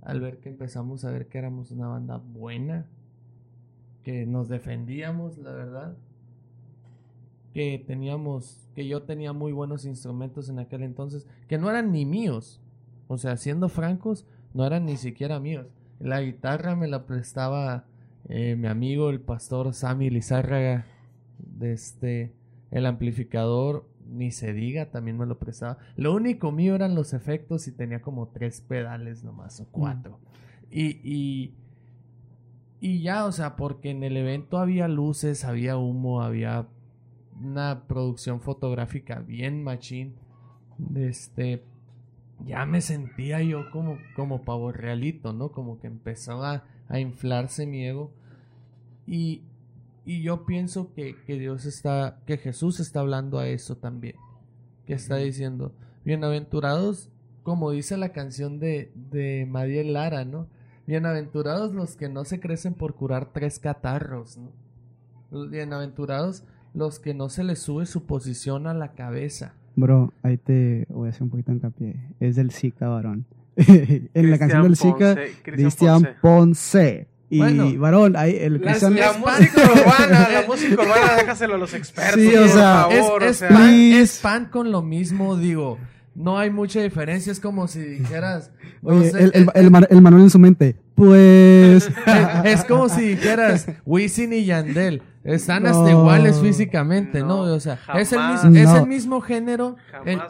al 0.01 0.19
ver 0.19 0.39
que 0.39 0.49
empezamos 0.49 1.05
a 1.05 1.11
ver 1.11 1.27
que 1.27 1.37
éramos 1.37 1.71
una 1.71 1.87
banda 1.87 2.17
buena, 2.17 2.87
que 4.03 4.25
nos 4.25 4.47
defendíamos, 4.47 5.37
la 5.37 5.51
verdad, 5.51 5.97
que 7.53 7.83
teníamos, 7.85 8.69
que 8.75 8.87
yo 8.87 9.03
tenía 9.03 9.33
muy 9.33 9.51
buenos 9.51 9.85
instrumentos 9.85 10.49
en 10.49 10.59
aquel 10.59 10.83
entonces, 10.83 11.27
que 11.47 11.57
no 11.57 11.69
eran 11.69 11.91
ni 11.91 12.05
míos, 12.05 12.61
o 13.07 13.17
sea, 13.17 13.35
siendo 13.37 13.69
francos, 13.69 14.25
no 14.53 14.65
eran 14.65 14.85
ni 14.85 14.97
siquiera 14.97 15.39
míos. 15.39 15.67
La 15.99 16.21
guitarra 16.21 16.75
me 16.75 16.87
la 16.87 17.05
prestaba 17.07 17.86
eh, 18.29 18.55
mi 18.55 18.67
amigo 18.67 19.09
el 19.09 19.21
pastor 19.21 19.73
Sammy 19.73 20.09
Lizárraga, 20.09 20.85
de 21.37 21.73
este, 21.73 22.33
el 22.71 22.85
amplificador, 22.85 23.87
ni 24.09 24.31
se 24.31 24.53
diga, 24.53 24.89
también 24.91 25.17
me 25.17 25.25
lo 25.25 25.37
prestaba. 25.37 25.77
Lo 25.95 26.13
único 26.13 26.51
mío 26.51 26.75
eran 26.75 26.95
los 26.95 27.13
efectos 27.13 27.67
y 27.67 27.71
tenía 27.71 28.01
como 28.01 28.29
tres 28.29 28.61
pedales 28.61 29.23
nomás, 29.23 29.59
o 29.59 29.67
cuatro. 29.71 30.19
Y, 30.69 30.99
y, 31.03 31.53
y 32.79 33.01
ya, 33.01 33.25
o 33.25 33.31
sea, 33.31 33.55
porque 33.55 33.91
en 33.91 34.03
el 34.03 34.17
evento 34.17 34.57
había 34.57 34.87
luces, 34.87 35.45
había 35.45 35.77
humo, 35.77 36.21
había 36.21 36.67
una 37.39 37.87
producción 37.87 38.41
fotográfica 38.41 39.19
bien 39.19 39.63
machín. 39.63 40.15
Este, 40.95 41.63
ya 42.45 42.65
me 42.65 42.81
sentía 42.81 43.41
yo 43.41 43.69
como, 43.71 43.97
como 44.15 44.43
pavo 44.43 44.71
realito, 44.71 45.33
¿no? 45.33 45.51
Como 45.51 45.79
que 45.79 45.87
empezó 45.87 46.43
a, 46.89 46.99
inflarse 46.99 47.65
mi 47.65 47.85
ego. 47.85 48.11
Y, 49.05 49.41
y 50.05 50.21
yo 50.21 50.45
pienso 50.45 50.93
que, 50.93 51.15
que 51.25 51.37
Dios 51.37 51.65
está, 51.65 52.19
que 52.25 52.37
Jesús 52.37 52.79
está 52.79 53.01
hablando 53.01 53.39
a 53.39 53.47
eso 53.47 53.77
también. 53.77 54.15
Que 54.85 54.93
está 54.93 55.17
diciendo, 55.17 55.73
bienaventurados, 56.05 57.09
como 57.43 57.71
dice 57.71 57.97
la 57.97 58.09
canción 58.09 58.59
de, 58.59 58.91
de 58.95 59.45
Madiel 59.49 59.93
Lara, 59.93 60.25
¿no? 60.25 60.47
Bienaventurados 60.85 61.73
los 61.73 61.95
que 61.97 62.07
no 62.07 62.23
se 62.23 62.39
crecen 62.39 62.73
por 62.73 62.95
curar 62.95 63.33
tres 63.33 63.59
catarros, 63.59 64.37
¿no? 64.37 65.47
Bienaventurados 65.49 66.43
los 66.73 66.99
que 66.99 67.13
no 67.13 67.27
se 67.29 67.43
les 67.43 67.59
sube 67.59 67.85
su 67.85 68.05
posición 68.05 68.67
a 68.67 68.73
la 68.73 68.93
cabeza. 68.93 69.53
Bro, 69.75 70.13
ahí 70.23 70.37
te 70.37 70.87
voy 70.89 71.07
a 71.07 71.09
hacer 71.09 71.23
un 71.23 71.29
poquito 71.29 71.51
hincapié. 71.51 71.95
Es 72.19 72.35
del 72.35 72.51
Zika, 72.51 72.87
varón. 72.87 73.25
en 74.13 74.31
la 74.31 74.37
canción 74.37 74.63
del 74.63 74.77
Zika, 74.77 75.15
Cristian 75.43 76.03
Ponce. 76.03 76.17
Ponce. 76.21 77.07
Y 77.29 77.39
Bueno, 77.39 77.69
varón, 77.77 78.15
ahí 78.15 78.37
el 78.39 78.53
La, 78.53 78.71
Cristian... 78.71 78.95
la 78.95 79.11
música 79.13 79.61
urbana, 79.73 80.29
la 80.29 80.43
música 80.47 80.73
urbana, 80.81 81.15
déjaselo 81.17 81.55
a 81.55 81.57
los 81.57 81.73
expertos, 81.73 82.21
Sí, 82.21 82.33
o 82.35 82.39
por 82.39 82.49
sea, 82.49 82.87
favor, 82.89 82.93
es, 83.23 83.27
o 83.27 83.29
es 83.31 83.37
sea, 83.37 83.49
pan, 83.49 83.57
Please. 83.67 84.01
es 84.01 84.19
pan 84.19 84.45
con 84.45 84.71
lo 84.71 84.81
mismo, 84.81 85.35
digo. 85.35 85.77
No 86.15 86.39
hay 86.39 86.49
mucha 86.49 86.81
diferencia. 86.81 87.31
Es 87.31 87.39
como 87.39 87.67
si 87.67 87.79
dijeras. 87.79 88.49
no 88.81 88.95
Oye, 88.95 89.11
sé, 89.11 89.19
el, 89.23 89.31
el, 89.35 89.49
el, 89.53 89.69
Man- 89.71 89.87
el 89.89 90.01
Manuel 90.01 90.23
en 90.23 90.29
su 90.31 90.39
mente. 90.39 90.75
Pues... 90.95 91.91
es 92.43 92.63
como 92.63 92.89
si 92.89 93.01
dijeras 93.01 93.67
Wisin 93.85 94.33
y 94.33 94.45
Yandel. 94.45 95.03
Están 95.23 95.67
hasta 95.67 95.91
iguales 95.91 96.39
físicamente, 96.39 97.19
¿no? 97.19 97.45
No, 97.45 97.53
O 97.53 97.59
sea, 97.59 97.77
es 97.95 98.13
el, 98.13 98.19
mismo, 98.31 98.55
es 98.57 98.63
No. 98.69 98.77
el 98.77 98.87
mismo 98.87 99.21
género. 99.21 99.75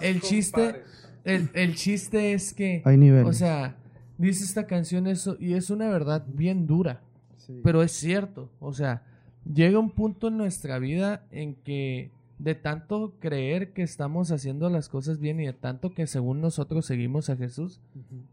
El, 0.01 0.19
chiste. 0.21 0.61
compares. 0.61 1.06
El, 1.27 1.49
el 1.53 1.75
chiste 1.75 2.33
es 2.33 2.53
que. 2.53 2.81
Hay 2.85 2.97
niveles. 2.97 3.27
O 3.27 3.33
sea, 3.33 3.77
dice 4.17 4.43
esta 4.43 4.65
canción 4.65 5.07
eso. 5.07 5.37
Y 5.39 5.53
es 5.53 5.69
una 5.69 5.89
verdad 5.89 6.25
bien 6.27 6.65
dura. 6.65 7.01
Sí. 7.35 7.61
Pero 7.63 7.83
es 7.83 7.91
cierto, 7.91 8.49
o 8.59 8.73
sea, 8.73 9.03
llega 9.45 9.79
un 9.79 9.91
punto 9.91 10.27
en 10.27 10.37
nuestra 10.37 10.79
vida 10.79 11.25
en 11.31 11.55
que 11.55 12.11
de 12.39 12.55
tanto 12.55 13.15
creer 13.19 13.73
que 13.73 13.81
estamos 13.81 14.31
haciendo 14.31 14.69
las 14.69 14.89
cosas 14.89 15.19
bien 15.19 15.39
y 15.39 15.45
de 15.45 15.53
tanto 15.53 15.93
que 15.93 16.05
según 16.07 16.39
nosotros 16.39 16.85
seguimos 16.85 17.29
a 17.29 17.35
Jesús, 17.35 17.81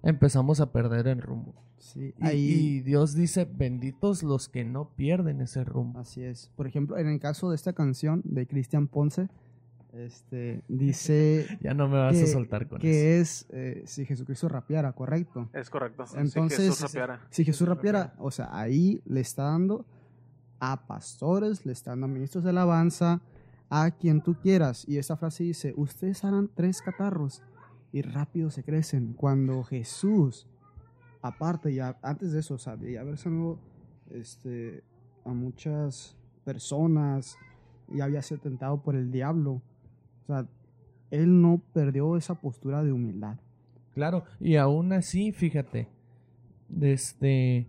empezamos 0.03 0.61
a 0.61 0.72
perder 0.72 1.09
el 1.09 1.22
rumbo. 1.22 1.55
Sí, 1.78 2.14
Y, 2.18 2.26
ahí... 2.26 2.38
y 2.38 2.80
Dios 2.80 3.14
dice, 3.14 3.45
benditos 3.51 4.22
los 4.22 4.49
que 4.49 4.64
no 4.64 4.90
pierden 4.95 5.40
ese 5.40 5.64
rumbo. 5.64 6.01
Así 6.01 6.22
es. 6.22 6.51
Por 6.57 6.66
ejemplo, 6.66 6.99
en 6.99 7.09
el 7.09 7.18
caso 7.18 7.51
de 7.51 7.57
esta 7.57 7.72
canción 7.72 8.20
de 8.24 8.47
Cristian 8.47 8.88
Ponce, 8.88 9.28
este, 9.97 10.62
dice 10.68 11.47
Ya 11.61 11.74
no 11.74 11.88
me 11.88 11.99
vas 11.99 12.16
que, 12.16 12.24
a 12.24 12.26
soltar 12.26 12.68
con 12.68 12.78
eso. 12.78 12.82
que 12.82 13.20
es 13.20 13.47
eh, 13.51 13.82
si 13.86 14.05
Jesucristo 14.05 14.49
rapeara, 14.49 14.92
correcto. 14.92 15.49
Es 15.53 15.70
correcto. 15.70 16.05
Entonces, 16.16 16.59
Jesús 16.59 16.80
rapeara. 16.80 17.20
Si 17.30 17.45
Jesús 17.45 17.68
rapeara, 17.68 18.14
o 18.18 18.30
sea, 18.30 18.49
ahí 18.53 19.03
le 19.07 19.20
está 19.20 19.45
dando 19.45 19.86
a 20.61 20.86
pastores, 20.86 21.64
le 21.66 21.72
está 21.72 21.92
dando 21.92 22.07
a 22.07 22.09
ministros 22.09 22.45
de 22.45 22.51
alabanza, 22.51 23.20
a 23.70 23.90
quien 23.90 24.22
tú 24.22 24.34
quieras. 24.34 24.84
Y 24.88 24.99
esta 24.99 25.16
frase 25.16 25.45
dice, 25.45 25.74
ustedes 25.76 26.24
harán 26.24 26.51
tres 26.55 26.82
catarros 26.82 27.42
y 27.92 28.03
rápido 28.03 28.51
se 28.51 28.64
crecen. 28.64 29.14
Cuando 29.14 29.62
Jesús, 29.62 30.49
aparte 31.22 31.72
ya, 31.74 31.99
antes 32.03 32.32
de 32.32 32.40
eso, 32.40 32.55
o 32.55 32.59
sea, 32.59 32.76
de 32.76 32.99
haber 32.99 33.18
sanado 33.18 33.59
este, 34.11 34.82
a 35.24 35.30
muchas 35.30 36.16
personas 36.45 37.36
y 37.88 38.01
había 38.01 38.22
sido 38.22 38.40
tentado 38.40 38.82
por 38.82 38.97
el 38.97 39.11
diablo, 39.11 39.62
o 40.25 40.27
sea, 40.27 40.47
él 41.11 41.41
no 41.41 41.61
perdió 41.72 42.16
esa 42.16 42.35
postura 42.35 42.83
de 42.83 42.93
humildad. 42.93 43.37
Claro, 43.95 44.25
y 44.41 44.57
aún 44.57 44.93
así, 44.93 45.33
fíjate, 45.33 45.89
este 46.81 47.68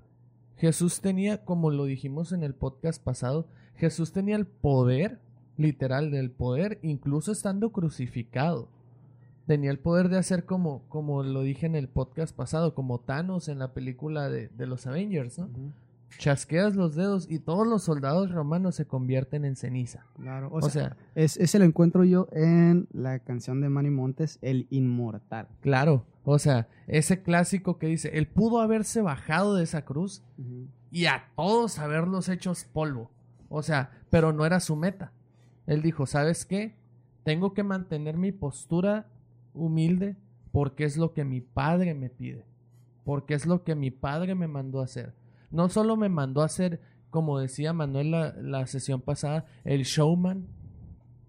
Jesús 0.58 1.01
tenía, 1.01 1.43
como 1.43 1.70
lo 1.70 1.86
dijimos 1.86 2.32
en 2.32 2.43
el 2.43 2.53
podcast 2.53 3.03
pasado, 3.03 3.47
Jesús 3.76 4.14
tenía 4.14 4.38
el 4.38 4.45
poder, 4.45 5.20
literal, 5.58 6.12
del 6.12 6.32
poder, 6.32 6.80
incluso 6.82 7.32
estando 7.32 7.72
crucificado. 7.72 8.70
Tenía 9.47 9.70
el 9.70 9.80
poder 9.80 10.10
de 10.10 10.18
hacer 10.18 10.45
como, 10.45 10.88
como 10.88 11.24
lo 11.24 11.41
dije 11.41 11.66
en 11.66 11.76
el 11.76 11.89
podcast 11.89 12.36
pasado, 12.36 12.74
como 12.74 12.99
Thanos 12.99 13.49
en 13.49 13.60
la 13.60 13.74
película 13.74 14.30
de, 14.30 14.47
de 14.47 14.66
los 14.66 14.88
Avengers, 14.88 15.38
¿no? 15.38 15.49
Chasqueas 16.18 16.76
los 16.76 16.95
dedos 16.95 17.30
y 17.30 17.39
todos 17.39 17.68
los 17.68 17.84
soldados 17.84 18.32
romanos 18.32 18.76
se 18.76 18.86
convierten 18.86 19.45
en 19.45 19.55
ceniza. 19.55 20.05
Claro, 20.16 20.49
O, 20.51 20.70
sea, 20.70 20.95
Es, 21.16 21.38
ese 21.38 21.59
lo 21.59 21.66
encuentro 21.66 22.03
yo 22.03 22.28
en 22.32 22.88
la 22.91 23.20
canción 23.20 23.61
de 23.61 23.70
Manny 23.70 23.89
Montes, 23.89 24.39
El 24.41 24.68
Inmortal. 24.70 25.47
claro, 25.61 26.05
o 26.24 26.39
sea, 26.39 26.68
ese 26.88 27.22
clásico 27.22 27.78
que 27.78 27.86
dice, 27.88 28.18
él 28.18 28.28
pudo 28.28 28.59
haberse 28.59 29.01
bajado 29.01 29.55
de 29.55 29.63
esa 29.63 29.86
cruz 29.86 30.24
y 30.91 31.05
a 31.05 31.26
todos 31.36 31.78
haberlos 31.78 32.30
hechos 32.30 32.66
polvo. 32.66 33.11
O 33.47 33.61
sea, 33.61 33.91
pero 34.09 34.34
no 34.34 34.45
era 34.45 34.59
su 34.59 34.76
meta. 34.76 35.11
Él 35.68 35.84
dijo, 35.84 36.07
¿sabes 36.07 36.45
qué? 36.45 36.76
Tengo 37.24 37.53
que 37.53 37.63
mantener 37.63 38.18
mi 38.18 38.32
postura 38.32 39.07
humilde 39.53 40.16
porque 40.51 40.86
es 40.86 40.97
lo 40.97 41.13
que 41.13 41.26
mi 41.26 41.41
padre 41.41 41.93
me 41.93 42.09
pide. 42.09 42.45
Porque 43.03 43.36
es 43.36 43.45
lo 43.45 43.63
que 43.63 43.76
mi 43.76 43.91
padre 43.91 44.34
me 44.34 44.47
mandó 44.47 44.82
a 44.82 44.86
hacer. 44.86 45.13
No 45.52 45.70
solo 45.70 45.98
me 45.98 46.10
mandó 46.10 46.41
a 46.41 46.46
hacer, 46.46 46.82
como 47.10 47.39
decía 47.39 47.74
Manuel 47.74 48.12
la, 48.12 48.34
la 48.34 48.68
sesión 48.68 49.02
pasada, 49.02 49.46
el 49.64 49.84
showman. 49.84 50.48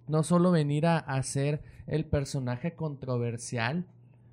No 0.09 0.23
solo 0.23 0.51
venir 0.51 0.87
a, 0.87 1.23
ser 1.23 1.63
el 1.87 2.05
personaje 2.05 2.75
controversial 2.75 3.87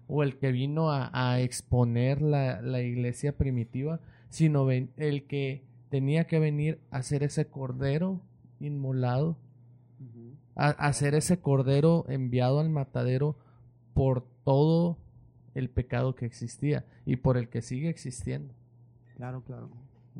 o 0.07 0.21
el 0.21 0.37
que 0.37 0.51
vino 0.51 0.91
a, 0.91 1.39
exponer 1.39 2.21
la, 2.21 2.61
la 2.61 2.81
iglesia 2.81 3.37
primitiva, 3.37 3.99
sino 4.29 4.69
el 4.69 5.25
que 5.27 5.63
tenía 5.89 6.25
que 6.25 6.39
venir 6.39 6.79
a 6.91 7.01
ser 7.01 7.23
ese 7.23 7.47
cordero 7.47 8.21
inmolado, 8.59 9.37
a, 10.55 10.69
a 10.69 10.93
ser 10.93 11.15
ese 11.15 11.39
cordero 11.39 12.05
enviado 12.07 12.59
al 12.59 12.69
matadero 12.69 13.35
por 13.93 14.25
todo 14.43 14.97
el 15.55 15.69
pecado 15.69 16.15
que 16.15 16.25
existía 16.25 16.85
y 17.05 17.17
por 17.17 17.37
el 17.37 17.49
que 17.49 17.61
sigue 17.61 17.89
existiendo. 17.89 18.53
Claro, 19.23 19.41
claro. 19.41 19.69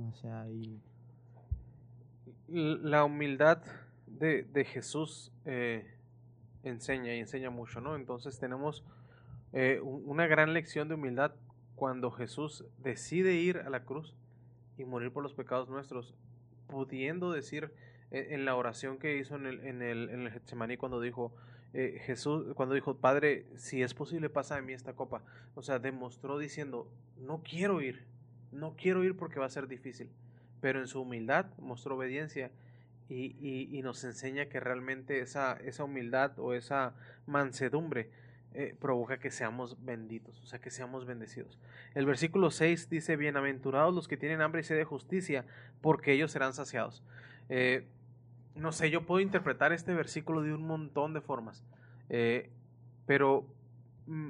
O 0.09 0.13
sea, 0.13 0.47
y... 0.49 0.79
La 2.47 3.03
humildad 3.03 3.61
de, 4.07 4.43
de 4.43 4.63
Jesús 4.63 5.29
eh, 5.43 5.93
enseña 6.63 7.13
y 7.13 7.19
enseña 7.19 7.49
mucho, 7.49 7.81
¿no? 7.81 7.97
Entonces 7.97 8.39
tenemos 8.39 8.81
eh, 9.51 9.81
un- 9.83 10.03
una 10.05 10.25
gran 10.27 10.53
lección 10.53 10.87
de 10.87 10.93
humildad 10.95 11.33
cuando 11.75 12.11
Jesús 12.11 12.63
decide 12.77 13.33
ir 13.33 13.57
a 13.57 13.69
la 13.69 13.83
cruz 13.83 14.13
y 14.77 14.85
morir 14.85 15.11
por 15.11 15.21
los 15.21 15.33
pecados 15.33 15.67
nuestros, 15.67 16.15
pudiendo 16.67 17.33
decir 17.33 17.73
eh, 18.09 18.27
en 18.29 18.45
la 18.45 18.55
oración 18.55 18.99
que 18.99 19.17
hizo 19.17 19.35
en 19.35 19.47
el, 19.47 19.59
en 19.67 19.81
el, 19.81 20.11
en 20.11 20.21
el 20.21 20.31
Getsemaní 20.31 20.77
cuando 20.77 21.01
dijo, 21.01 21.33
eh, 21.73 22.01
Jesús, 22.05 22.53
cuando 22.55 22.73
dijo, 22.73 22.95
Padre, 22.95 23.47
si 23.57 23.83
es 23.83 23.93
posible, 23.93 24.29
pasa 24.29 24.55
de 24.55 24.61
mí 24.61 24.71
esta 24.71 24.93
copa. 24.93 25.23
O 25.55 25.61
sea, 25.61 25.79
demostró 25.79 26.37
diciendo, 26.37 26.87
no 27.17 27.43
quiero 27.43 27.81
ir, 27.81 28.05
no 28.53 28.75
quiero 28.75 29.03
ir 29.03 29.15
porque 29.17 29.39
va 29.39 29.45
a 29.47 29.49
ser 29.49 29.67
difícil. 29.67 30.09
Pero 30.61 30.79
en 30.79 30.87
su 30.87 31.01
humildad 31.01 31.47
mostró 31.59 31.95
obediencia 31.97 32.51
y, 33.09 33.35
y- 33.39 33.81
nos 33.81 34.03
enseña 34.05 34.45
que 34.47 34.59
realmente 34.59 35.19
esa, 35.19 35.53
esa 35.53 35.83
humildad 35.83 36.39
o 36.39 36.53
esa 36.53 36.95
mansedumbre 37.27 38.09
eh, 38.53 38.75
provoca 38.79 39.17
que 39.19 39.29
seamos 39.31 39.83
benditos, 39.83 40.41
o 40.41 40.45
sea, 40.45 40.59
que 40.59 40.71
seamos 40.71 41.05
bendecidos. 41.05 41.59
El 41.95 42.05
versículo 42.05 42.49
6 42.51 42.89
dice, 42.89 43.15
bienaventurados 43.17 43.93
los 43.93 44.07
que 44.07 44.15
tienen 44.17 44.41
hambre 44.41 44.61
y 44.61 44.63
sed 44.63 44.77
de 44.77 44.85
justicia, 44.85 45.45
porque 45.81 46.13
ellos 46.13 46.31
serán 46.31 46.53
saciados. 46.53 47.03
Eh, 47.49 47.87
no 48.55 48.71
sé, 48.71 48.89
yo 48.89 49.05
puedo 49.05 49.19
interpretar 49.21 49.73
este 49.73 49.93
versículo 49.93 50.41
de 50.41 50.53
un 50.53 50.65
montón 50.67 51.13
de 51.13 51.21
formas, 51.21 51.63
eh, 52.09 52.49
pero 53.05 53.47
mm, 54.07 54.29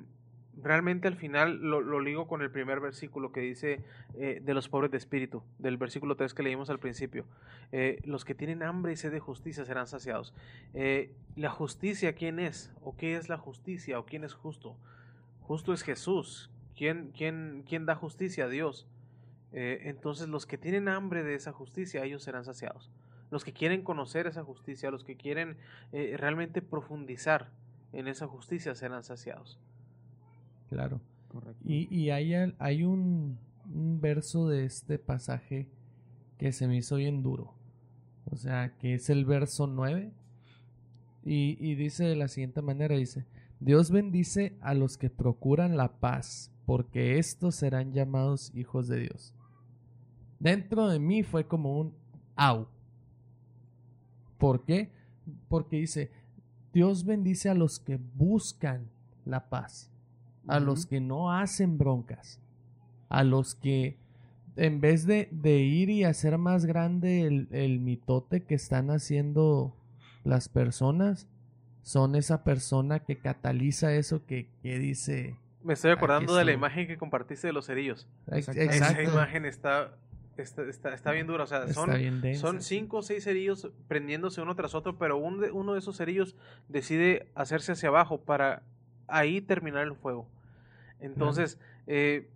realmente 0.62 1.08
al 1.08 1.16
final 1.16 1.60
lo, 1.62 1.82
lo 1.82 2.00
ligo 2.00 2.28
con 2.28 2.42
el 2.42 2.52
primer 2.52 2.80
versículo 2.80 3.32
que 3.32 3.42
dice 3.42 3.84
eh, 4.16 4.42
de 4.44 4.54
los 4.54 4.70
pobres 4.70 4.92
de 4.92 4.98
espíritu, 4.98 5.44
del 5.60 5.78
versículo 5.78 6.16
3 6.16 6.34
que 6.34 6.44
leímos 6.44 6.70
al 6.70 6.80
principio. 6.80 7.26
Eh, 7.72 8.02
los 8.06 8.26
que 8.26 8.36
tienen 8.36 8.62
hambre 8.64 8.94
y 8.94 8.96
sed 8.96 9.12
de 9.12 9.20
justicia 9.20 9.66
serán 9.66 9.88
saciados. 9.88 10.34
Eh, 10.74 11.12
la 11.36 11.50
justicia, 11.50 12.14
¿quién 12.14 12.40
es? 12.40 12.72
¿O 12.82 12.96
qué 12.96 13.16
es 13.16 13.30
la 13.30 13.38
justicia? 13.38 14.00
¿O 14.00 14.06
quién 14.06 14.24
es 14.24 14.34
justo? 14.34 14.78
Justo 15.42 15.74
es 15.74 15.82
Jesús. 15.84 16.52
¿Quién, 16.76 17.12
quién, 17.16 17.64
quién 17.68 17.86
da 17.86 17.96
justicia? 17.96 18.48
Dios. 18.48 18.88
Eh, 19.52 19.82
entonces 19.86 20.28
los 20.28 20.46
que 20.46 20.58
tienen 20.58 20.88
hambre 20.88 21.24
de 21.24 21.36
esa 21.36 21.52
justicia, 21.52 22.04
ellos 22.04 22.24
serán 22.24 22.46
saciados. 22.46 22.92
Los 23.32 23.44
que 23.44 23.54
quieren 23.54 23.82
conocer 23.82 24.28
esa 24.28 24.44
justicia, 24.44 24.92
los 24.92 25.04
que 25.04 25.16
quieren 25.16 25.58
realmente 25.92 26.62
profundizar 26.62 27.50
en 27.92 28.08
esa 28.08 28.28
justicia, 28.28 28.76
serán 28.76 29.02
saciados. 29.02 29.60
Claro. 30.74 31.02
Correcto. 31.28 31.62
Y, 31.64 31.94
y 31.96 32.10
hay, 32.10 32.34
hay 32.58 32.84
un, 32.84 33.38
un 33.72 34.02
verso 34.02 34.48
de 34.48 34.66
este 34.66 34.98
pasaje 35.00 35.68
que 36.38 36.52
se 36.52 36.68
me 36.68 36.78
hizo 36.78 36.96
bien 36.96 37.22
duro. 37.22 37.54
O 38.26 38.36
sea, 38.36 38.76
que 38.78 38.96
es 38.96 39.10
el 39.10 39.26
verso 39.26 39.68
9. 39.68 40.12
Y, 41.24 41.58
y 41.60 41.76
dice 41.76 42.04
de 42.06 42.16
la 42.16 42.28
siguiente 42.28 42.62
manera, 42.62 42.96
dice, 42.96 43.26
Dios 43.60 43.92
bendice 43.92 44.58
a 44.62 44.74
los 44.74 44.98
que 44.98 45.10
procuran 45.10 45.78
la 45.78 46.00
paz, 46.00 46.52
porque 46.66 47.18
estos 47.18 47.56
serán 47.56 47.94
llamados 47.94 48.52
hijos 48.56 48.88
de 48.88 49.02
Dios. 49.02 49.34
Dentro 50.40 50.90
de 50.90 51.00
mí 51.00 51.24
fue 51.24 51.48
como 51.48 51.80
un 51.80 51.96
au. 52.36 52.68
¿Por 54.38 54.66
qué? 54.66 54.92
Porque 55.48 55.78
dice, 55.78 56.12
Dios 56.74 57.06
bendice 57.06 57.50
a 57.50 57.54
los 57.54 57.80
que 57.80 57.98
buscan 57.98 58.90
la 59.24 59.50
paz 59.50 59.93
a 60.48 60.60
los 60.60 60.86
que 60.86 61.00
no 61.00 61.32
hacen 61.32 61.78
broncas, 61.78 62.40
a 63.10 63.24
los 63.24 63.56
que 63.56 63.98
en 64.56 64.82
vez 64.82 65.06
de, 65.08 65.30
de 65.32 65.58
ir 65.60 65.90
y 65.90 66.04
hacer 66.04 66.38
más 66.38 66.66
grande 66.66 67.22
el, 67.26 67.48
el 67.52 67.80
mitote 67.80 68.44
que 68.44 68.56
están 68.56 68.92
haciendo 68.92 69.76
las 70.24 70.48
personas, 70.50 71.28
son 71.82 72.16
esa 72.16 72.44
persona 72.44 73.00
que 73.00 73.18
cataliza 73.18 73.94
eso 73.94 74.26
que, 74.26 74.48
que 74.62 74.80
dice... 74.80 75.36
Me 75.64 75.74
estoy 75.74 75.92
acordando 75.92 76.36
de 76.36 76.46
la 76.46 76.52
imagen 76.52 76.88
que 76.88 76.98
compartiste 76.98 77.48
de 77.48 77.54
los 77.54 77.66
cerillos. 77.68 78.08
Ex- 78.28 78.50
Exactamente. 78.50 78.76
Esa 78.76 78.88
Exacto. 78.92 79.12
imagen 79.12 79.46
está, 79.46 79.96
está, 80.38 80.64
está, 80.64 80.94
está 80.94 81.12
bien 81.12 81.26
dura. 81.26 81.46
O 81.46 81.48
sea, 81.48 81.64
Está 81.64 81.74
son, 81.74 81.92
son 82.36 82.62
cinco 82.62 82.98
o 82.98 83.02
seis 83.02 83.24
cerillos 83.24 83.70
prendiéndose 83.88 84.42
uno 84.42 84.56
tras 84.56 84.76
otro, 84.76 84.98
pero 84.98 85.18
un 85.18 85.40
de- 85.40 85.52
uno 85.52 85.74
de 85.74 85.80
esos 85.80 85.98
cerillos 85.98 86.36
decide 86.68 87.28
hacerse 87.34 87.72
hacia 87.72 87.90
abajo 87.90 88.20
para 88.22 88.62
ahí 89.08 89.40
terminar 89.42 89.84
el 89.88 89.96
fuego. 89.96 90.28
Entonces, 91.04 91.60
eh, 91.86 92.30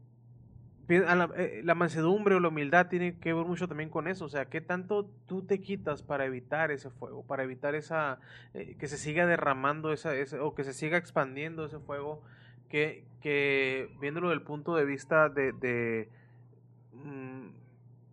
la, 0.90 1.30
eh, 1.38 1.62
la 1.64 1.74
mansedumbre 1.74 2.36
o 2.36 2.40
la 2.40 2.50
humildad 2.50 2.88
tiene 2.88 3.18
que 3.18 3.34
ver 3.34 3.46
mucho 3.46 3.68
también 3.68 3.90
con 3.90 4.08
eso. 4.08 4.26
O 4.26 4.30
sea, 4.30 4.46
¿qué 4.46 4.62
tanto 4.62 5.10
tú 5.26 5.42
te 5.42 5.62
quitas 5.62 6.04
para 6.04 6.26
evitar 6.26 6.70
ese 6.72 6.90
fuego? 6.90 7.24
Para 7.24 7.44
evitar 7.44 7.76
esa 7.76 8.20
eh, 8.54 8.76
que 8.78 8.88
se 8.88 8.98
siga 8.98 9.26
derramando 9.26 9.92
esa, 9.94 10.12
o 10.42 10.54
que 10.54 10.64
se 10.64 10.74
siga 10.74 10.98
expandiendo 10.98 11.66
ese 11.66 11.80
fuego. 11.80 12.22
Que, 12.70 13.06
que 13.22 13.90
viéndolo 14.02 14.30
del 14.30 14.42
punto 14.42 14.76
de 14.76 14.84
vista 14.84 15.30
de, 15.30 15.54
de, 15.54 16.10
mm, 16.92 17.48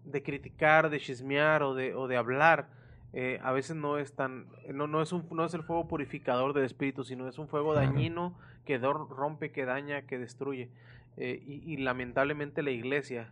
de 0.04 0.22
criticar, 0.22 0.90
de 0.90 1.00
chismear 1.00 1.64
o 1.64 1.74
de, 1.74 1.94
o 1.94 2.06
de 2.06 2.16
hablar, 2.16 2.68
eh, 3.16 3.38
a 3.42 3.52
veces 3.52 3.76
no 3.76 3.96
es 3.98 4.12
tan, 4.14 4.46
no, 4.72 4.86
no 4.88 5.00
es 5.00 5.12
un, 5.12 5.24
no 5.30 5.44
es 5.44 5.54
el 5.54 5.62
fuego 5.62 5.86
purificador 5.88 6.52
del 6.52 6.64
espíritu, 6.64 7.04
sino 7.04 7.28
es 7.28 7.38
un 7.38 7.46
fuego 7.48 7.72
Claro. 7.72 7.86
dañino 7.88 8.34
que 8.64 8.76
rompe, 8.78 9.52
que 9.52 9.64
daña, 9.64 10.02
que 10.02 10.18
destruye. 10.18 10.68
Eh, 11.16 11.42
y, 11.46 11.72
y 11.72 11.76
lamentablemente 11.76 12.62
la 12.62 12.72
iglesia, 12.72 13.30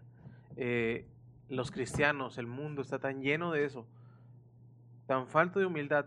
eh, 0.56 1.04
los 1.48 1.70
cristianos, 1.72 2.38
el 2.38 2.46
mundo 2.46 2.80
está 2.80 3.00
tan 3.00 3.22
lleno 3.22 3.50
de 3.50 3.64
eso, 3.64 3.84
tan 5.06 5.26
falto 5.26 5.58
de 5.58 5.66
humildad, 5.66 6.06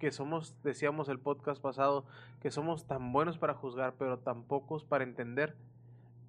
que 0.00 0.10
somos, 0.10 0.56
decíamos 0.64 1.08
el 1.08 1.20
podcast 1.20 1.62
pasado, 1.62 2.04
que 2.40 2.50
somos 2.50 2.86
tan 2.88 3.12
buenos 3.12 3.38
para 3.38 3.54
juzgar, 3.54 3.94
pero 3.98 4.18
tan 4.18 4.42
pocos 4.42 4.84
para 4.84 5.04
entender 5.04 5.54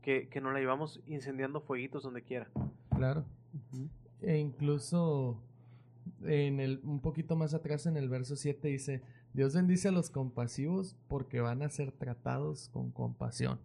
que, 0.03 0.27
que 0.29 0.41
nos 0.41 0.53
la 0.53 0.59
llevamos 0.59 1.01
incendiando 1.07 1.59
fueguitos 1.59 2.03
donde 2.03 2.21
quiera. 2.21 2.47
Claro. 2.95 3.25
E 4.21 4.37
incluso 4.37 5.39
en 6.25 6.59
el, 6.59 6.81
un 6.83 6.99
poquito 6.99 7.35
más 7.35 7.53
atrás 7.53 7.85
en 7.85 7.97
el 7.97 8.09
verso 8.09 8.35
7 8.35 8.67
dice, 8.67 9.01
Dios 9.33 9.53
bendice 9.55 9.87
a 9.87 9.91
los 9.91 10.09
compasivos 10.09 10.95
porque 11.07 11.41
van 11.41 11.61
a 11.61 11.69
ser 11.69 11.91
tratados 11.91 12.69
con 12.69 12.91
compasión. 12.91 13.59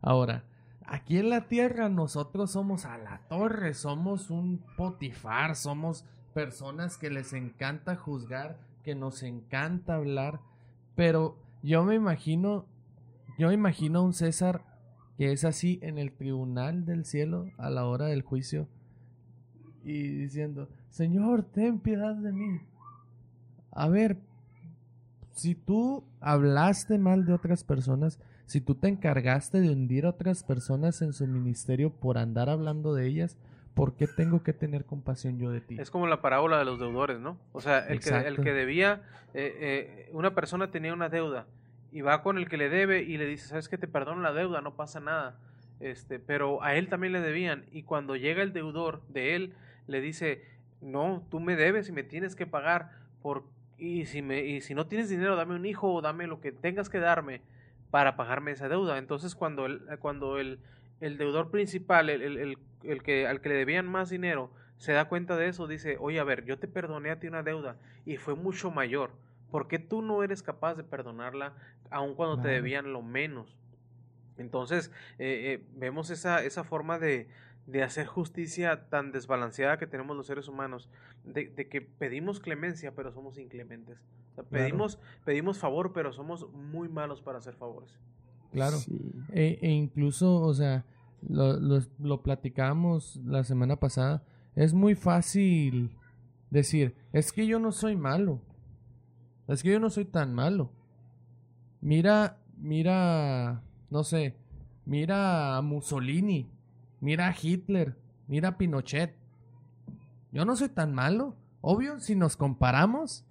Ahora, 0.00 0.44
aquí 0.86 1.18
en 1.18 1.30
la 1.30 1.48
tierra 1.48 1.88
nosotros 1.88 2.52
somos 2.52 2.84
a 2.84 2.98
la 2.98 3.22
torre, 3.28 3.74
somos 3.74 4.30
un 4.30 4.64
potifar, 4.76 5.56
somos 5.56 6.04
personas 6.34 6.96
que 6.96 7.10
les 7.10 7.32
encanta 7.32 7.96
juzgar, 7.96 8.58
que 8.84 8.94
nos 8.94 9.22
encanta 9.22 9.96
hablar, 9.96 10.40
pero 10.94 11.36
yo 11.62 11.84
me 11.84 11.94
imagino, 11.94 12.66
yo 13.38 13.52
imagino 13.52 14.00
a 14.00 14.02
un 14.02 14.14
César 14.14 14.62
que 15.16 15.32
es 15.32 15.44
así 15.44 15.80
en 15.82 15.98
el 15.98 16.12
tribunal 16.12 16.84
del 16.84 17.04
cielo 17.04 17.50
a 17.58 17.70
la 17.70 17.86
hora 17.86 18.06
del 18.06 18.22
juicio 18.22 18.68
y 19.82 20.08
diciendo, 20.08 20.68
Señor, 20.90 21.42
ten 21.42 21.78
piedad 21.78 22.14
de 22.14 22.32
mí. 22.32 22.60
A 23.72 23.88
ver, 23.88 24.16
si 25.32 25.54
tú 25.54 26.04
hablaste 26.20 26.98
mal 26.98 27.24
de 27.24 27.32
otras 27.32 27.62
personas, 27.62 28.18
si 28.46 28.60
tú 28.60 28.74
te 28.74 28.88
encargaste 28.88 29.60
de 29.60 29.70
hundir 29.70 30.06
a 30.06 30.10
otras 30.10 30.42
personas 30.42 31.02
en 31.02 31.12
su 31.12 31.26
ministerio 31.26 31.90
por 31.90 32.18
andar 32.18 32.48
hablando 32.48 32.94
de 32.94 33.06
ellas, 33.06 33.38
¿por 33.74 33.94
qué 33.94 34.08
tengo 34.08 34.42
que 34.42 34.52
tener 34.52 34.84
compasión 34.84 35.38
yo 35.38 35.50
de 35.50 35.60
ti? 35.60 35.76
Es 35.78 35.90
como 35.90 36.08
la 36.08 36.20
parábola 36.20 36.58
de 36.58 36.64
los 36.64 36.80
deudores, 36.80 37.20
¿no? 37.20 37.38
O 37.52 37.60
sea, 37.60 37.78
el, 37.78 38.00
que, 38.00 38.10
el 38.10 38.40
que 38.40 38.52
debía, 38.52 39.02
eh, 39.34 39.54
eh, 39.60 40.10
una 40.12 40.34
persona 40.34 40.70
tenía 40.70 40.92
una 40.92 41.08
deuda 41.08 41.46
y 41.92 42.00
va 42.00 42.22
con 42.22 42.38
el 42.38 42.48
que 42.48 42.56
le 42.56 42.68
debe 42.68 43.02
y 43.02 43.16
le 43.16 43.26
dice, 43.26 43.48
sabes 43.48 43.68
que 43.68 43.78
te 43.78 43.86
perdono 43.86 44.20
la 44.20 44.32
deuda, 44.32 44.60
no 44.60 44.74
pasa 44.74 44.98
nada. 44.98 45.38
Este, 45.78 46.18
pero 46.18 46.62
a 46.64 46.74
él 46.74 46.88
también 46.88 47.12
le 47.12 47.20
debían 47.20 47.64
y 47.70 47.84
cuando 47.84 48.16
llega 48.16 48.42
el 48.42 48.52
deudor 48.52 49.02
de 49.08 49.36
él, 49.36 49.54
le 49.86 50.00
dice, 50.00 50.42
no, 50.80 51.26
tú 51.30 51.40
me 51.40 51.56
debes 51.56 51.88
y 51.88 51.92
me 51.92 52.02
tienes 52.02 52.34
que 52.36 52.46
pagar 52.46 52.90
por 53.22 53.44
y 53.78 54.06
si 54.06 54.22
me 54.22 54.44
y 54.44 54.60
si 54.60 54.74
no 54.74 54.86
tienes 54.86 55.08
dinero, 55.08 55.36
dame 55.36 55.54
un 55.54 55.66
hijo 55.66 55.92
o 55.92 56.00
dame 56.02 56.26
lo 56.26 56.40
que 56.40 56.52
tengas 56.52 56.88
que 56.88 56.98
darme 56.98 57.42
para 57.90 58.16
pagarme 58.16 58.50
esa 58.52 58.68
deuda. 58.68 58.98
Entonces, 58.98 59.34
cuando 59.34 59.66
el 59.66 59.82
cuando 60.00 60.38
el, 60.38 60.60
el 61.00 61.16
deudor 61.18 61.50
principal, 61.50 62.10
el, 62.10 62.22
el, 62.22 62.58
el- 62.82 63.02
que 63.02 63.26
al 63.26 63.40
que 63.40 63.48
le 63.48 63.54
debían 63.56 63.86
más 63.86 64.10
dinero, 64.10 64.50
se 64.78 64.92
da 64.92 65.06
cuenta 65.08 65.36
de 65.36 65.48
eso, 65.48 65.66
dice, 65.66 65.96
oye, 66.00 66.20
a 66.20 66.24
ver, 66.24 66.44
yo 66.44 66.58
te 66.58 66.68
perdoné 66.68 67.10
a 67.10 67.18
ti 67.18 67.26
una 67.26 67.42
deuda 67.42 67.76
y 68.06 68.16
fue 68.16 68.34
mucho 68.34 68.70
mayor. 68.70 69.10
¿Por 69.50 69.66
qué 69.66 69.78
tú 69.78 70.02
no 70.02 70.22
eres 70.22 70.42
capaz 70.42 70.74
de 70.74 70.84
perdonarla 70.84 71.54
aun 71.90 72.14
cuando 72.14 72.40
te 72.40 72.48
debían 72.48 72.92
lo 72.92 73.02
menos? 73.02 73.56
Entonces, 74.36 74.92
eh, 75.18 75.58
eh, 75.60 75.64
vemos 75.74 76.10
esa, 76.10 76.44
esa 76.44 76.62
forma 76.62 76.98
de, 76.98 77.28
de 77.68 77.82
hacer 77.82 78.06
justicia 78.06 78.88
tan 78.88 79.12
desbalanceada 79.12 79.76
que 79.78 79.86
tenemos 79.86 80.16
los 80.16 80.26
seres 80.26 80.48
humanos, 80.48 80.88
de, 81.24 81.48
de 81.50 81.68
que 81.68 81.82
pedimos 81.82 82.40
clemencia, 82.40 82.94
pero 82.94 83.12
somos 83.12 83.38
inclementes. 83.38 83.98
O 84.32 84.34
sea, 84.34 84.44
Claro. 84.44 84.64
pedimos, 84.64 84.98
pedimos 85.24 85.58
favor, 85.58 85.92
pero 85.92 86.12
somos 86.12 86.50
muy 86.52 86.88
malos 86.88 87.20
para 87.20 87.38
hacer 87.38 87.54
favores. 87.54 87.90
Claro. 88.52 88.78
Sí. 88.78 89.12
E, 89.32 89.58
e 89.60 89.68
incluso, 89.70 90.40
o 90.40 90.54
sea, 90.54 90.86
lo, 91.28 91.60
lo, 91.60 91.80
lo 91.98 92.22
platicábamos 92.22 93.20
la 93.24 93.44
semana 93.44 93.76
pasada. 93.76 94.22
Es 94.56 94.72
muy 94.72 94.94
fácil 94.94 95.90
decir, 96.50 96.94
es 97.12 97.32
que 97.32 97.46
yo 97.46 97.58
no 97.58 97.70
soy 97.70 97.96
malo. 97.96 98.40
Es 99.46 99.62
que 99.62 99.70
yo 99.72 99.78
no 99.80 99.90
soy 99.90 100.06
tan 100.06 100.34
malo. 100.34 100.72
Mira, 101.80 102.38
mira, 102.56 103.62
no 103.90 104.04
sé, 104.04 104.36
mira 104.86 105.56
a 105.58 105.62
Mussolini. 105.62 106.50
Mira 107.00 107.28
a 107.28 107.34
Hitler, 107.40 107.96
mira 108.26 108.48
a 108.50 108.58
Pinochet. 108.58 109.14
Yo 110.32 110.44
no 110.44 110.56
soy 110.56 110.68
tan 110.68 110.94
malo. 110.94 111.34
Obvio, 111.60 112.00
si 112.00 112.14
nos 112.14 112.36
comparamos, 112.36 113.24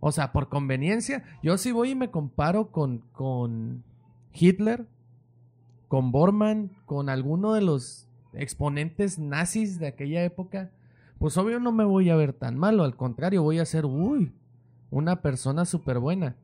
o 0.00 0.12
sea, 0.12 0.32
por 0.32 0.48
conveniencia, 0.48 1.24
yo 1.42 1.56
si 1.58 1.72
voy 1.72 1.90
y 1.90 1.94
me 1.94 2.10
comparo 2.10 2.70
con, 2.70 2.98
con 3.12 3.82
Hitler, 4.32 4.86
con 5.88 6.12
Bormann, 6.12 6.70
con 6.86 7.08
alguno 7.08 7.54
de 7.54 7.62
los 7.62 8.06
exponentes 8.32 9.18
nazis 9.18 9.78
de 9.78 9.88
aquella 9.88 10.22
época, 10.22 10.70
pues 11.18 11.36
obvio 11.36 11.60
no 11.60 11.72
me 11.72 11.84
voy 11.84 12.10
a 12.10 12.16
ver 12.16 12.32
tan 12.32 12.56
malo, 12.56 12.84
al 12.84 12.96
contrario, 12.96 13.42
voy 13.42 13.58
a 13.58 13.66
ser, 13.66 13.84
uy, 13.84 14.32
una 14.90 15.20
persona 15.20 15.64
súper 15.64 15.98
buena. 15.98 16.36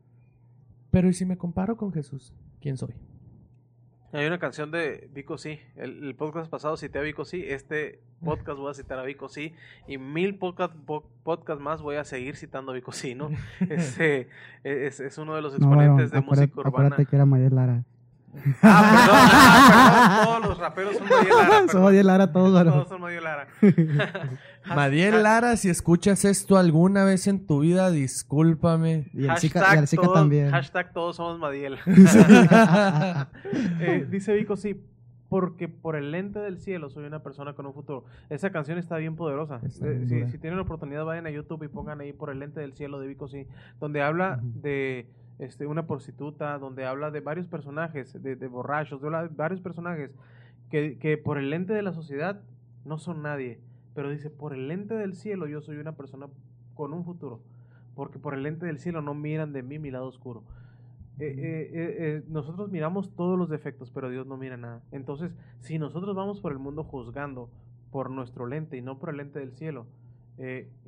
Pero 0.91 1.09
¿y 1.09 1.13
si 1.13 1.25
me 1.25 1.39
comparo 1.39 1.77
con 1.77 1.93
Jesús? 1.93 2.33
¿Quién 2.61 2.77
soy? 2.77 2.95
Hay 4.13 4.25
una 4.27 4.39
canción 4.39 4.71
de 4.71 5.09
Vico 5.13 5.37
Sí. 5.37 5.61
El, 5.77 6.05
el 6.05 6.15
podcast 6.15 6.49
pasado 6.51 6.77
cité 6.77 6.99
a 6.99 7.03
Vico 7.03 7.25
Sí. 7.25 7.45
Este 7.47 8.01
podcast 8.25 8.59
voy 8.59 8.71
a 8.71 8.75
citar 8.75 8.99
a 8.99 9.03
Vico 9.03 9.29
Sí. 9.29 9.55
Y 9.87 9.99
mil 9.99 10.39
podcast, 10.39 10.75
po- 10.75 11.09
podcast 11.23 11.61
más 11.61 11.83
voy 11.83 11.97
a 11.97 12.05
seguir 12.05 12.37
citando 12.37 12.73
a 12.73 12.75
Vico 12.75 12.93
Sí, 12.93 13.15
¿no? 13.15 13.31
Este, 13.69 14.29
es, 14.65 15.01
es 15.01 15.19
uno 15.19 15.35
de 15.35 15.43
los 15.43 15.59
No, 15.59 15.67
bueno, 15.69 15.83
exponentes 15.83 16.11
de 16.13 16.19
acuérdate, 16.19 16.47
música 16.47 16.61
urbana. 16.61 16.87
acuérdate 16.87 17.07
que 17.11 17.17
era 17.17 17.27
Mayer 17.27 17.53
Lara. 17.53 17.83
Ah, 18.63 18.83
perdón, 18.93 19.19
ah, 19.33 20.19
perdón, 20.21 20.27
todos 20.27 20.49
los 20.51 20.59
raperos 20.59 20.97
son 20.97 21.09
Madiel 21.09 21.29
Lara. 21.29 21.67
Son 21.69 22.07
Lara 22.07 22.33
todos, 22.33 22.89
son 22.89 23.01
Madiel 23.01 23.25
Lara. 23.25 23.49
Madiel 24.75 25.23
Lara, 25.23 25.57
si 25.57 25.69
escuchas 25.69 26.25
esto 26.25 26.57
alguna 26.57 27.05
vez 27.05 27.27
en 27.27 27.47
tu 27.47 27.61
vida, 27.61 27.91
discúlpame. 27.91 29.07
Y 29.13 29.27
el 29.27 29.37
Zika, 29.39 29.85
también. 30.13 30.51
Hashtag 30.51 30.93
todos 30.93 31.17
somos 31.17 31.39
Madiel. 31.39 31.79
Eh, 33.81 34.07
dice 34.11 34.35
Vico, 34.35 34.57
sí, 34.57 34.81
porque 35.29 35.69
por 35.69 35.97
el 35.97 36.11
lente 36.11 36.39
del 36.39 36.59
cielo 36.59 36.91
soy 36.91 37.05
una 37.05 37.23
persona 37.23 37.55
con 37.55 37.67
un 37.67 37.75
futuro. 37.75 38.05
Esa 38.29 38.51
canción 38.51 38.79
está 38.79 38.97
bien 38.97 39.17
poderosa. 39.17 39.61
Está 39.65 39.87
Eh, 39.89 39.95
bien 39.95 40.31
si, 40.31 40.39
tienen 40.39 40.57
la 40.57 40.63
oportunidad, 40.63 41.05
vayan 41.05 41.27
a 41.27 41.31
YouTube 41.31 41.63
y 41.65 41.69
pongan 41.69 42.01
ahí 42.01 42.13
por 42.13 42.31
el 42.31 42.39
lente 42.39 42.61
del 42.61 42.75
cielo 42.75 42.99
de 43.01 43.07
Vico, 43.09 43.29
sí, 43.29 43.47
donde 43.81 44.03
habla 44.03 44.41
de 44.43 45.07
este, 45.39 45.67
una 45.67 45.87
prostituta, 45.87 46.59
donde 46.59 46.87
habla 46.87 47.11
de 47.11 47.21
varios 47.21 47.47
personajes, 47.47 48.21
de, 48.23 48.37
de 48.37 48.47
borrachos, 48.49 49.01
de 49.01 49.11
varios 49.31 49.61
personajes 49.61 50.11
que, 50.71 50.99
que 50.99 51.19
por 51.19 51.39
el 51.39 51.51
lente 51.51 51.73
de 51.73 51.83
la 51.83 51.93
sociedad 51.93 52.41
no 52.85 52.99
son 52.99 53.23
nadie. 53.23 53.61
Pero 53.97 54.11
dice, 54.11 54.31
por 54.31 54.55
el 54.55 54.69
lente 54.69 54.95
del 54.95 55.15
cielo 55.15 55.49
yo 55.49 55.61
soy 55.61 55.79
una 55.79 55.97
persona 55.97 56.29
con 56.75 56.93
un 56.93 57.05
futuro. 57.05 57.41
Porque 57.97 58.19
por 58.21 58.35
el 58.35 58.43
lente 58.45 58.67
del 58.67 58.79
cielo 58.79 59.01
no 59.03 59.15
miran 59.15 59.53
de 59.53 59.63
mí 59.65 59.79
mi 59.81 59.91
lado 59.91 60.07
oscuro. 60.07 60.45
Eh, 61.19 61.35
eh, 61.39 61.71
eh, 61.73 62.23
nosotros 62.29 62.71
miramos 62.71 63.11
todos 63.17 63.39
los 63.39 63.49
defectos, 63.49 63.91
pero 63.91 64.11
Dios 64.11 64.27
no 64.27 64.37
mira 64.37 64.59
nada. 64.59 64.83
Entonces, 64.93 65.35
si 65.61 65.79
nosotros 65.79 66.15
vamos 66.15 66.41
por 66.43 66.53
el 66.53 66.59
mundo 66.59 66.85
juzgando 66.85 67.49
por 67.91 68.11
nuestro 68.11 68.47
lente 68.47 68.77
y 68.77 68.83
no 68.83 68.99
por 68.99 69.09
el 69.09 69.17
lente 69.17 69.39
del 69.41 69.53
cielo, 69.53 69.87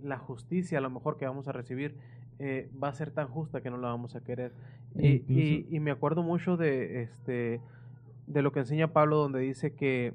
la 0.02 0.18
justicia 0.18 0.76
a 0.76 0.80
lo 0.82 0.90
mejor 0.90 1.16
que 1.16 1.24
vamos 1.24 1.48
a 1.48 1.52
recibir 1.52 1.94
va 2.80 2.88
a 2.88 2.92
ser 2.92 3.11
tan 3.11 3.26
justa 3.28 3.62
que 3.62 3.70
no 3.70 3.78
la 3.78 3.88
vamos 3.88 4.14
a 4.14 4.20
querer. 4.20 4.52
Y, 4.94 5.06
y- 5.40 5.66
y 5.70 5.80
me 5.80 5.90
acuerdo 5.90 6.22
mucho 6.22 6.59
de 6.59 7.02
este 7.04 7.61
de 8.26 8.42
lo 8.42 8.52
que 8.52 8.59
enseña 8.61 8.92
Pablo, 8.92 9.16
donde 9.16 9.40
dice 9.40 9.72
que 9.72 10.12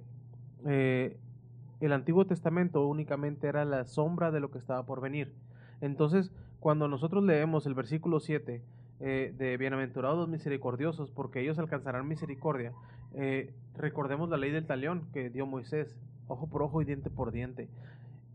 el 1.85 1.93
Antiguo 1.93 2.25
Testamento 2.25 2.87
únicamente 2.87 3.47
era 3.47 3.65
la 3.65 3.85
sombra 3.85 4.31
de 4.31 4.39
lo 4.39 4.51
que 4.51 4.57
estaba 4.57 4.85
por 4.85 5.01
venir. 5.01 5.33
Entonces, 5.81 6.31
cuando 6.59 6.87
nosotros 6.87 7.23
leemos 7.23 7.65
el 7.65 7.73
versículo 7.73 8.21
7 8.21 8.61
eh, 9.01 9.33
de 9.37 9.57
Bienaventurados 9.57 10.29
misericordiosos, 10.29 11.11
porque 11.11 11.41
ellos 11.41 11.59
alcanzarán 11.59 12.07
misericordia, 12.07 12.71
eh, 13.15 13.53
recordemos 13.75 14.29
la 14.29 14.37
ley 14.37 14.51
del 14.51 14.65
talión 14.65 15.09
que 15.11 15.29
dio 15.29 15.45
Moisés, 15.45 15.97
ojo 16.27 16.47
por 16.47 16.61
ojo 16.63 16.81
y 16.81 16.85
diente 16.85 17.09
por 17.09 17.33
diente. 17.33 17.67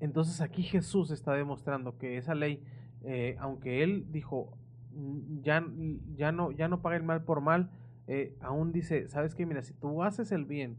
Entonces 0.00 0.42
aquí 0.42 0.62
Jesús 0.62 1.10
está 1.10 1.32
demostrando 1.32 1.96
que 1.96 2.18
esa 2.18 2.34
ley, 2.34 2.62
eh, 3.02 3.36
aunque 3.40 3.82
él 3.82 4.04
dijo, 4.10 4.52
"Mm, 4.92 5.40
ya, 5.40 5.64
ya, 6.16 6.32
no, 6.32 6.50
ya 6.50 6.68
no 6.68 6.82
paga 6.82 6.96
el 6.96 7.02
mal 7.02 7.24
por 7.24 7.40
mal, 7.40 7.70
aún 8.40 8.72
dice, 8.72 9.06
¿sabes 9.08 9.34
qué? 9.34 9.44
Mira, 9.44 9.60
si 9.60 9.74
tú 9.74 10.02
haces 10.02 10.32
el 10.32 10.46
bien, 10.46 10.76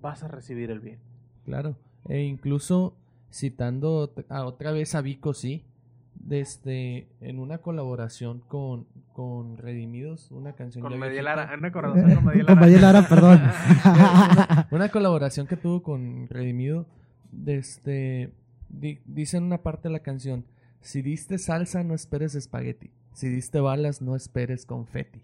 vas 0.00 0.24
a 0.24 0.28
recibir 0.28 0.72
el 0.72 0.80
bien. 0.80 0.98
Claro, 1.44 1.76
e 2.08 2.22
incluso 2.22 2.96
citando 3.30 4.12
a 4.28 4.44
otra 4.44 4.72
vez 4.72 4.94
a 4.94 5.00
Vico, 5.02 5.34
sí, 5.34 5.64
desde, 6.14 7.06
en 7.20 7.38
una 7.38 7.58
colaboración 7.58 8.40
con, 8.48 8.86
con 9.12 9.56
Redimidos, 9.56 10.30
una 10.30 10.54
canción 10.54 10.82
Con 10.82 10.92
viejita. 11.00 11.22
Lara, 11.22 11.54
una 11.58 11.70
corazón 11.72 12.02
con 12.02 12.24
Con 12.56 12.80
Lara. 12.80 13.08
Perdón. 13.08 13.40
una, 13.84 14.68
una 14.70 14.88
colaboración 14.90 15.46
que 15.46 15.56
tuvo 15.56 15.82
con 15.82 16.26
Redimido, 16.28 16.86
desde, 17.30 18.32
di- 18.68 18.98
dice 19.06 19.36
en 19.36 19.44
una 19.44 19.58
parte 19.62 19.88
de 19.88 19.92
la 19.92 20.00
canción, 20.00 20.44
si 20.80 21.02
diste 21.02 21.38
salsa 21.38 21.82
no 21.84 21.94
esperes 21.94 22.34
espagueti, 22.34 22.90
si 23.12 23.28
diste 23.28 23.60
balas 23.60 24.00
no 24.02 24.16
esperes 24.16 24.64
confeti. 24.66 25.22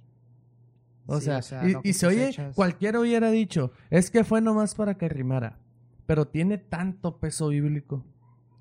O, 1.07 1.19
Sí, 1.19 1.27
sea, 1.27 1.39
o 1.39 1.43
sea, 1.43 1.69
y, 1.69 1.75
que 1.75 1.89
y 1.89 1.93
se 1.93 2.07
oye, 2.07 2.35
cualquiera 2.55 2.99
hubiera 3.01 3.31
dicho, 3.31 3.73
es 3.91 4.11
que 4.11 4.25
fue 4.25 4.41
nomás 4.41 4.75
para 4.75 4.95
que 4.95 5.09
rimara, 5.09 5.59
pero 6.07 6.27
tiene 6.27 6.59
tanto 6.59 7.19
peso 7.19 7.49
bíblico. 7.49 8.05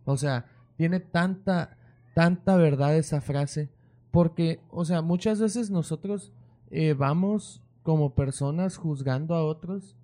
O 0.06 0.18
sea, 0.18 0.46
tiene 0.76 1.00
tanta, 1.00 1.78
tanta 2.14 2.56
verdad 2.58 2.96
esa 2.96 3.22
frase, 3.22 3.70
porque, 4.12 4.60
o 4.70 4.86
sea, 4.86 5.02
muchas 5.02 5.40
veces 5.40 5.70
nosotros 5.70 6.32
eh, 6.72 6.94
vamos 6.94 7.62
como 7.84 8.16
personas 8.16 8.78
juzgando 8.78 9.36
a 9.36 9.46
otros, 9.46 9.96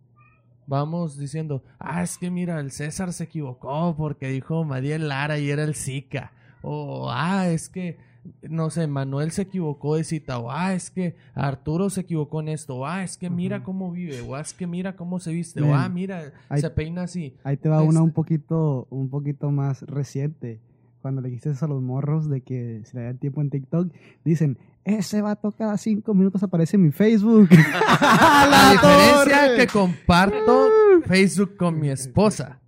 vamos 0.67 1.17
diciendo, 1.17 1.63
ah, 1.79 2.03
es 2.03 2.17
que 2.17 2.29
mira, 2.29 2.59
el 2.59 2.71
César 2.71 3.13
se 3.13 3.25
equivocó 3.25 3.95
porque 3.97 4.29
dijo 4.29 4.63
Madiel 4.63 5.07
Lara 5.07 5.39
y 5.39 5.49
era 5.49 5.63
el 5.63 5.75
Zika, 5.75 6.31
o 6.61 7.09
ah, 7.11 7.47
es 7.47 7.69
que 7.69 7.97
no 8.41 8.69
sé, 8.69 8.87
Manuel 8.87 9.31
se 9.31 9.43
equivocó 9.43 9.95
de 9.95 10.03
cita, 10.03 10.39
o 10.39 10.51
ah, 10.51 10.73
es 10.73 10.89
que 10.89 11.15
Arturo 11.33 11.89
se 11.89 12.01
equivocó 12.01 12.41
en 12.41 12.49
esto, 12.49 12.77
o 12.77 12.85
ah, 12.85 13.03
es 13.03 13.17
que 13.17 13.29
mira 13.29 13.63
cómo 13.63 13.91
vive, 13.91 14.21
o 14.21 14.35
ah, 14.35 14.41
es 14.41 14.53
que 14.53 14.67
mira 14.67 14.95
cómo 14.95 15.19
se 15.19 15.31
viste, 15.31 15.61
o 15.61 15.73
ah, 15.73 15.89
mira, 15.89 16.33
hay- 16.49 16.61
se 16.61 16.69
peina 16.69 17.03
así. 17.03 17.35
Ahí 17.43 17.57
te 17.57 17.69
va 17.69 17.81
una 17.81 18.01
un 18.01 18.11
poquito, 18.11 18.87
un 18.89 19.09
poquito 19.09 19.51
más 19.51 19.81
reciente. 19.83 20.61
Cuando 21.01 21.21
le 21.21 21.29
dijiste 21.29 21.51
eso 21.51 21.63
a 21.63 21.69
los 21.69 21.81
morros 21.81 22.29
de 22.29 22.41
que 22.41 22.81
si 22.83 22.97
le 22.97 23.03
da 23.03 23.13
tiempo 23.13 23.41
en 23.41 23.49
TikTok, 23.49 23.93
dicen, 24.25 24.57
ese 24.83 25.21
vato 25.21 25.51
cada 25.51 25.77
cinco 25.77 26.13
minutos 26.13 26.43
aparece 26.43 26.75
en 26.75 26.83
mi 26.83 26.91
Facebook. 26.91 27.47
La 28.01 28.71
diferencia 28.71 29.45
torre! 29.45 29.55
que 29.57 29.67
comparto 29.67 30.67
Facebook 31.05 31.55
con 31.55 31.79
mi 31.79 31.89
esposa. 31.89 32.59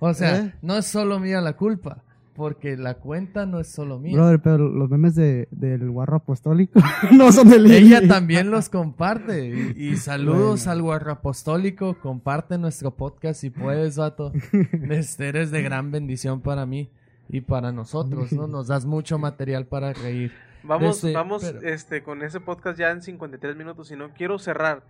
O 0.00 0.12
sea, 0.14 0.38
¿Eh? 0.38 0.54
no 0.62 0.76
es 0.76 0.86
solo 0.86 1.18
mía 1.18 1.40
la 1.40 1.56
culpa, 1.56 2.02
porque 2.38 2.78
la 2.78 2.94
cuenta 2.94 3.44
no 3.44 3.60
es 3.60 3.68
solo 3.70 3.98
mía. 3.98 4.14
Brother, 4.14 4.40
pero 4.40 4.68
los 4.70 4.88
memes 4.88 5.14
de, 5.14 5.48
del 5.50 5.90
guarro 5.90 6.16
apostólico 6.16 6.80
no 7.12 7.30
son 7.32 7.50
de 7.50 7.56
Ella 7.76 8.06
también 8.08 8.50
los 8.50 8.70
comparte. 8.70 9.74
Y, 9.76 9.88
y 9.90 9.96
saludos 9.96 10.60
Bueno. 10.64 10.72
al 10.72 10.82
Guarro 10.82 11.12
Apostólico. 11.12 11.98
Comparte 12.00 12.56
nuestro 12.56 12.92
podcast 12.92 13.40
si 13.40 13.50
puedes, 13.50 13.96
vato. 13.98 14.32
Este, 14.88 15.28
eres 15.28 15.50
de 15.50 15.60
gran 15.62 15.90
bendición 15.90 16.40
para 16.40 16.64
mí 16.64 16.90
y 17.28 17.42
para 17.42 17.72
nosotros, 17.72 18.32
¿no? 18.32 18.46
Nos 18.46 18.68
das 18.68 18.86
mucho 18.86 19.18
material 19.18 19.66
para 19.66 19.92
reír. 19.92 20.32
Vamos, 20.62 20.96
Este, 20.96 21.12
vamos 21.12 21.44
pero- 21.44 21.60
este, 21.68 22.02
con 22.02 22.22
ese 22.22 22.40
podcast 22.40 22.78
ya 22.78 22.90
en 22.90 23.02
53 23.02 23.56
minutos 23.56 23.90
y 23.90 23.96
no 23.96 24.10
quiero 24.14 24.38
cerrar 24.38 24.82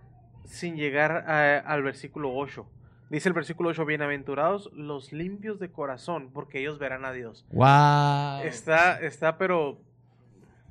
sin 0.45 0.75
llegar 0.77 1.11
a- 1.27 1.57
al 1.59 1.83
versículo 1.83 2.31
8. 2.33 2.65
Dice 3.09 3.27
el 3.27 3.33
versículo 3.33 3.69
8, 3.69 3.85
bienaventurados 3.85 4.69
los 4.73 5.11
limpios 5.11 5.59
de 5.59 5.71
corazón, 5.71 6.29
porque 6.31 6.59
ellos 6.59 6.77
verán 6.77 7.05
a 7.05 7.11
Dios. 7.11 7.43
¡Wow! 7.51 8.43
Está, 8.43 8.99
está, 9.01 9.37
pero 9.39 9.81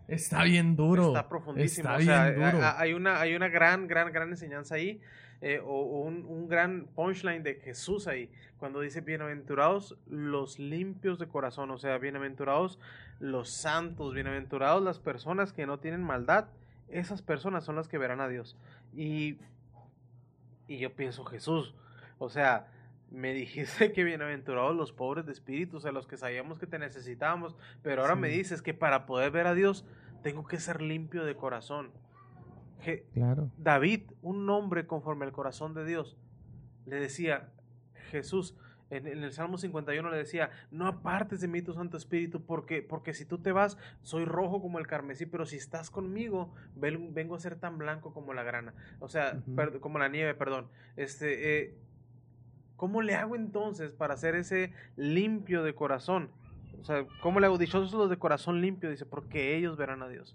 Está 0.07 0.45
bien 0.45 0.77
duro. 0.77 1.09
está 1.09 1.29
profundísimo. 1.29 1.89
Está 1.91 1.99
o 1.99 2.01
sea, 2.01 2.31
bien 2.31 2.53
duro. 2.53 2.67
hay 2.77 2.93
una, 2.95 3.21
hay 3.21 3.35
una 3.35 3.49
gran, 3.49 3.89
gran, 3.89 4.13
gran 4.13 4.31
enseñanza 4.31 4.77
ahí, 4.77 5.01
eh, 5.41 5.61
o, 5.65 5.69
o 5.69 6.01
un, 6.03 6.25
un 6.27 6.49
gran 6.49 6.87
punchline 6.95 7.43
de 7.43 7.57
Jesús 7.57 8.07
ahí, 8.07 8.31
cuando 8.59 8.81
dice 8.81 9.01
bienaventurados 9.01 9.97
los 10.07 10.61
limpios 10.61 11.19
de 11.19 11.27
corazón, 11.27 11.71
o 11.73 11.79
sea, 11.79 11.99
bienaventurados 11.99 12.79
los 13.19 13.51
santos, 13.51 14.15
bienaventurados 14.15 14.83
las 14.83 15.01
personas 15.01 15.53
que 15.53 15.67
no 15.67 15.79
tienen 15.79 16.03
maldad, 16.03 16.47
esas 16.89 17.21
personas 17.21 17.65
son 17.65 17.77
las 17.77 17.89
que 17.89 17.99
verán 17.99 18.21
a 18.21 18.29
Dios. 18.29 18.57
Y, 18.95 19.39
y 20.69 20.79
yo 20.79 20.95
pienso, 20.95 21.25
Jesús, 21.25 21.75
o 22.19 22.29
sea, 22.29 22.69
me 23.11 23.33
dijiste 23.35 23.93
que 23.93 24.05
bienaventurados 24.05 24.77
los 24.77 24.93
pobres 24.93 25.27
de 25.27 25.33
espíritu, 25.33 25.79
o 25.79 25.81
sea, 25.81 25.93
los 25.93 26.07
que 26.07 26.17
sabíamos 26.17 26.59
que 26.59 26.67
te 26.67 26.79
necesitábamos, 26.79 27.57
pero 27.83 28.03
ahora 28.03 28.15
me 28.17 28.29
dices 28.29 28.63
que 28.63 28.75
para 28.75 29.07
poder 29.07 29.31
ver 29.31 29.47
a 29.47 29.55
Dios 29.55 29.85
tengo 30.23 30.47
que 30.47 30.59
ser 30.59 30.83
limpio 30.83 31.25
de 31.25 31.35
corazón. 31.37 31.91
Je- 32.85 33.05
Claro. 33.15 33.51
David, 33.57 34.03
un 34.23 34.49
hombre 34.51 34.87
conforme 34.87 35.25
al 35.25 35.33
corazón 35.33 35.75
de 35.75 35.85
Dios, 35.85 36.17
le 36.87 36.97
decía, 37.01 37.49
Jesús, 38.11 38.57
en, 38.91 39.07
en 39.07 39.23
el 39.23 39.33
Salmo 39.33 39.59
51 39.59 40.11
le 40.11 40.17
decía, 40.17 40.51
no 40.71 40.87
apartes 40.87 41.41
de 41.41 41.49
mí 41.49 41.61
tu 41.61 41.75
Santo 41.75 41.97
Espíritu, 41.99 42.43
porque, 42.43 42.81
porque 42.83 43.13
si 43.15 43.25
tú 43.27 43.39
te 43.39 43.53
vas, 43.53 43.77
soy 44.03 44.25
rojo 44.25 44.63
como 44.63 44.79
el 44.79 44.87
carmesí, 44.87 45.27
pero 45.27 45.45
si 45.45 45.57
estás 45.57 45.91
conmigo, 45.91 46.55
ven- 46.75 47.13
vengo 47.13 47.35
a 47.35 47.41
ser 47.41 47.57
tan 47.57 47.77
blanco 47.79 48.15
como 48.15 48.33
la 48.33 48.43
grana, 48.45 48.73
o 49.01 49.09
sea, 49.09 49.41
per- 49.57 49.79
como 49.81 49.99
la 49.99 50.09
nieve, 50.09 50.35
perdón. 50.35 50.69
Este, 50.97 51.59
eh, 51.61 51.75
¿cómo 52.79 53.03
le 53.03 53.15
hago 53.15 53.37
entonces 53.37 53.93
para 53.93 54.15
hacer 54.15 54.35
ese 54.37 54.73
limpio 54.97 55.63
de 55.63 55.75
corazón? 55.75 56.31
O 56.81 56.85
sea, 56.85 57.05
¿cómo 57.23 57.41
le 57.41 57.47
hago? 57.47 57.59
Dichosos 57.59 57.93
los 57.93 58.09
de 58.09 58.17
corazón 58.17 58.63
limpio, 58.63 58.89
dice, 58.91 59.05
porque 59.05 59.55
ellos 59.59 59.77
verán 59.77 60.01
a 60.03 60.09
Dios. 60.09 60.35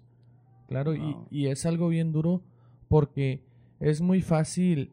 Claro, 0.68 0.92
Wow. 0.92 1.26
y, 1.30 1.40
y 1.44 1.46
es 1.48 1.66
algo 1.66 1.88
bien 1.88 2.12
duro 2.12 2.42
porque 2.88 3.42
es 3.80 4.00
muy 4.00 4.22
fácil, 4.22 4.92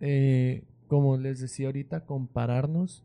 eh, 0.00 0.64
como 0.88 1.16
les 1.16 1.40
decía 1.40 1.66
ahorita, 1.68 2.04
compararnos 2.04 3.04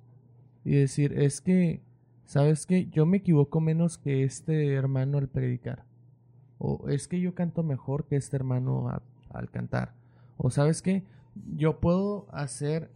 y 0.64 0.72
decir, 0.72 1.14
es 1.18 1.40
que, 1.42 1.82
¿sabes 2.26 2.66
qué? 2.66 2.88
Yo 2.90 3.06
me 3.06 3.18
equivoco 3.18 3.62
menos 3.62 3.98
que 3.98 4.24
este 4.24 4.74
hermano 4.74 5.20
al 5.20 5.30
predicar. 5.30 5.86
O 6.58 6.90
es 6.90 7.08
que 7.08 7.20
yo 7.20 7.36
canto 7.36 7.62
mejor 7.64 8.06
que 8.08 8.16
este 8.16 8.36
hermano 8.36 8.90
a- 8.90 9.04
al 9.30 9.50
cantar. 9.52 9.94
O 10.38 10.50
sabes 10.50 10.82
qué? 10.82 11.04
Yo 11.56 11.80
puedo 11.80 12.28
hacer 12.32 12.90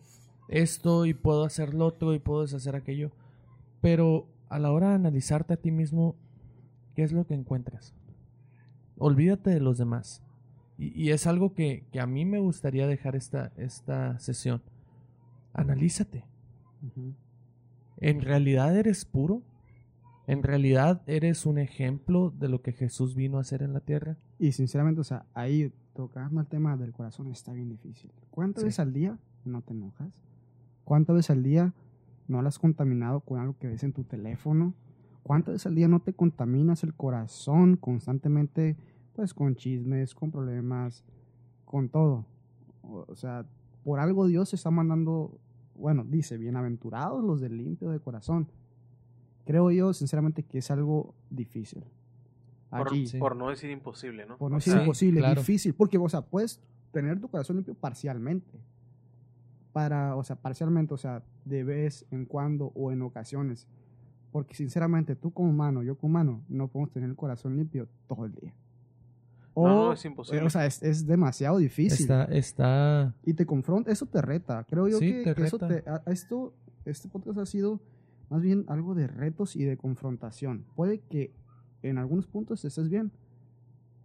esto 0.49 1.05
y 1.05 1.13
puedo 1.13 1.43
hacer 1.45 1.73
lo 1.73 1.85
otro 1.85 2.13
y 2.13 2.19
puedo 2.19 2.43
hacer 2.43 2.75
aquello. 2.75 3.11
Pero 3.81 4.27
a 4.49 4.59
la 4.59 4.71
hora 4.71 4.89
de 4.89 4.95
analizarte 4.95 5.53
a 5.53 5.57
ti 5.57 5.71
mismo, 5.71 6.15
¿qué 6.95 7.03
es 7.03 7.11
lo 7.13 7.25
que 7.25 7.33
encuentras? 7.35 7.93
Olvídate 8.97 9.51
de 9.51 9.59
los 9.61 9.77
demás. 9.77 10.21
Y, 10.77 10.87
y 11.01 11.11
es 11.11 11.27
algo 11.27 11.53
que, 11.53 11.85
que 11.91 11.99
a 11.99 12.05
mí 12.07 12.25
me 12.25 12.39
gustaría 12.39 12.87
dejar 12.87 13.15
esta, 13.15 13.51
esta 13.57 14.17
sesión. 14.19 14.61
Analízate. 15.53 16.25
¿En 17.97 18.21
realidad 18.21 18.75
eres 18.77 19.05
puro? 19.05 19.41
¿En 20.27 20.43
realidad 20.43 21.01
eres 21.07 21.45
un 21.45 21.57
ejemplo 21.57 22.31
de 22.37 22.49
lo 22.49 22.61
que 22.61 22.71
Jesús 22.71 23.15
vino 23.15 23.37
a 23.37 23.41
hacer 23.41 23.63
en 23.63 23.73
la 23.73 23.79
tierra? 23.79 24.17
Y 24.37 24.51
sinceramente, 24.51 25.01
o 25.01 25.03
sea, 25.03 25.25
ahí 25.33 25.73
tocando 25.93 26.39
el 26.39 26.47
tema 26.47 26.77
del 26.77 26.93
corazón 26.93 27.31
está 27.31 27.51
bien 27.51 27.69
difícil. 27.69 28.11
¿Cuántas 28.31 28.61
Sí. 28.61 28.67
veces 28.67 28.79
al 28.79 28.93
día 28.93 29.17
no 29.43 29.61
te 29.61 29.73
enojas? 29.73 30.13
¿Cuántas 30.89 31.15
veces 31.15 31.29
al 31.29 31.43
día 31.43 31.71
no 32.27 32.41
lo 32.41 32.47
has 32.47 32.57
contaminado 32.57 33.19
con 33.19 33.39
algo 33.39 33.55
que 33.59 33.67
ves 33.67 33.83
en 33.83 33.93
tu 33.93 34.05
teléfono? 34.05 34.73
¿Cuántas 35.21 35.53
veces 35.53 35.67
al 35.67 35.75
día 35.75 35.87
no 35.87 35.99
te 35.99 36.13
contaminas 36.13 36.83
el 36.83 36.95
corazón 36.95 37.77
constantemente, 37.77 38.75
pues 39.13 39.35
con 39.35 39.55
chismes, 39.55 40.15
con 40.15 40.31
problemas, 40.31 41.05
con 41.63 41.89
todo? 41.89 42.25
O 42.81 43.15
sea, 43.15 43.45
por 43.83 43.99
algo 43.99 44.25
Dios 44.25 44.51
está 44.55 44.71
mandando, 44.71 45.37
bueno, 45.75 46.03
dice, 46.09 46.39
bienaventurados 46.39 47.23
los 47.23 47.39
del 47.39 47.57
limpio 47.57 47.91
de 47.91 47.99
corazón. 47.99 48.47
Creo 49.45 49.69
yo, 49.69 49.93
sinceramente, 49.93 50.41
que 50.41 50.57
es 50.57 50.71
algo 50.71 51.13
difícil. 51.29 51.83
Por. 52.71 52.89
Sí. 53.05 53.19
por 53.19 53.35
no 53.35 53.49
decir 53.49 53.69
imposible, 53.69 54.25
¿no? 54.25 54.37
Por 54.37 54.49
no 54.49 54.57
decir 54.57 54.75
imposible, 54.75 55.19
claro. 55.19 55.41
difícil. 55.41 55.75
Porque, 55.75 55.99
o 55.99 56.09
sea, 56.09 56.21
puedes 56.21 56.59
tener 56.91 57.21
tu 57.21 57.27
corazón 57.27 57.57
limpio 57.57 57.75
parcialmente. 57.75 58.59
Para, 59.79 60.15
o 60.17 60.23
sea, 60.25 60.35
parcialmente, 60.35 60.93
o 60.93 60.97
sea, 60.97 61.23
de 61.45 61.63
vez 61.63 62.05
en 62.11 62.25
cuando 62.25 62.73
o 62.75 62.91
en 62.91 63.01
ocasiones. 63.01 63.65
Porque, 64.29 64.53
sinceramente, 64.53 65.15
tú 65.15 65.31
como 65.31 65.49
humano, 65.51 65.83
yo 65.83 65.95
como 65.97 66.11
humano, 66.11 66.41
no 66.49 66.67
podemos 66.67 66.91
tener 66.91 67.09
el 67.09 67.15
corazón 67.15 67.55
limpio 67.55 67.87
todo 68.07 68.25
el 68.25 68.33
día. 68.35 68.53
O, 69.53 69.65
No, 69.67 69.93
es 69.93 70.03
imposible. 70.03 70.43
O 70.45 70.49
sea, 70.49 70.65
es, 70.65 70.83
es 70.83 71.05
demasiado 71.07 71.57
difícil. 71.59 72.01
Está, 72.01 72.25
está, 72.25 73.13
Y 73.25 73.33
te 73.35 73.45
confronta, 73.45 73.89
eso 73.89 74.05
te 74.05 74.21
reta. 74.21 74.65
Creo 74.65 74.89
yo 74.89 74.97
Sí, 74.99 75.13
que, 75.13 75.23
te 75.23 75.35
que 75.35 75.43
eso 75.43 75.57
te, 75.57 75.83
a- 75.89 76.03
esto, 76.07 76.53
este 76.83 77.07
podcast 77.07 77.37
ha 77.39 77.45
sido 77.45 77.79
más 78.29 78.41
bien 78.41 78.65
algo 78.67 78.95
de 78.95 79.07
retos 79.07 79.55
y 79.55 79.63
de 79.63 79.77
confrontación. 79.77 80.65
Puede 80.75 80.99
que 80.99 81.31
en 81.83 81.97
algunos 81.97 82.27
puntos 82.27 82.65
estés 82.65 82.89
bien, 82.89 83.11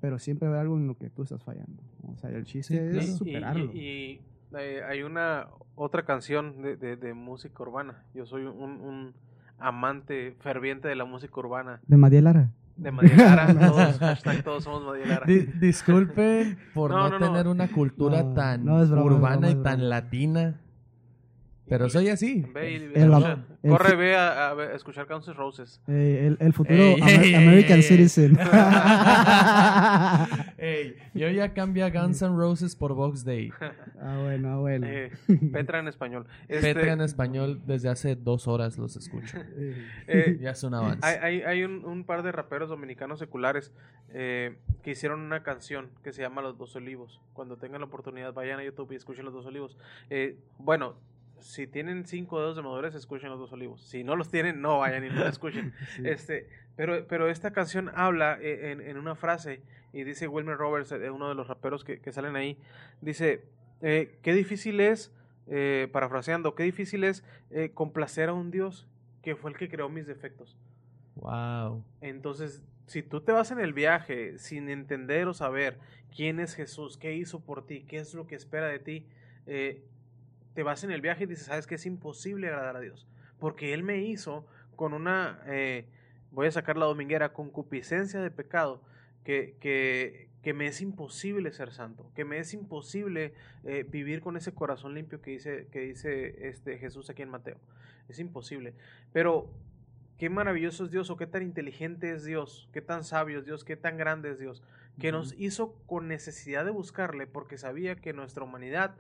pero 0.01 0.21
siempre 0.21 0.47
va 0.49 0.55
a 0.55 0.59
haber 0.61 0.67
algo 0.67 0.79
en 0.79 0.87
lo 0.87 0.97
que 0.97 1.11
tú 1.11 1.25
estás 1.25 1.43
fallando. 1.43 1.83
O 2.07 2.17
sea, 2.17 2.31
el 2.31 2.45
chiste 2.45 2.75
Sí, 2.75 2.77
es 2.79 2.91
claro. 2.93 3.05
Y- 3.05 3.11
y- 3.11 3.17
superarlo. 3.17 3.73
Y, 3.75 3.79
y, 3.79 4.21
eh, 4.59 4.83
hay 4.89 5.03
una 5.03 5.49
otra 5.75 6.05
canción 6.05 6.63
de, 6.63 6.77
de- 6.77 6.97
de 6.97 7.15
música 7.15 7.63
urbana. 7.63 8.05
Yo 8.15 8.27
soy 8.27 8.43
un, 8.45 8.81
un 8.81 9.15
amante 9.59 10.37
ferviente 10.41 10.89
de 10.89 10.95
la 10.97 11.05
música 11.05 11.33
urbana. 11.41 11.81
de 11.87 11.97
María 11.97 12.23
Lara. 12.23 12.49
De 12.77 12.91
Madielara, 12.91 13.55
todos, 13.69 13.99
hashtag 14.01 14.43
todos 14.43 14.65
somos 14.65 14.85
Madielara. 14.85 15.25
Di- 15.27 15.47
disculpen 15.61 16.59
por 16.75 16.91
No, 16.91 17.09
no, 17.09 17.11
no, 17.11 17.19
no. 17.21 17.27
tener 17.33 17.47
una 17.47 17.69
cultura 17.69 18.25
No, 18.25 18.35
tan 18.35 18.65
broma, 18.65 19.03
urbana 19.05 19.49
broma, 19.49 19.51
y 19.51 19.63
tan 19.63 19.89
latina. 19.89 20.61
Pero 21.69 21.89
soy 21.89 22.09
así. 22.09 22.45
Ve 22.53 22.73
y- 22.73 22.75
El- 22.95 23.11
escucha. 23.13 23.39
el- 23.63 23.71
corre, 23.71 23.95
ve 23.97 24.17
a, 24.17 24.51
a 24.51 24.55
ver- 24.55 24.73
a 24.73 24.75
escuchar 24.75 25.07
Guns 25.07 25.29
N' 25.29 25.35
Roses. 25.35 25.81
Eh, 25.87 26.25
el, 26.27 26.37
el 26.45 26.53
futuro 26.53 26.77
Ey, 26.77 27.01
Amer- 27.01 27.23
ey, 27.23 27.35
American 27.37 27.77
ey, 27.77 27.77
ey. 27.77 27.83
Citizen. 27.85 28.39
Ey, 30.65 30.97
yo 31.13 31.29
ya 31.29 31.53
cambié 31.53 31.83
a 31.83 31.91
Guns 31.91 32.23
N' 32.23 32.37
Roses 32.37 32.75
por 32.75 32.95
Vox 32.95 33.23
Day. 33.23 33.53
ah, 34.01 34.19
bueno, 34.23 34.49
ah, 34.49 34.57
bueno. 34.57 34.87
Eh, 34.89 35.11
Petra 35.53 35.81
en 35.81 35.89
español. 35.89 36.27
Este, 36.49 36.73
Petra 36.75 36.93
en 36.93 37.03
español 37.03 37.61
desde 37.67 37.91
hace 37.91 38.17
dos 38.17 38.49
horas 38.49 38.79
los 38.79 38.97
escucho. 38.97 39.37
Eh, 39.57 39.87
eh, 40.07 40.39
Ya 40.41 40.51
es 40.53 40.63
un 40.63 40.73
avance. 40.73 41.07
Hay, 41.07 41.17
hay, 41.21 41.43
hay 41.43 41.63
un, 41.65 41.85
un 41.85 42.05
par 42.05 42.23
de 42.23 42.33
raperos 42.33 42.71
dominicanos 42.71 43.19
seculares 43.19 43.73
eh, 44.09 44.57
que 44.83 44.93
hicieron 44.93 45.21
una 45.21 45.43
canción 45.43 45.91
que 46.03 46.13
se 46.13 46.23
llama 46.23 46.41
Los 46.41 46.57
Dos 46.57 46.75
Olivos. 46.77 47.21
Cuando 47.35 47.57
tengan 47.59 47.81
la 47.81 47.87
oportunidad, 47.89 48.33
vayan 48.33 48.59
a 48.61 48.65
YouTube 48.65 48.93
y 48.93 48.95
escuchen 48.95 49.25
Los 49.27 49.35
Dos 49.35 49.45
Olivos. 49.45 49.77
Eh, 50.09 50.39
bueno, 50.59 50.95
si 51.41 51.67
tienen 51.67 52.07
cinco 52.07 52.41
dedos 52.41 52.57
de 52.57 52.63
madurez, 52.63 52.95
escuchen 52.95 53.31
Los 53.31 53.39
Dos 53.39 53.53
Olivos. 53.53 53.83
Si 53.83 54.05
no 54.05 54.17
los 54.17 54.31
tienen, 54.31 54.61
no 54.61 54.79
vayan 54.79 55.05
y 55.05 55.11
no 55.11 55.21
la 55.21 55.29
escuchen. 55.31 55.73
sí. 55.97 56.03
Este, 56.05 56.49
pero, 56.77 57.07
pero 57.07 57.29
esta 57.29 57.53
canción 57.53 57.91
habla 57.95 58.39
en, 58.41 58.81
en 58.81 58.97
una 58.99 59.15
frase 59.15 59.61
y 59.93 60.03
dice 60.03 60.27
Wilmer 60.27 60.57
Roberts, 60.57 60.91
eh, 60.93 61.11
uno 61.11 61.29
de 61.29 61.35
los 61.35 61.47
raperos 61.47 61.85
que, 61.85 62.01
que 62.01 62.13
salen 62.13 62.35
ahí, 62.35 62.59
dice, 63.01 63.45
eh, 63.81 64.19
qué 64.23 64.33
difícil 64.33 64.81
es, 64.81 65.13
eh, 65.47 65.89
parafraseando, 65.93 66.55
qué 66.55 66.63
difícil 66.63 67.05
es 67.05 67.23
eh, 67.51 67.71
complacer 67.75 68.31
a 68.31 68.33
un 68.33 68.51
Dios 68.51 68.89
que 69.23 69.37
fue 69.37 69.51
el 69.51 69.57
que 69.57 69.69
creó 69.69 69.89
mis 69.89 70.07
defectos. 70.07 70.57
Wow. 71.17 71.85
Entonces, 72.01 72.63
si 72.87 73.03
tú 73.03 73.21
te 73.21 73.33
vas 73.33 73.51
en 73.51 73.61
el 73.61 73.73
viaje 73.73 74.39
sin 74.39 74.69
entender 74.69 75.29
o 75.29 75.35
saber 75.35 75.79
quién 76.15 76.41
es 76.41 76.55
Jesús, 76.55 76.97
qué 76.97 77.15
hizo 77.15 77.41
por 77.41 77.67
ti, 77.67 77.85
qué 77.87 77.99
es 77.99 78.15
lo 78.15 78.27
que 78.27 78.35
espera 78.35 78.69
de 78.69 78.79
ti, 78.79 79.07
eh, 79.47 79.83
te 80.55 80.63
vas 80.63 80.85
en 80.85 80.91
el 80.91 81.01
viaje 81.01 81.25
y 81.25 81.27
dices, 81.27 81.47
sabes 81.47 81.67
que 81.67 81.75
es 81.75 81.87
imposible 81.87 82.49
agradar 82.49 82.77
a 82.77 82.81
Dios, 82.81 83.07
porque 83.39 83.75
Él 83.75 83.83
me 83.83 83.99
hizo 83.99 84.47
con 84.77 84.93
una, 84.95 85.43
eh, 85.47 85.87
voy 86.31 86.47
a 86.47 86.51
sacar 86.51 86.77
la 86.77 86.87
dominguera, 86.87 87.33
concupiscencia 87.33 88.21
de 88.21 88.31
pecado, 88.31 88.83
que, 89.25 89.57
que, 89.61 90.29
que 90.43 90.53
me 90.53 90.67
es 90.67 90.83
imposible 90.83 91.51
ser 91.53 91.73
santo, 91.73 92.11
que 92.15 92.27
me 92.27 92.39
es 92.39 92.53
imposible 92.53 93.33
eh, 93.65 93.87
vivir 93.89 94.21
con 94.21 94.37
ese 94.37 94.53
corazón 94.53 94.95
limpio 94.95 95.23
que 95.23 95.31
dice, 95.31 95.69
que 95.73 95.81
dice 95.81 96.49
este 96.49 96.77
Jesús 96.79 97.09
aquí 97.09 97.23
en 97.23 97.31
Mateo. 97.31 97.57
Es 98.11 98.19
imposible. 98.19 98.75
Pero 99.15 99.49
qué 100.19 100.29
maravilloso 100.29 100.85
es 100.85 100.91
Dios 100.91 101.09
o 101.09 101.17
qué 101.17 101.27
tan 101.27 101.43
inteligente 101.43 102.13
es 102.13 102.25
Dios, 102.25 102.69
qué 102.75 102.83
tan 102.83 103.05
sabio 103.05 103.39
es 103.39 103.47
Dios, 103.47 103.65
qué 103.65 103.77
tan 103.77 103.97
grande 103.97 104.33
es 104.33 104.39
Dios, 104.39 104.63
que 105.01 105.13
nos 105.13 105.35
hizo 105.39 105.73
con 105.87 106.09
necesidad 106.09 106.67
de 106.67 106.71
buscarle 106.71 107.27
porque 107.27 107.57
sabía 107.57 107.97
que 107.97 108.13
nuestra 108.13 108.45
humanidad, 108.45 108.95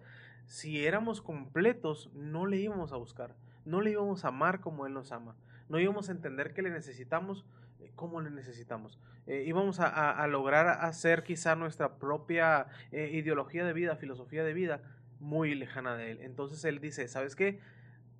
si 0.46 0.84
éramos 0.86 1.20
completos, 1.20 2.10
no 2.14 2.46
le 2.46 2.56
íbamos 2.58 2.92
a 2.92 2.96
buscar, 2.96 3.34
no 3.64 3.80
le 3.80 3.90
íbamos 3.90 4.24
a 4.24 4.28
amar 4.28 4.60
como 4.60 4.86
Él 4.86 4.92
nos 4.94 5.12
ama, 5.12 5.36
no 5.68 5.78
íbamos 5.80 6.08
a 6.08 6.12
entender 6.12 6.52
que 6.54 6.62
le 6.62 6.70
necesitamos 6.70 7.46
eh, 7.80 7.90
como 7.94 8.20
le 8.20 8.30
necesitamos. 8.30 8.98
Eh, 9.26 9.44
íbamos 9.46 9.80
a, 9.80 9.86
a- 9.88 10.10
a 10.22 10.26
lograr 10.26 10.68
hacer 10.84 11.22
quizá 11.24 11.56
nuestra 11.56 11.96
propia 11.98 12.66
eh, 12.92 13.10
ideología 13.14 13.64
de 13.64 13.72
vida, 13.72 13.96
filosofía 13.96 14.44
de 14.44 14.52
vida, 14.52 14.82
muy 15.20 15.54
lejana 15.54 15.96
de 15.96 16.10
Él. 16.10 16.20
Entonces 16.20 16.64
Él 16.64 16.80
dice, 16.80 17.08
¿sabes 17.08 17.34
qué? 17.36 17.60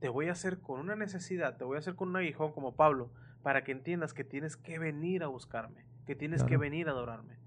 te 0.00 0.08
voy 0.10 0.28
a 0.28 0.32
hacer 0.32 0.58
con 0.58 0.80
una 0.80 0.96
necesidad, 0.96 1.56
te 1.56 1.64
voy 1.64 1.76
a 1.76 1.78
hacer 1.78 1.94
con 1.94 2.10
un 2.10 2.16
aguijón 2.16 2.52
como 2.52 2.76
Pablo, 2.76 3.10
para 3.42 3.64
que 3.64 3.72
entiendas 3.72 4.12
que 4.12 4.22
tienes 4.22 4.54
que 4.56 4.78
venir 4.78 5.22
a 5.22 5.28
buscarme, 5.28 5.86
que 6.06 6.14
tienes 6.14 6.44
que 6.44 6.56
venir 6.58 6.88
a 6.88 6.90
adorarme. 6.90 7.38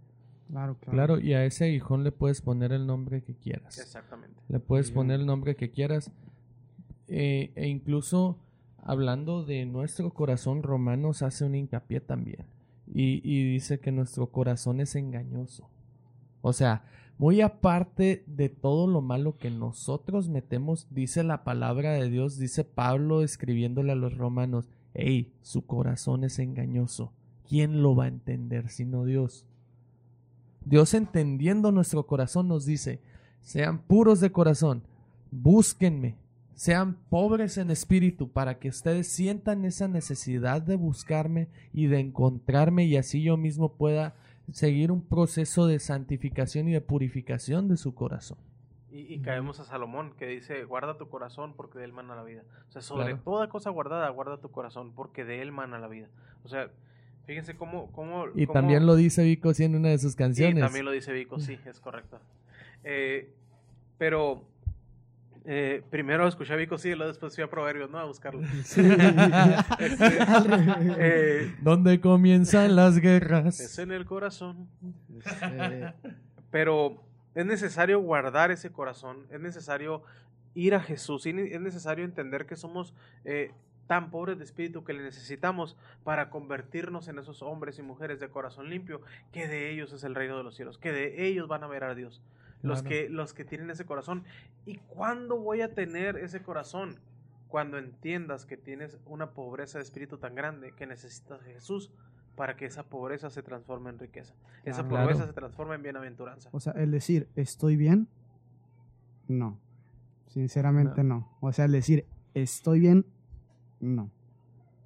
Claro, 0.50 0.78
claro. 0.80 0.92
Claro, 0.92 1.20
y 1.20 1.34
a 1.34 1.46
ese 1.46 1.66
aguijón 1.66 2.04
le 2.04 2.12
puedes 2.12 2.42
poner 2.42 2.72
el 2.72 2.88
nombre 2.88 3.22
que 3.24 3.36
quieras. 3.36 3.78
Exactamente. 3.78 4.42
Le 4.48 4.60
puedes 4.60 4.92
poner 4.92 5.20
el 5.20 5.26
nombre 5.26 5.56
que 5.56 5.72
quieras. 5.72 6.12
Eh, 7.08 7.52
e 7.56 7.68
incluso 7.68 8.38
hablando 8.82 9.44
de 9.44 9.66
nuestro 9.66 10.14
corazón, 10.14 10.64
Romanos 10.64 11.22
hace 11.22 11.46
un 11.46 11.56
hincapié 11.56 12.00
también. 12.00 12.46
Y, 12.88 13.22
y 13.24 13.52
dice 13.52 13.80
que 13.80 13.92
nuestro 13.92 14.32
corazón 14.32 14.80
es 14.80 14.96
engañoso. 14.96 15.70
O 16.42 16.54
sea, 16.54 16.86
muy 17.18 17.42
aparte 17.42 18.24
de 18.28 18.50
todo 18.50 18.88
lo 18.88 19.02
malo 19.02 19.38
que 19.38 19.50
nosotros 19.50 20.30
metemos, 20.30 20.88
dice 20.92 21.24
la 21.24 21.44
palabra 21.44 21.94
de 21.94 22.10
Dios, 22.10 22.38
dice 22.38 22.64
Pablo 22.64 23.24
escribiéndole 23.24 23.92
a 23.92 23.96
los 23.96 24.16
romanos, 24.18 24.70
hey, 24.94 25.34
su 25.42 25.66
corazón 25.66 26.24
es 26.24 26.38
engañoso. 26.40 27.12
¿Quién 27.48 27.82
lo 27.82 27.96
va 27.96 28.06
a 28.06 28.10
entender 28.10 28.70
sino 28.70 29.04
Dios? 29.04 29.46
Dios 30.68 30.94
entendiendo 30.94 31.72
nuestro 31.72 32.06
corazón 32.06 32.50
nos 32.50 32.66
dice, 32.66 33.00
sean 33.40 33.80
puros 33.80 34.20
de 34.20 34.34
corazón, 34.34 34.84
búsquenme, 35.32 36.18
sean 36.56 36.98
pobres 37.10 37.58
en 37.58 37.72
espíritu 37.72 38.30
para 38.30 38.60
que 38.60 38.68
ustedes 38.68 39.08
sientan 39.08 39.64
esa 39.64 39.88
necesidad 39.88 40.62
de 40.62 40.76
buscarme 40.76 41.48
y 41.72 41.88
de 41.88 42.00
encontrarme 42.00 42.84
y 42.84 42.98
así 42.98 43.24
yo 43.24 43.38
mismo 43.38 43.74
pueda 43.74 44.16
seguir 44.52 44.92
un 44.92 45.02
proceso 45.02 45.68
de 45.68 45.80
santificación 45.80 46.68
y 46.68 46.74
de 46.74 46.82
purificación 46.82 47.70
de 47.70 47.78
su 47.78 47.94
corazón. 47.96 48.38
Y, 48.90 49.20
caemos 49.20 49.60
a 49.60 49.66
Salomón, 49.66 50.14
que 50.18 50.26
dice, 50.26 50.64
guarda 50.64 50.98
tu 50.98 51.08
corazón 51.08 51.54
porque 51.56 51.78
de 51.78 51.86
él 51.86 51.94
mana 51.94 52.16
la 52.16 52.24
vida. 52.24 52.44
O 52.68 52.72
sea, 52.72 52.82
sobre 52.82 53.06
Claro. 53.06 53.22
toda 53.24 53.48
cosa 53.48 53.70
guardada, 53.70 54.10
guarda 54.10 54.38
tu 54.38 54.50
corazón 54.50 54.94
porque 54.94 55.24
de 55.24 55.42
él 55.42 55.52
mana 55.52 55.78
la 55.78 55.88
vida. 55.88 56.08
O 56.44 56.48
sea, 56.48 56.72
fíjense 57.28 57.56
cómo... 57.56 57.92
cómo 57.92 58.26
Y 58.34 58.48
cómo- 58.48 58.54
también 58.54 58.86
lo 58.88 58.96
dice 58.96 59.24
Vico 59.24 59.54
sí 59.54 59.66
en 59.66 59.76
una 59.76 59.90
de 59.90 60.00
sus 60.00 60.16
canciones. 60.16 60.58
Y 60.58 60.62
también 60.62 60.86
lo 60.86 60.92
dice 60.92 61.12
Vico, 61.14 61.40
sí, 61.40 61.60
es 61.66 61.80
correcto. 61.80 62.20
Eh, 62.84 63.30
pero 64.00 64.44
eh, 65.46 65.82
primero 65.90 66.28
escuché 66.28 66.54
a 66.54 66.56
Vico, 66.56 66.78
sí, 66.78 66.90
y 66.90 66.96
luego 66.96 67.10
después 67.10 67.36
fui 67.36 67.44
a 67.44 67.50
Proverbios, 67.50 67.90
¿no? 67.92 68.00
A 68.00 68.06
buscarlo. 68.06 68.42
Este, 69.80 70.18
eh, 70.98 71.56
¿Dónde 71.62 72.00
comienzan 72.00 72.76
las 72.76 72.98
guerras? 73.00 73.60
es 73.60 73.78
en 73.80 73.92
el 73.92 74.06
corazón. 74.06 74.68
Este, 75.18 75.94
Pero 76.52 77.02
es 77.36 77.46
necesario 77.46 78.00
guardar 78.00 78.52
ese 78.52 78.72
corazón, 78.72 79.26
es 79.32 79.40
necesario 79.40 80.02
ir 80.56 80.74
a 80.76 80.80
Jesús, 80.82 81.26
y 81.26 81.30
es 81.30 81.62
necesario 81.62 82.04
entender 82.04 82.46
que 82.46 82.56
somos 82.56 82.94
eh, 83.26 83.52
tan 83.88 84.12
pobres 84.12 84.38
de 84.38 84.44
espíritu 84.44 84.84
que 84.84 84.94
le 84.94 85.02
necesitamos 85.04 85.78
para 86.04 86.30
convertirnos 86.30 87.08
en 87.08 87.20
esos 87.20 87.42
hombres 87.42 87.80
y 87.80 87.82
mujeres 87.84 88.20
de 88.20 88.30
corazón 88.30 88.70
limpio, 88.70 89.02
que 89.32 89.48
de 89.48 89.72
ellos 89.72 89.94
es 89.94 90.04
el 90.04 90.14
reino 90.16 90.38
de 90.38 90.44
los 90.44 90.56
cielos, 90.56 90.78
que 90.78 90.92
de 90.92 91.26
ellos 91.28 91.48
van 91.48 91.64
a 91.64 91.68
ver 91.68 91.84
a 91.84 91.96
Dios. 91.96 92.22
Los 92.64 92.82
que, 92.84 93.08
los 93.08 93.34
que 93.34 93.46
tienen 93.46 93.70
ese 93.70 93.86
corazón. 93.86 94.24
¿Y 94.66 94.78
cuándo 94.78 95.38
voy 95.38 95.62
a 95.62 95.74
tener 95.76 96.18
ese 96.18 96.42
corazón? 96.42 97.00
Cuando 97.48 97.78
entiendas 97.78 98.46
que 98.46 98.58
tienes 98.58 98.98
una 99.06 99.32
pobreza 99.32 99.78
de 99.78 99.84
espíritu 99.84 100.18
tan 100.18 100.36
grande 100.36 100.74
que 100.74 100.86
necesitas 100.88 101.44
de 101.46 101.54
Jesús 101.54 101.92
para 102.36 102.58
que 102.58 102.66
esa 102.66 102.84
pobreza 102.84 103.30
se 103.30 103.42
transforme 103.44 103.90
en 103.92 104.00
riqueza. 104.00 104.34
Esa 104.66 104.84
pobreza 104.84 105.14
Claro. 105.14 105.28
se 105.28 105.34
transforma 105.34 105.76
en 105.76 105.84
bienaventuranza. 105.84 106.50
o 106.52 106.60
sea, 106.60 106.74
el 106.74 106.92
decir, 106.92 107.30
¿estoy 107.36 107.78
bien? 107.78 108.08
No. 109.28 109.60
Sinceramente 110.28 111.04
no. 111.04 111.38
O 111.40 111.52
sea, 111.54 111.66
el 111.66 111.72
decir, 111.72 112.06
¿estoy 112.34 112.80
bien? 112.80 113.06
No. 113.80 114.10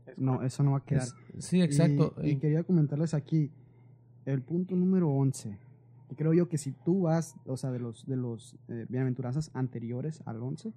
Es 0.06 0.18
No, 0.18 0.34
correcto. 0.34 0.46
eso 0.48 0.64
no 0.64 0.72
va 0.72 0.78
a 0.80 0.86
quedar. 0.86 1.04
Es- 1.04 1.16
sí, 1.46 1.62
exacto. 1.62 2.14
Y, 2.22 2.28
y 2.28 2.32
Y- 2.32 2.36
quería 2.38 2.64
comentarles 2.64 3.14
aquí 3.14 3.52
el 4.26 4.42
punto 4.42 4.76
número 4.76 5.10
11. 5.10 5.58
Y 6.10 6.16
creo 6.16 6.34
yo 6.34 6.50
que 6.50 6.58
si 6.58 6.72
tú 6.74 7.02
vas, 7.04 7.36
o 7.46 7.56
sea, 7.56 7.72
de 7.72 7.80
los, 7.80 8.06
de 8.06 8.18
los 8.18 8.56
eh, 8.68 8.86
bienaventuranzas 8.90 9.50
anteriores 9.54 10.22
al 10.26 10.42
11, 10.44 10.74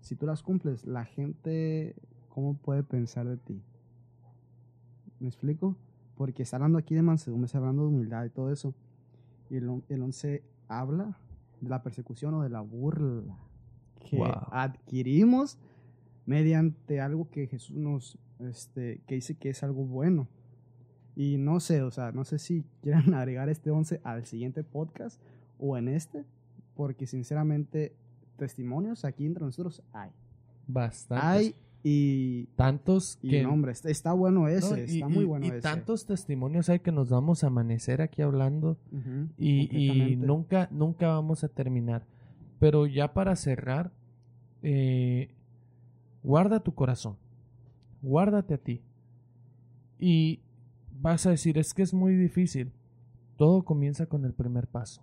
si 0.00 0.16
tú 0.16 0.26
las 0.26 0.42
cumples, 0.42 0.84
la 0.84 1.04
gente, 1.06 1.94
¿cómo 2.28 2.54
puede 2.54 2.82
pensar 2.82 3.26
de 3.26 3.38
ti? 3.38 3.62
¿Me 5.20 5.28
explico? 5.28 5.76
Porque 6.16 6.42
está 6.42 6.56
hablando 6.56 6.78
aquí 6.78 6.94
de 6.94 7.02
mansedumbre, 7.02 7.46
está 7.46 7.58
hablando 7.58 7.82
de 7.82 7.88
humildad 7.88 8.24
y 8.26 8.30
todo 8.30 8.52
eso. 8.52 8.74
Y 9.50 9.56
el, 9.56 9.82
el 9.88 10.02
11 10.02 10.42
habla 10.68 11.16
de 11.60 11.68
la 11.70 11.82
persecución 11.82 12.34
o 12.34 12.42
de 12.42 12.50
la 12.50 12.60
burla 12.60 13.38
que 14.10 14.18
Wow. 14.18 14.28
adquirimos 14.50 15.58
mediante 16.26 17.00
algo 17.00 17.28
que 17.30 17.46
Jesús 17.46 17.76
nos, 17.76 18.18
este, 18.40 19.00
que 19.06 19.16
dice 19.16 19.34
que 19.36 19.50
es 19.50 19.62
algo 19.62 19.84
bueno. 19.84 20.28
Y 21.16 21.36
no 21.36 21.60
sé, 21.60 21.82
o 21.82 21.90
sea, 21.90 22.12
no 22.12 22.24
sé 22.24 22.38
si 22.38 22.64
quieran 22.82 23.14
agregar 23.14 23.48
este 23.48 23.70
11 23.70 24.00
al 24.04 24.26
siguiente 24.26 24.62
podcast 24.64 25.20
o 25.58 25.76
en 25.76 25.88
este, 25.88 26.24
porque 26.74 27.06
sinceramente 27.06 27.94
testimonios 28.36 29.04
aquí 29.04 29.26
entre 29.26 29.44
nosotros 29.44 29.82
hay. 29.92 30.10
Bastantes. 30.66 31.24
Hay 31.28 31.54
y, 31.86 32.46
tantos 32.56 33.18
y 33.20 33.28
que... 33.28 33.42
no, 33.42 33.52
hombre, 33.52 33.72
está, 33.72 34.14
bueno 34.14 34.48
ese, 34.48 34.70
no, 34.70 34.78
y- 34.78 34.94
está 34.94 35.08
muy 35.08 35.26
bueno 35.26 35.44
y 35.44 35.50
ese. 35.50 35.60
tantos 35.60 36.06
testimonios 36.06 36.70
hay 36.70 36.80
que 36.80 36.90
nos 36.90 37.10
vamos 37.10 37.44
a 37.44 37.48
amanecer 37.48 38.00
aquí 38.00 38.22
hablando 38.22 38.78
Ujú, 38.90 39.28
y, 39.36 40.10
y 40.10 40.16
nunca, 40.16 40.66
nunca 40.72 41.08
vamos 41.08 41.44
a 41.44 41.48
terminar. 41.48 42.06
Pero 42.58 42.86
ya 42.86 43.12
para 43.12 43.36
cerrar, 43.36 43.92
eh, 44.62 45.28
guarda 46.24 46.60
tu 46.60 46.74
corazón, 46.74 47.16
guárdate 48.02 48.54
a 48.54 48.58
ti. 48.58 48.82
Y 50.00 50.40
vas 51.00 51.26
a 51.26 51.30
decir, 51.30 51.58
es 51.58 51.72
que 51.72 51.82
es 51.82 51.94
muy 51.94 52.16
difícil. 52.16 52.72
Todo 53.36 53.64
comienza 53.64 54.06
con 54.06 54.24
el 54.24 54.32
primer 54.32 54.66
paso. 54.66 55.02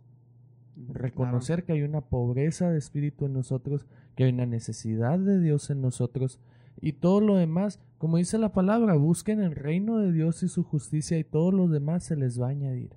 Reconocer 0.90 1.64
que 1.64 1.74
hay 1.74 1.84
una 1.84 2.02
pobreza 2.02 2.70
de 2.70 2.78
espíritu 2.78 3.26
en 3.26 3.34
nosotros, 3.34 3.86
que 4.16 4.26
hay 4.26 4.32
una 4.32 4.46
necesidad 4.46 5.20
de 5.20 5.40
Dios 5.40 5.70
en 5.70 5.82
nosotros. 5.82 6.40
Y 6.82 6.94
todo 6.94 7.22
lo 7.22 7.36
demás, 7.36 7.80
como 7.98 8.18
dice 8.18 8.38
la 8.38 8.54
palabra, 8.54 8.96
busquen 8.96 9.42
el 9.42 9.56
reino 9.56 10.00
de 10.00 10.12
Dios 10.12 10.42
y 10.44 10.48
su 10.48 10.64
justicia 10.64 11.20
y 11.20 11.24
todo 11.24 11.52
lo 11.52 11.68
demás 11.68 12.04
se 12.04 12.16
les 12.16 12.42
va 12.42 12.48
a 12.48 12.52
añadir. 12.52 12.96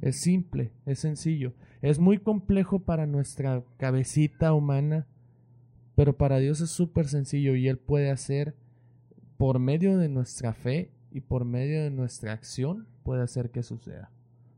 Es 0.00 0.20
simple, 0.20 0.72
es 0.84 0.98
sencillo. 0.98 1.54
Es 1.80 1.98
muy 1.98 2.18
complejo 2.18 2.80
para 2.80 3.06
nuestra 3.06 3.62
cabecita 3.78 4.52
humana, 4.52 5.06
pero 5.94 6.16
para 6.16 6.38
Dios 6.38 6.60
es 6.60 6.70
súper 6.70 7.08
sencillo 7.08 7.54
y 7.54 7.68
Él 7.68 7.78
puede 7.78 8.10
hacer 8.10 8.54
por 9.36 9.58
medio 9.58 9.96
de 9.98 10.08
nuestra 10.08 10.52
fe 10.52 10.90
y 11.10 11.20
por 11.20 11.44
medio 11.44 11.82
de 11.82 11.90
nuestra 11.90 12.32
acción, 12.32 12.86
puede 13.04 13.22
hacer 13.22 13.50
que 13.50 13.62
suceda. 13.62 14.10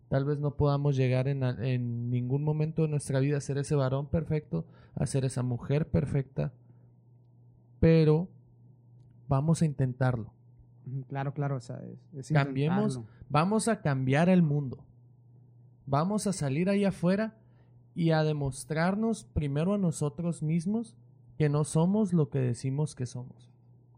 Tal 0.09 0.25
vez 0.25 0.39
no 0.39 0.53
podamos 0.53 0.97
llegar 0.97 1.29
en, 1.29 1.43
en 1.43 2.11
ningún 2.11 2.45
momento 2.45 2.83
de 2.83 2.89
nuestra 2.89 3.21
vida 3.21 3.37
a 3.37 3.41
ser 3.41 3.59
ese 3.59 3.75
varón 3.75 4.07
perfecto, 4.07 4.65
a 4.95 5.07
ser 5.07 5.25
esa 5.25 5.43
mujer 5.43 5.89
perfecta, 5.89 6.53
pero 7.81 8.29
vamos 9.29 9.63
a 9.63 9.67
intentarlo. 9.67 10.33
Claro, 11.09 11.35
claro, 11.35 11.57
o 11.57 11.61
sea, 11.61 11.81
es, 12.15 12.29
es 12.31 12.33
Cambiemos, 12.33 13.01
vamos 13.29 13.67
a 13.67 13.81
cambiar 13.81 14.29
el 14.29 14.43
mundo. 14.43 14.85
Vamos 15.85 16.27
a 16.27 16.33
salir 16.33 16.71
ahí 16.71 16.85
afuera 16.85 17.37
y 17.95 18.11
a 18.11 18.23
demostrarnos 18.23 19.25
primero 19.25 19.75
a 19.75 19.79
nosotros 19.79 20.43
mismos 20.43 20.97
que 21.37 21.49
no 21.49 21.65
somos 21.65 22.13
lo 22.13 22.29
que 22.29 22.39
decimos 22.39 22.95
que 22.95 23.07
somos. 23.07 23.53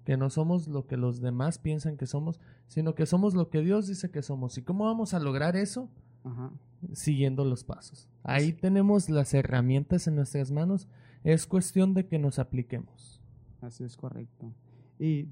Que 0.05 0.17
no 0.17 0.31
somos 0.31 0.69
lo 0.69 0.87
que 0.87 0.97
los 0.97 1.21
demás 1.21 1.59
piensan 1.59 1.97
que 1.97 2.07
somos, 2.07 2.41
sino 2.67 2.95
que 2.95 3.07
somos 3.07 3.35
lo 3.35 3.51
que 3.51 3.61
Dios 3.61 3.87
dice 3.87 4.11
que 4.11 4.23
somos. 4.23 4.57
¿Y 4.59 4.63
cómo 4.63 4.85
vamos 4.85 5.15
a 5.15 5.21
lograr 5.21 5.57
eso? 5.57 5.89
Ajá. 6.25 6.51
siguiendo 6.93 7.45
los 7.45 7.65
pasos. 7.65 8.09
Ahí 8.23 8.53
tenemos 8.53 9.09
las 9.09 9.35
herramientas 9.35 10.07
en 10.07 10.17
nuestras 10.17 10.51
manos. 10.51 10.89
Es 11.25 11.47
cuestión 11.47 11.95
de 11.95 12.07
que 12.07 12.19
nos 12.19 12.39
apliquemos. 12.39 13.21
Así 13.61 13.85
es 13.85 13.97
correcto. 13.97 14.53
Y 14.99 15.29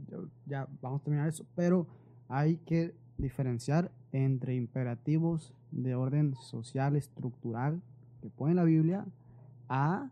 ya 0.46 0.68
vamos 0.80 1.00
a 1.00 1.04
terminar 1.04 1.28
eso, 1.28 1.44
pero 1.54 1.86
hay 2.28 2.56
que 2.58 2.94
diferenciar 3.18 3.92
entre 4.12 4.54
imperativos 4.54 5.54
de 5.70 5.94
orden 5.94 6.34
social, 6.36 6.96
estructural, 6.96 7.82
que 8.20 8.30
pone 8.30 8.54
la 8.54 8.64
Biblia, 8.64 9.06
a 9.68 10.10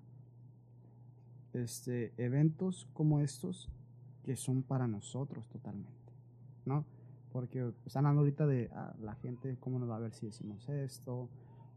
este, 1.54 2.12
eventos 2.16 2.88
como 2.92 3.20
estos 3.20 3.70
que 4.24 4.36
son 4.36 4.62
para 4.62 4.86
nosotros 4.86 5.48
totalmente, 5.48 6.12
¿no? 6.64 6.84
Porque 7.32 7.72
están 7.84 8.06
hablando 8.06 8.20
ahorita 8.20 8.46
de 8.46 8.70
ah, 8.74 8.94
la 9.00 9.14
gente, 9.16 9.56
cómo 9.60 9.78
nos 9.78 9.90
va 9.90 9.96
a 9.96 10.00
ver 10.00 10.12
si 10.12 10.26
decimos 10.26 10.68
esto 10.68 11.28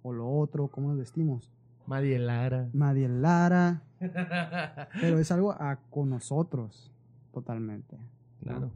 o 0.04 0.14
lo 0.14 0.30
otro, 0.30 0.70
cómo 0.70 0.90
nos 0.90 0.98
vestimos. 0.98 1.52
Madie 1.86 2.20
Lara. 2.20 2.70
Nadie 2.74 3.08
Lara, 3.08 3.82
pero 5.02 5.20
es 5.20 5.32
algo 5.32 5.52
a, 5.52 5.78
con 5.90 6.10
nosotros 6.10 6.92
totalmente. 7.32 7.98
Claro. 8.42 8.72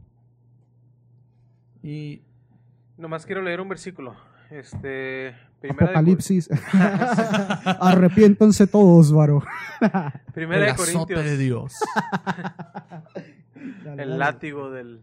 Y 1.82 2.22
Nomás 3.02 3.26
quiero 3.26 3.42
leer 3.42 3.60
un 3.60 3.68
versículo. 3.68 4.14
Este, 4.50 5.34
primera 5.62 5.86
de, 5.86 5.92
Apocalipsis. 5.92 6.50
Arrepiéntanse 7.80 8.66
todos, 8.66 9.12
varo. 9.12 9.42
primera 10.34 10.60
el 10.60 10.64
de 10.66 10.70
azote 10.82 10.92
Corintios. 11.14 11.24
de 11.24 11.36
Dios. 11.38 11.74
El 13.96 14.18
látigo 14.18 14.70
del, 14.70 15.00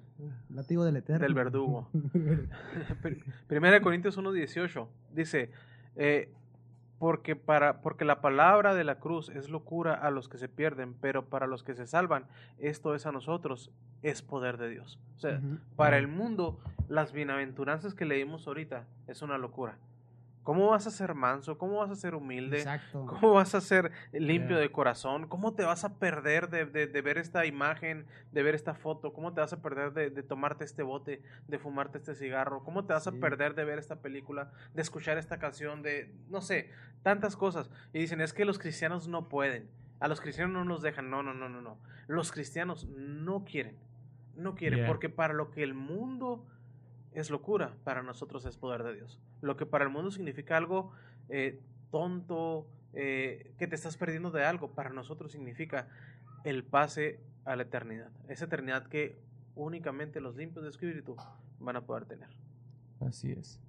látigo 0.50 0.84
del 0.84 0.98
eterno. 0.98 1.22
del 1.24 1.34
verdugo. 1.34 1.90
Pri- 3.02 3.24
Primera 3.48 3.76
de 3.76 3.82
Corintios 3.82 4.18
1.18 4.18 4.88
dice, 5.14 5.50
eh, 5.96 6.30
porque, 6.98 7.36
para, 7.38 7.82
porque 7.82 8.04
la 8.04 8.20
palabra 8.20 8.74
de 8.74 8.84
la 8.84 8.96
cruz 9.00 9.30
es 9.30 9.50
locura 9.50 9.94
a 9.94 10.12
los 10.12 10.28
que 10.28 10.38
se 10.38 10.50
pierden, 10.50 10.94
pero 11.00 11.26
para 11.30 11.48
los 11.48 11.64
que 11.64 11.74
se 11.76 11.88
salvan, 11.88 12.26
esto 12.58 12.96
es 12.96 13.06
a 13.06 13.12
nosotros, 13.14 13.72
es 14.02 14.22
poder 14.22 14.58
de 14.58 14.70
Dios. 14.70 15.00
O 15.16 15.20
sea, 15.20 15.40
para 15.78 15.98
el 15.98 16.08
mundo, 16.10 16.60
las 16.90 17.14
bienaventuranzas 17.14 17.94
que 17.94 18.04
leímos 18.06 18.46
ahorita 18.48 18.84
es 19.08 19.22
una 19.22 19.38
locura. 19.38 19.78
¿Cómo 20.44 20.70
vas 20.70 20.88
a 20.88 20.92
ser 20.92 21.14
manso? 21.14 21.58
¿Cómo 21.58 21.78
vas 21.78 21.92
a 21.92 21.96
ser 21.96 22.16
humilde? 22.16 22.58
Exacto. 22.58 23.06
¿Cómo 23.06 23.34
vas 23.34 23.54
a 23.54 23.62
ser 23.62 23.92
limpio 24.12 24.58
de 24.58 24.72
corazón? 24.72 25.28
¿Cómo 25.28 25.54
te 25.54 25.64
vas 25.64 25.84
a 25.84 26.00
perder 26.00 26.50
de, 26.50 26.66
de- 26.66 26.88
de 26.88 27.02
ver 27.02 27.18
esta 27.20 27.46
imagen, 27.46 28.06
de 28.32 28.42
ver 28.44 28.56
esta 28.56 28.74
foto? 28.74 29.14
¿Cómo 29.14 29.34
te 29.34 29.42
vas 29.42 29.54
a 29.54 29.62
perder 29.62 29.94
de, 29.94 30.10
de 30.10 30.24
tomarte 30.24 30.64
este 30.64 30.82
bote, 30.82 31.22
de 31.48 31.60
fumarte 31.60 31.98
este 32.00 32.16
cigarro? 32.16 32.64
¿Cómo 32.64 32.86
te 32.86 32.94
vas 32.94 33.06
a 33.06 33.12
perder 33.12 33.54
de 33.54 33.64
ver 33.66 33.78
esta 33.78 33.98
película, 33.98 34.52
de 34.74 34.82
escuchar 34.82 35.18
esta 35.20 35.38
canción, 35.38 35.84
de, 35.84 36.16
no 36.30 36.42
sé, 36.42 36.72
tantas 37.04 37.36
cosas? 37.36 37.70
Y 37.94 38.00
dicen, 38.00 38.20
es 38.22 38.34
que 38.34 38.46
los 38.46 38.58
cristianos 38.58 39.08
no 39.08 39.30
pueden. 39.30 39.70
A 40.00 40.08
los 40.08 40.20
cristianos 40.22 40.54
no 40.54 40.64
nos 40.64 40.82
dejan. 40.82 41.10
No, 41.12 41.22
no, 41.22 41.34
no, 41.34 41.50
no, 41.50 41.62
no. 41.62 41.78
Los 42.08 42.32
cristianos 42.32 42.88
no 42.88 43.44
quieren. 43.44 43.76
No 44.36 44.56
quieren, 44.56 44.80
Yeah. 44.80 44.88
porque 44.88 45.10
para 45.10 45.34
lo 45.34 45.52
que 45.52 45.62
el 45.64 45.74
mundo 45.74 46.46
es 47.22 47.30
locura, 47.30 47.76
para 47.84 48.04
nosotros 48.04 48.46
es 48.46 48.58
poder 48.58 48.84
de 48.84 48.96
Dios. 48.96 49.20
Lo 49.42 49.58
que 49.58 49.66
para 49.66 49.84
el 49.84 49.90
mundo 49.90 50.12
significa 50.12 50.58
algo 50.58 50.92
eh, 51.30 51.62
tonto, 51.92 52.68
eh, 52.94 53.54
te 53.58 53.76
estás 53.76 53.98
perdiendo 53.98 54.32
de 54.32 54.46
algo. 54.46 54.72
Para 54.72 54.90
nosotros 54.90 55.32
significa 55.32 55.88
el 56.44 56.64
pase 56.64 57.20
a 57.46 57.56
la 57.56 57.64
eternidad. 57.64 58.12
Esa 58.28 58.46
eternidad 58.46 58.88
que 58.88 59.20
únicamente 59.56 60.22
los 60.22 60.36
limpios 60.36 60.64
de 60.64 60.70
espíritu 60.70 61.16
van 61.60 61.76
a 61.76 61.82
poder 61.82 62.06
tener. 62.06 62.30
Así 63.00 63.32
es. 63.32 63.60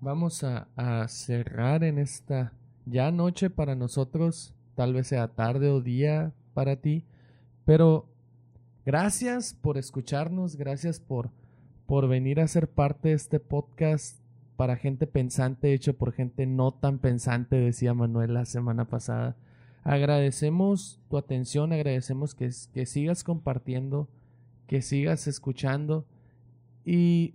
Vamos 0.00 0.44
a 0.44 1.06
cerrar 1.08 1.84
en 1.84 1.98
esta 1.98 2.52
ya 2.86 3.10
noche 3.10 3.50
para 3.50 3.74
nosotros, 3.74 4.54
tal 4.74 4.94
vez 4.94 5.08
sea 5.08 5.28
tarde 5.28 5.70
o 5.70 5.80
día 5.80 6.32
para 6.54 6.76
ti, 6.76 7.04
pero 7.64 8.08
gracias 8.84 9.54
por 9.54 9.78
escucharnos, 9.78 10.56
gracias 10.56 10.98
por, 10.98 11.30
por 11.90 12.06
venir 12.06 12.38
a 12.38 12.46
ser 12.46 12.68
parte 12.68 13.08
de 13.08 13.14
este 13.16 13.40
podcast 13.40 14.20
para 14.56 14.76
gente 14.76 15.08
pensante, 15.08 15.74
hecho 15.74 15.98
por 15.98 16.12
gente 16.12 16.46
no 16.46 16.70
tan 16.70 17.00
pensante, 17.00 17.56
decía 17.56 17.94
Manuel 17.94 18.32
la 18.32 18.44
semana 18.44 18.84
pasada. 18.84 19.36
Agradecemos 19.82 21.00
tu 21.08 21.18
atención, 21.18 21.72
agradecemos 21.72 22.36
que, 22.36 22.52
sigas 22.86 23.24
compartiendo, 23.24 24.08
que 24.68 24.82
sigas 24.82 25.26
escuchando 25.26 26.06
y 26.84 27.34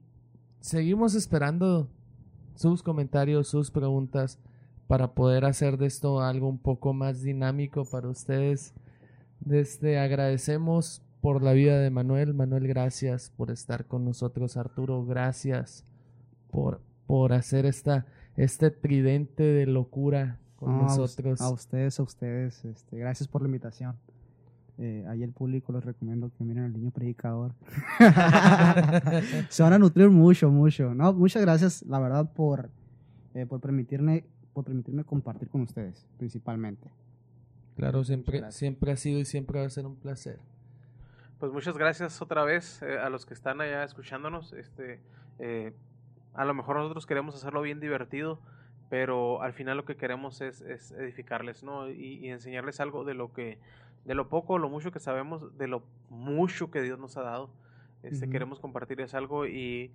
seguimos 0.61 1.15
esperando 1.15 1.89
sus 2.55 2.81
comentarios, 2.81 3.49
sus 3.49 3.71
preguntas 3.71 4.39
para 4.87 5.15
poder 5.15 5.43
hacer 5.43 5.75
de 5.77 5.87
esto 5.87 6.21
algo 6.21 6.47
un 6.47 6.59
poco 6.59 6.93
más 6.93 7.21
dinámico 7.21 7.83
para 7.83 8.07
ustedes. 8.07 8.73
Desde 9.41 9.99
agradecemos 9.99 11.01
por 11.25 11.41
la 11.41 11.53
vida 11.53 11.79
de 11.79 11.89
Manuel. 11.89 12.35
Manuel, 12.35 12.67
gracias 12.67 13.31
por 13.35 13.49
estar 13.49 13.87
con 13.87 14.05
nosotros. 14.05 14.57
Arturo, 14.57 15.03
gracias 15.07 15.83
por, 16.51 16.81
por 17.07 17.33
hacer 17.33 17.65
esta, 17.65 18.05
este 18.37 18.69
tridente 18.69 19.41
de 19.41 19.65
locura 19.65 20.37
con 20.55 20.77
nosotros. 20.77 21.41
A, 21.41 21.49
ustedes, 21.49 21.99
a 21.99 22.03
ustedes. 22.03 22.63
Este, 22.63 22.99
gracias 22.99 23.27
por 23.27 23.41
la 23.41 23.47
invitación. 23.47 23.95
Eh, 24.77 25.03
ahí 25.07 25.23
el 25.23 25.31
público 25.31 25.73
les 25.73 25.83
recomiendo 25.83 26.29
que 26.37 26.43
miren 26.43 26.65
al 26.65 26.73
niño 26.73 26.91
predicador. 26.91 27.55
Se 29.49 29.63
van 29.63 29.73
a 29.73 29.79
nutrir 29.79 30.11
mucho, 30.11 30.51
mucho. 30.51 30.93
No, 30.93 31.11
muchas 31.11 31.41
gracias, 31.41 31.81
la 31.87 31.97
verdad, 31.97 32.31
por, 32.33 32.69
eh, 33.33 33.47
por 33.47 33.59
permitirme 33.59 34.25
por 34.53 34.63
permitirme 34.63 35.03
compartir 35.03 35.49
con 35.49 35.61
ustedes, 35.61 36.05
principalmente. 36.19 36.87
Claro, 37.75 38.03
siempre, 38.03 38.37
gracias. 38.37 38.59
siempre 38.59 38.91
ha 38.91 38.95
sido 38.95 39.19
y 39.19 39.25
siempre 39.25 39.59
va 39.59 39.65
a 39.65 39.69
ser 39.71 39.87
un 39.87 39.95
placer. 39.95 40.39
Pues 41.39 41.51
muchas 41.51 41.77
gracias 41.77 42.21
otra 42.21 42.43
vez 42.45 42.81
eh, 42.81 42.97
a 42.97 43.09
los 43.09 43.25
que 43.25 43.33
están 43.33 43.59
allá 43.59 43.83
escuchándonos. 43.83 44.53
Este, 44.53 45.01
eh, 45.39 45.73
a 46.33 46.45
lo 46.45 46.53
mejor 46.53 46.77
nosotros 46.77 47.05
queremos 47.05 47.35
hacerlo 47.35 47.61
bien 47.61 47.79
divertido, 47.79 48.39
pero 48.89 49.41
al 49.41 49.53
final 49.53 49.75
lo 49.75 49.85
que 49.85 49.97
queremos 49.97 50.39
es, 50.41 50.61
es 50.61 50.91
edificarles, 50.91 51.63
¿no? 51.63 51.89
Y, 51.89 52.25
y 52.25 52.29
enseñarles 52.29 52.79
algo 52.79 53.03
de 53.03 53.15
lo 53.15 53.33
que, 53.33 53.59
de 54.05 54.15
lo 54.15 54.29
poco 54.29 54.57
lo 54.59 54.69
mucho 54.69 54.91
que 54.91 54.99
sabemos, 54.99 55.57
de 55.57 55.67
lo 55.67 55.83
mucho 56.09 56.71
que 56.71 56.81
Dios 56.81 56.99
nos 56.99 57.17
ha 57.17 57.23
dado. 57.23 57.49
Este. 58.03 58.29
Queremos 58.29 58.59
compartirles 58.59 59.13
algo 59.13 59.47
y, 59.47 59.91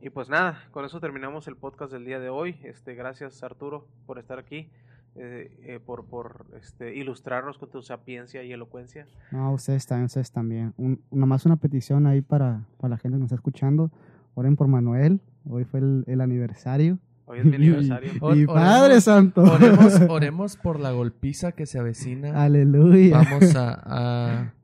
y 0.00 0.10
pues 0.10 0.28
nada, 0.28 0.64
con 0.70 0.84
eso 0.84 0.98
terminamos 0.98 1.46
el 1.46 1.56
podcast 1.56 1.92
del 1.92 2.04
día 2.04 2.18
de 2.18 2.30
hoy. 2.30 2.58
Este, 2.64 2.94
gracias 2.94 3.42
Arturo 3.42 3.86
por 4.06 4.18
estar 4.18 4.38
aquí, 4.38 4.70
eh, 5.16 5.50
eh, 5.64 5.80
por, 5.84 6.04
por 6.06 6.46
este, 6.60 6.94
ilustrarnos 6.94 7.58
con 7.58 7.70
tu 7.70 7.82
sapiencia 7.82 8.42
y 8.42 8.52
elocuencia. 8.52 9.06
No, 9.32 9.52
ustedes 9.52 9.86
también, 9.86 10.06
ustedes 10.06 10.30
también. 10.30 10.74
Un, 10.76 11.00
nomás 11.10 11.44
una 11.46 11.56
petición 11.56 12.06
ahí 12.06 12.20
para, 12.22 12.64
para 12.78 12.90
la 12.90 12.96
gente 12.98 13.16
que 13.16 13.20
nos 13.20 13.26
está 13.26 13.34
escuchando. 13.36 13.90
Oren 14.34 14.56
por 14.56 14.68
Manuel. 14.68 15.20
Hoy 15.48 15.64
fue 15.64 15.80
el, 15.80 16.04
el 16.06 16.20
aniversario. 16.20 16.98
Hoy 17.26 17.40
es 17.40 17.44
mi 17.44 17.54
aniversario. 17.56 18.12
O- 18.20 18.34
Y 18.34 18.44
oremos- 18.44 18.54
Padre 18.54 19.00
Santo. 19.00 19.42
Oremos, 19.42 20.00
oremos 20.08 20.56
por 20.56 20.78
la 20.80 20.92
golpiza 20.92 21.52
que 21.52 21.66
se 21.66 21.78
avecina. 21.78 22.42
Aleluya. 22.42 23.18
Vamos 23.18 23.54
a, 23.56 23.80
a- 23.84 24.54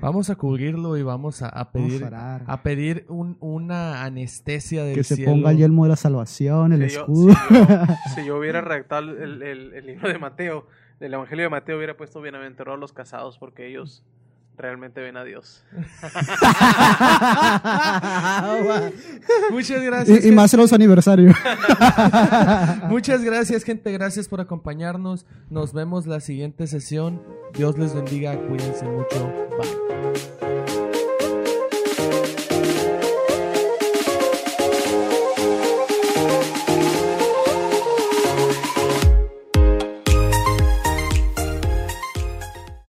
vamos 0.00 0.30
a 0.30 0.36
cubrirlo 0.36 0.96
y 0.96 1.02
vamos 1.02 1.42
a, 1.42 1.48
a 1.48 1.64
Vamos 1.64 1.72
pedir 1.72 2.04
a 2.12 2.62
pedir 2.62 3.04
un- 3.08 3.36
una 3.40 4.04
anestesia 4.04 4.84
del 4.84 4.94
que 4.94 5.04
se 5.04 5.16
cielo. 5.16 5.32
ponga 5.32 5.50
el 5.50 5.58
yelmo 5.58 5.84
de 5.84 5.90
la 5.90 5.96
salvación, 5.96 6.72
el 6.72 6.88
Si 6.88 6.94
yo, 6.96 7.00
escudo. 7.02 7.34
si 7.48 7.54
yo- 7.54 7.66
si 8.14 8.24
yo 8.26 8.38
hubiera 8.38 8.60
redactado 8.60 9.10
el, 9.10 9.42
el- 9.42 9.74
el 9.74 9.86
libro 9.86 10.08
de 10.08 10.18
Mateo, 10.18 10.66
del 11.00 11.14
Evangelio 11.14 11.44
de 11.44 11.50
Mateo, 11.50 11.76
hubiera 11.76 11.96
puesto 11.96 12.20
bienaventurados 12.20 12.78
los 12.80 12.92
casados 12.92 13.38
porque 13.38 13.66
ellos 13.68 14.04
realmente 14.58 15.00
ven 15.00 15.16
a 15.16 15.24
Dios. 15.24 15.64
Muchas 19.50 19.82
gracias. 19.82 20.24
y, 20.24 20.28
y 20.28 20.32
más 20.32 20.52
en 20.52 20.60
los 20.60 20.72
aniversarios. 20.72 21.36
Muchas 22.88 23.22
gracias, 23.22 23.64
gente. 23.64 23.92
Gracias 23.92 24.28
por 24.28 24.40
acompañarnos. 24.40 25.26
Nos 25.50 25.72
vemos 25.72 26.06
la 26.06 26.20
siguiente 26.20 26.66
sesión. 26.66 27.22
Dios 27.54 27.78
les 27.78 27.94
bendiga. 27.94 28.36
Cuídense 28.46 28.84
mucho. 28.84 29.32
Bye. 29.58 30.37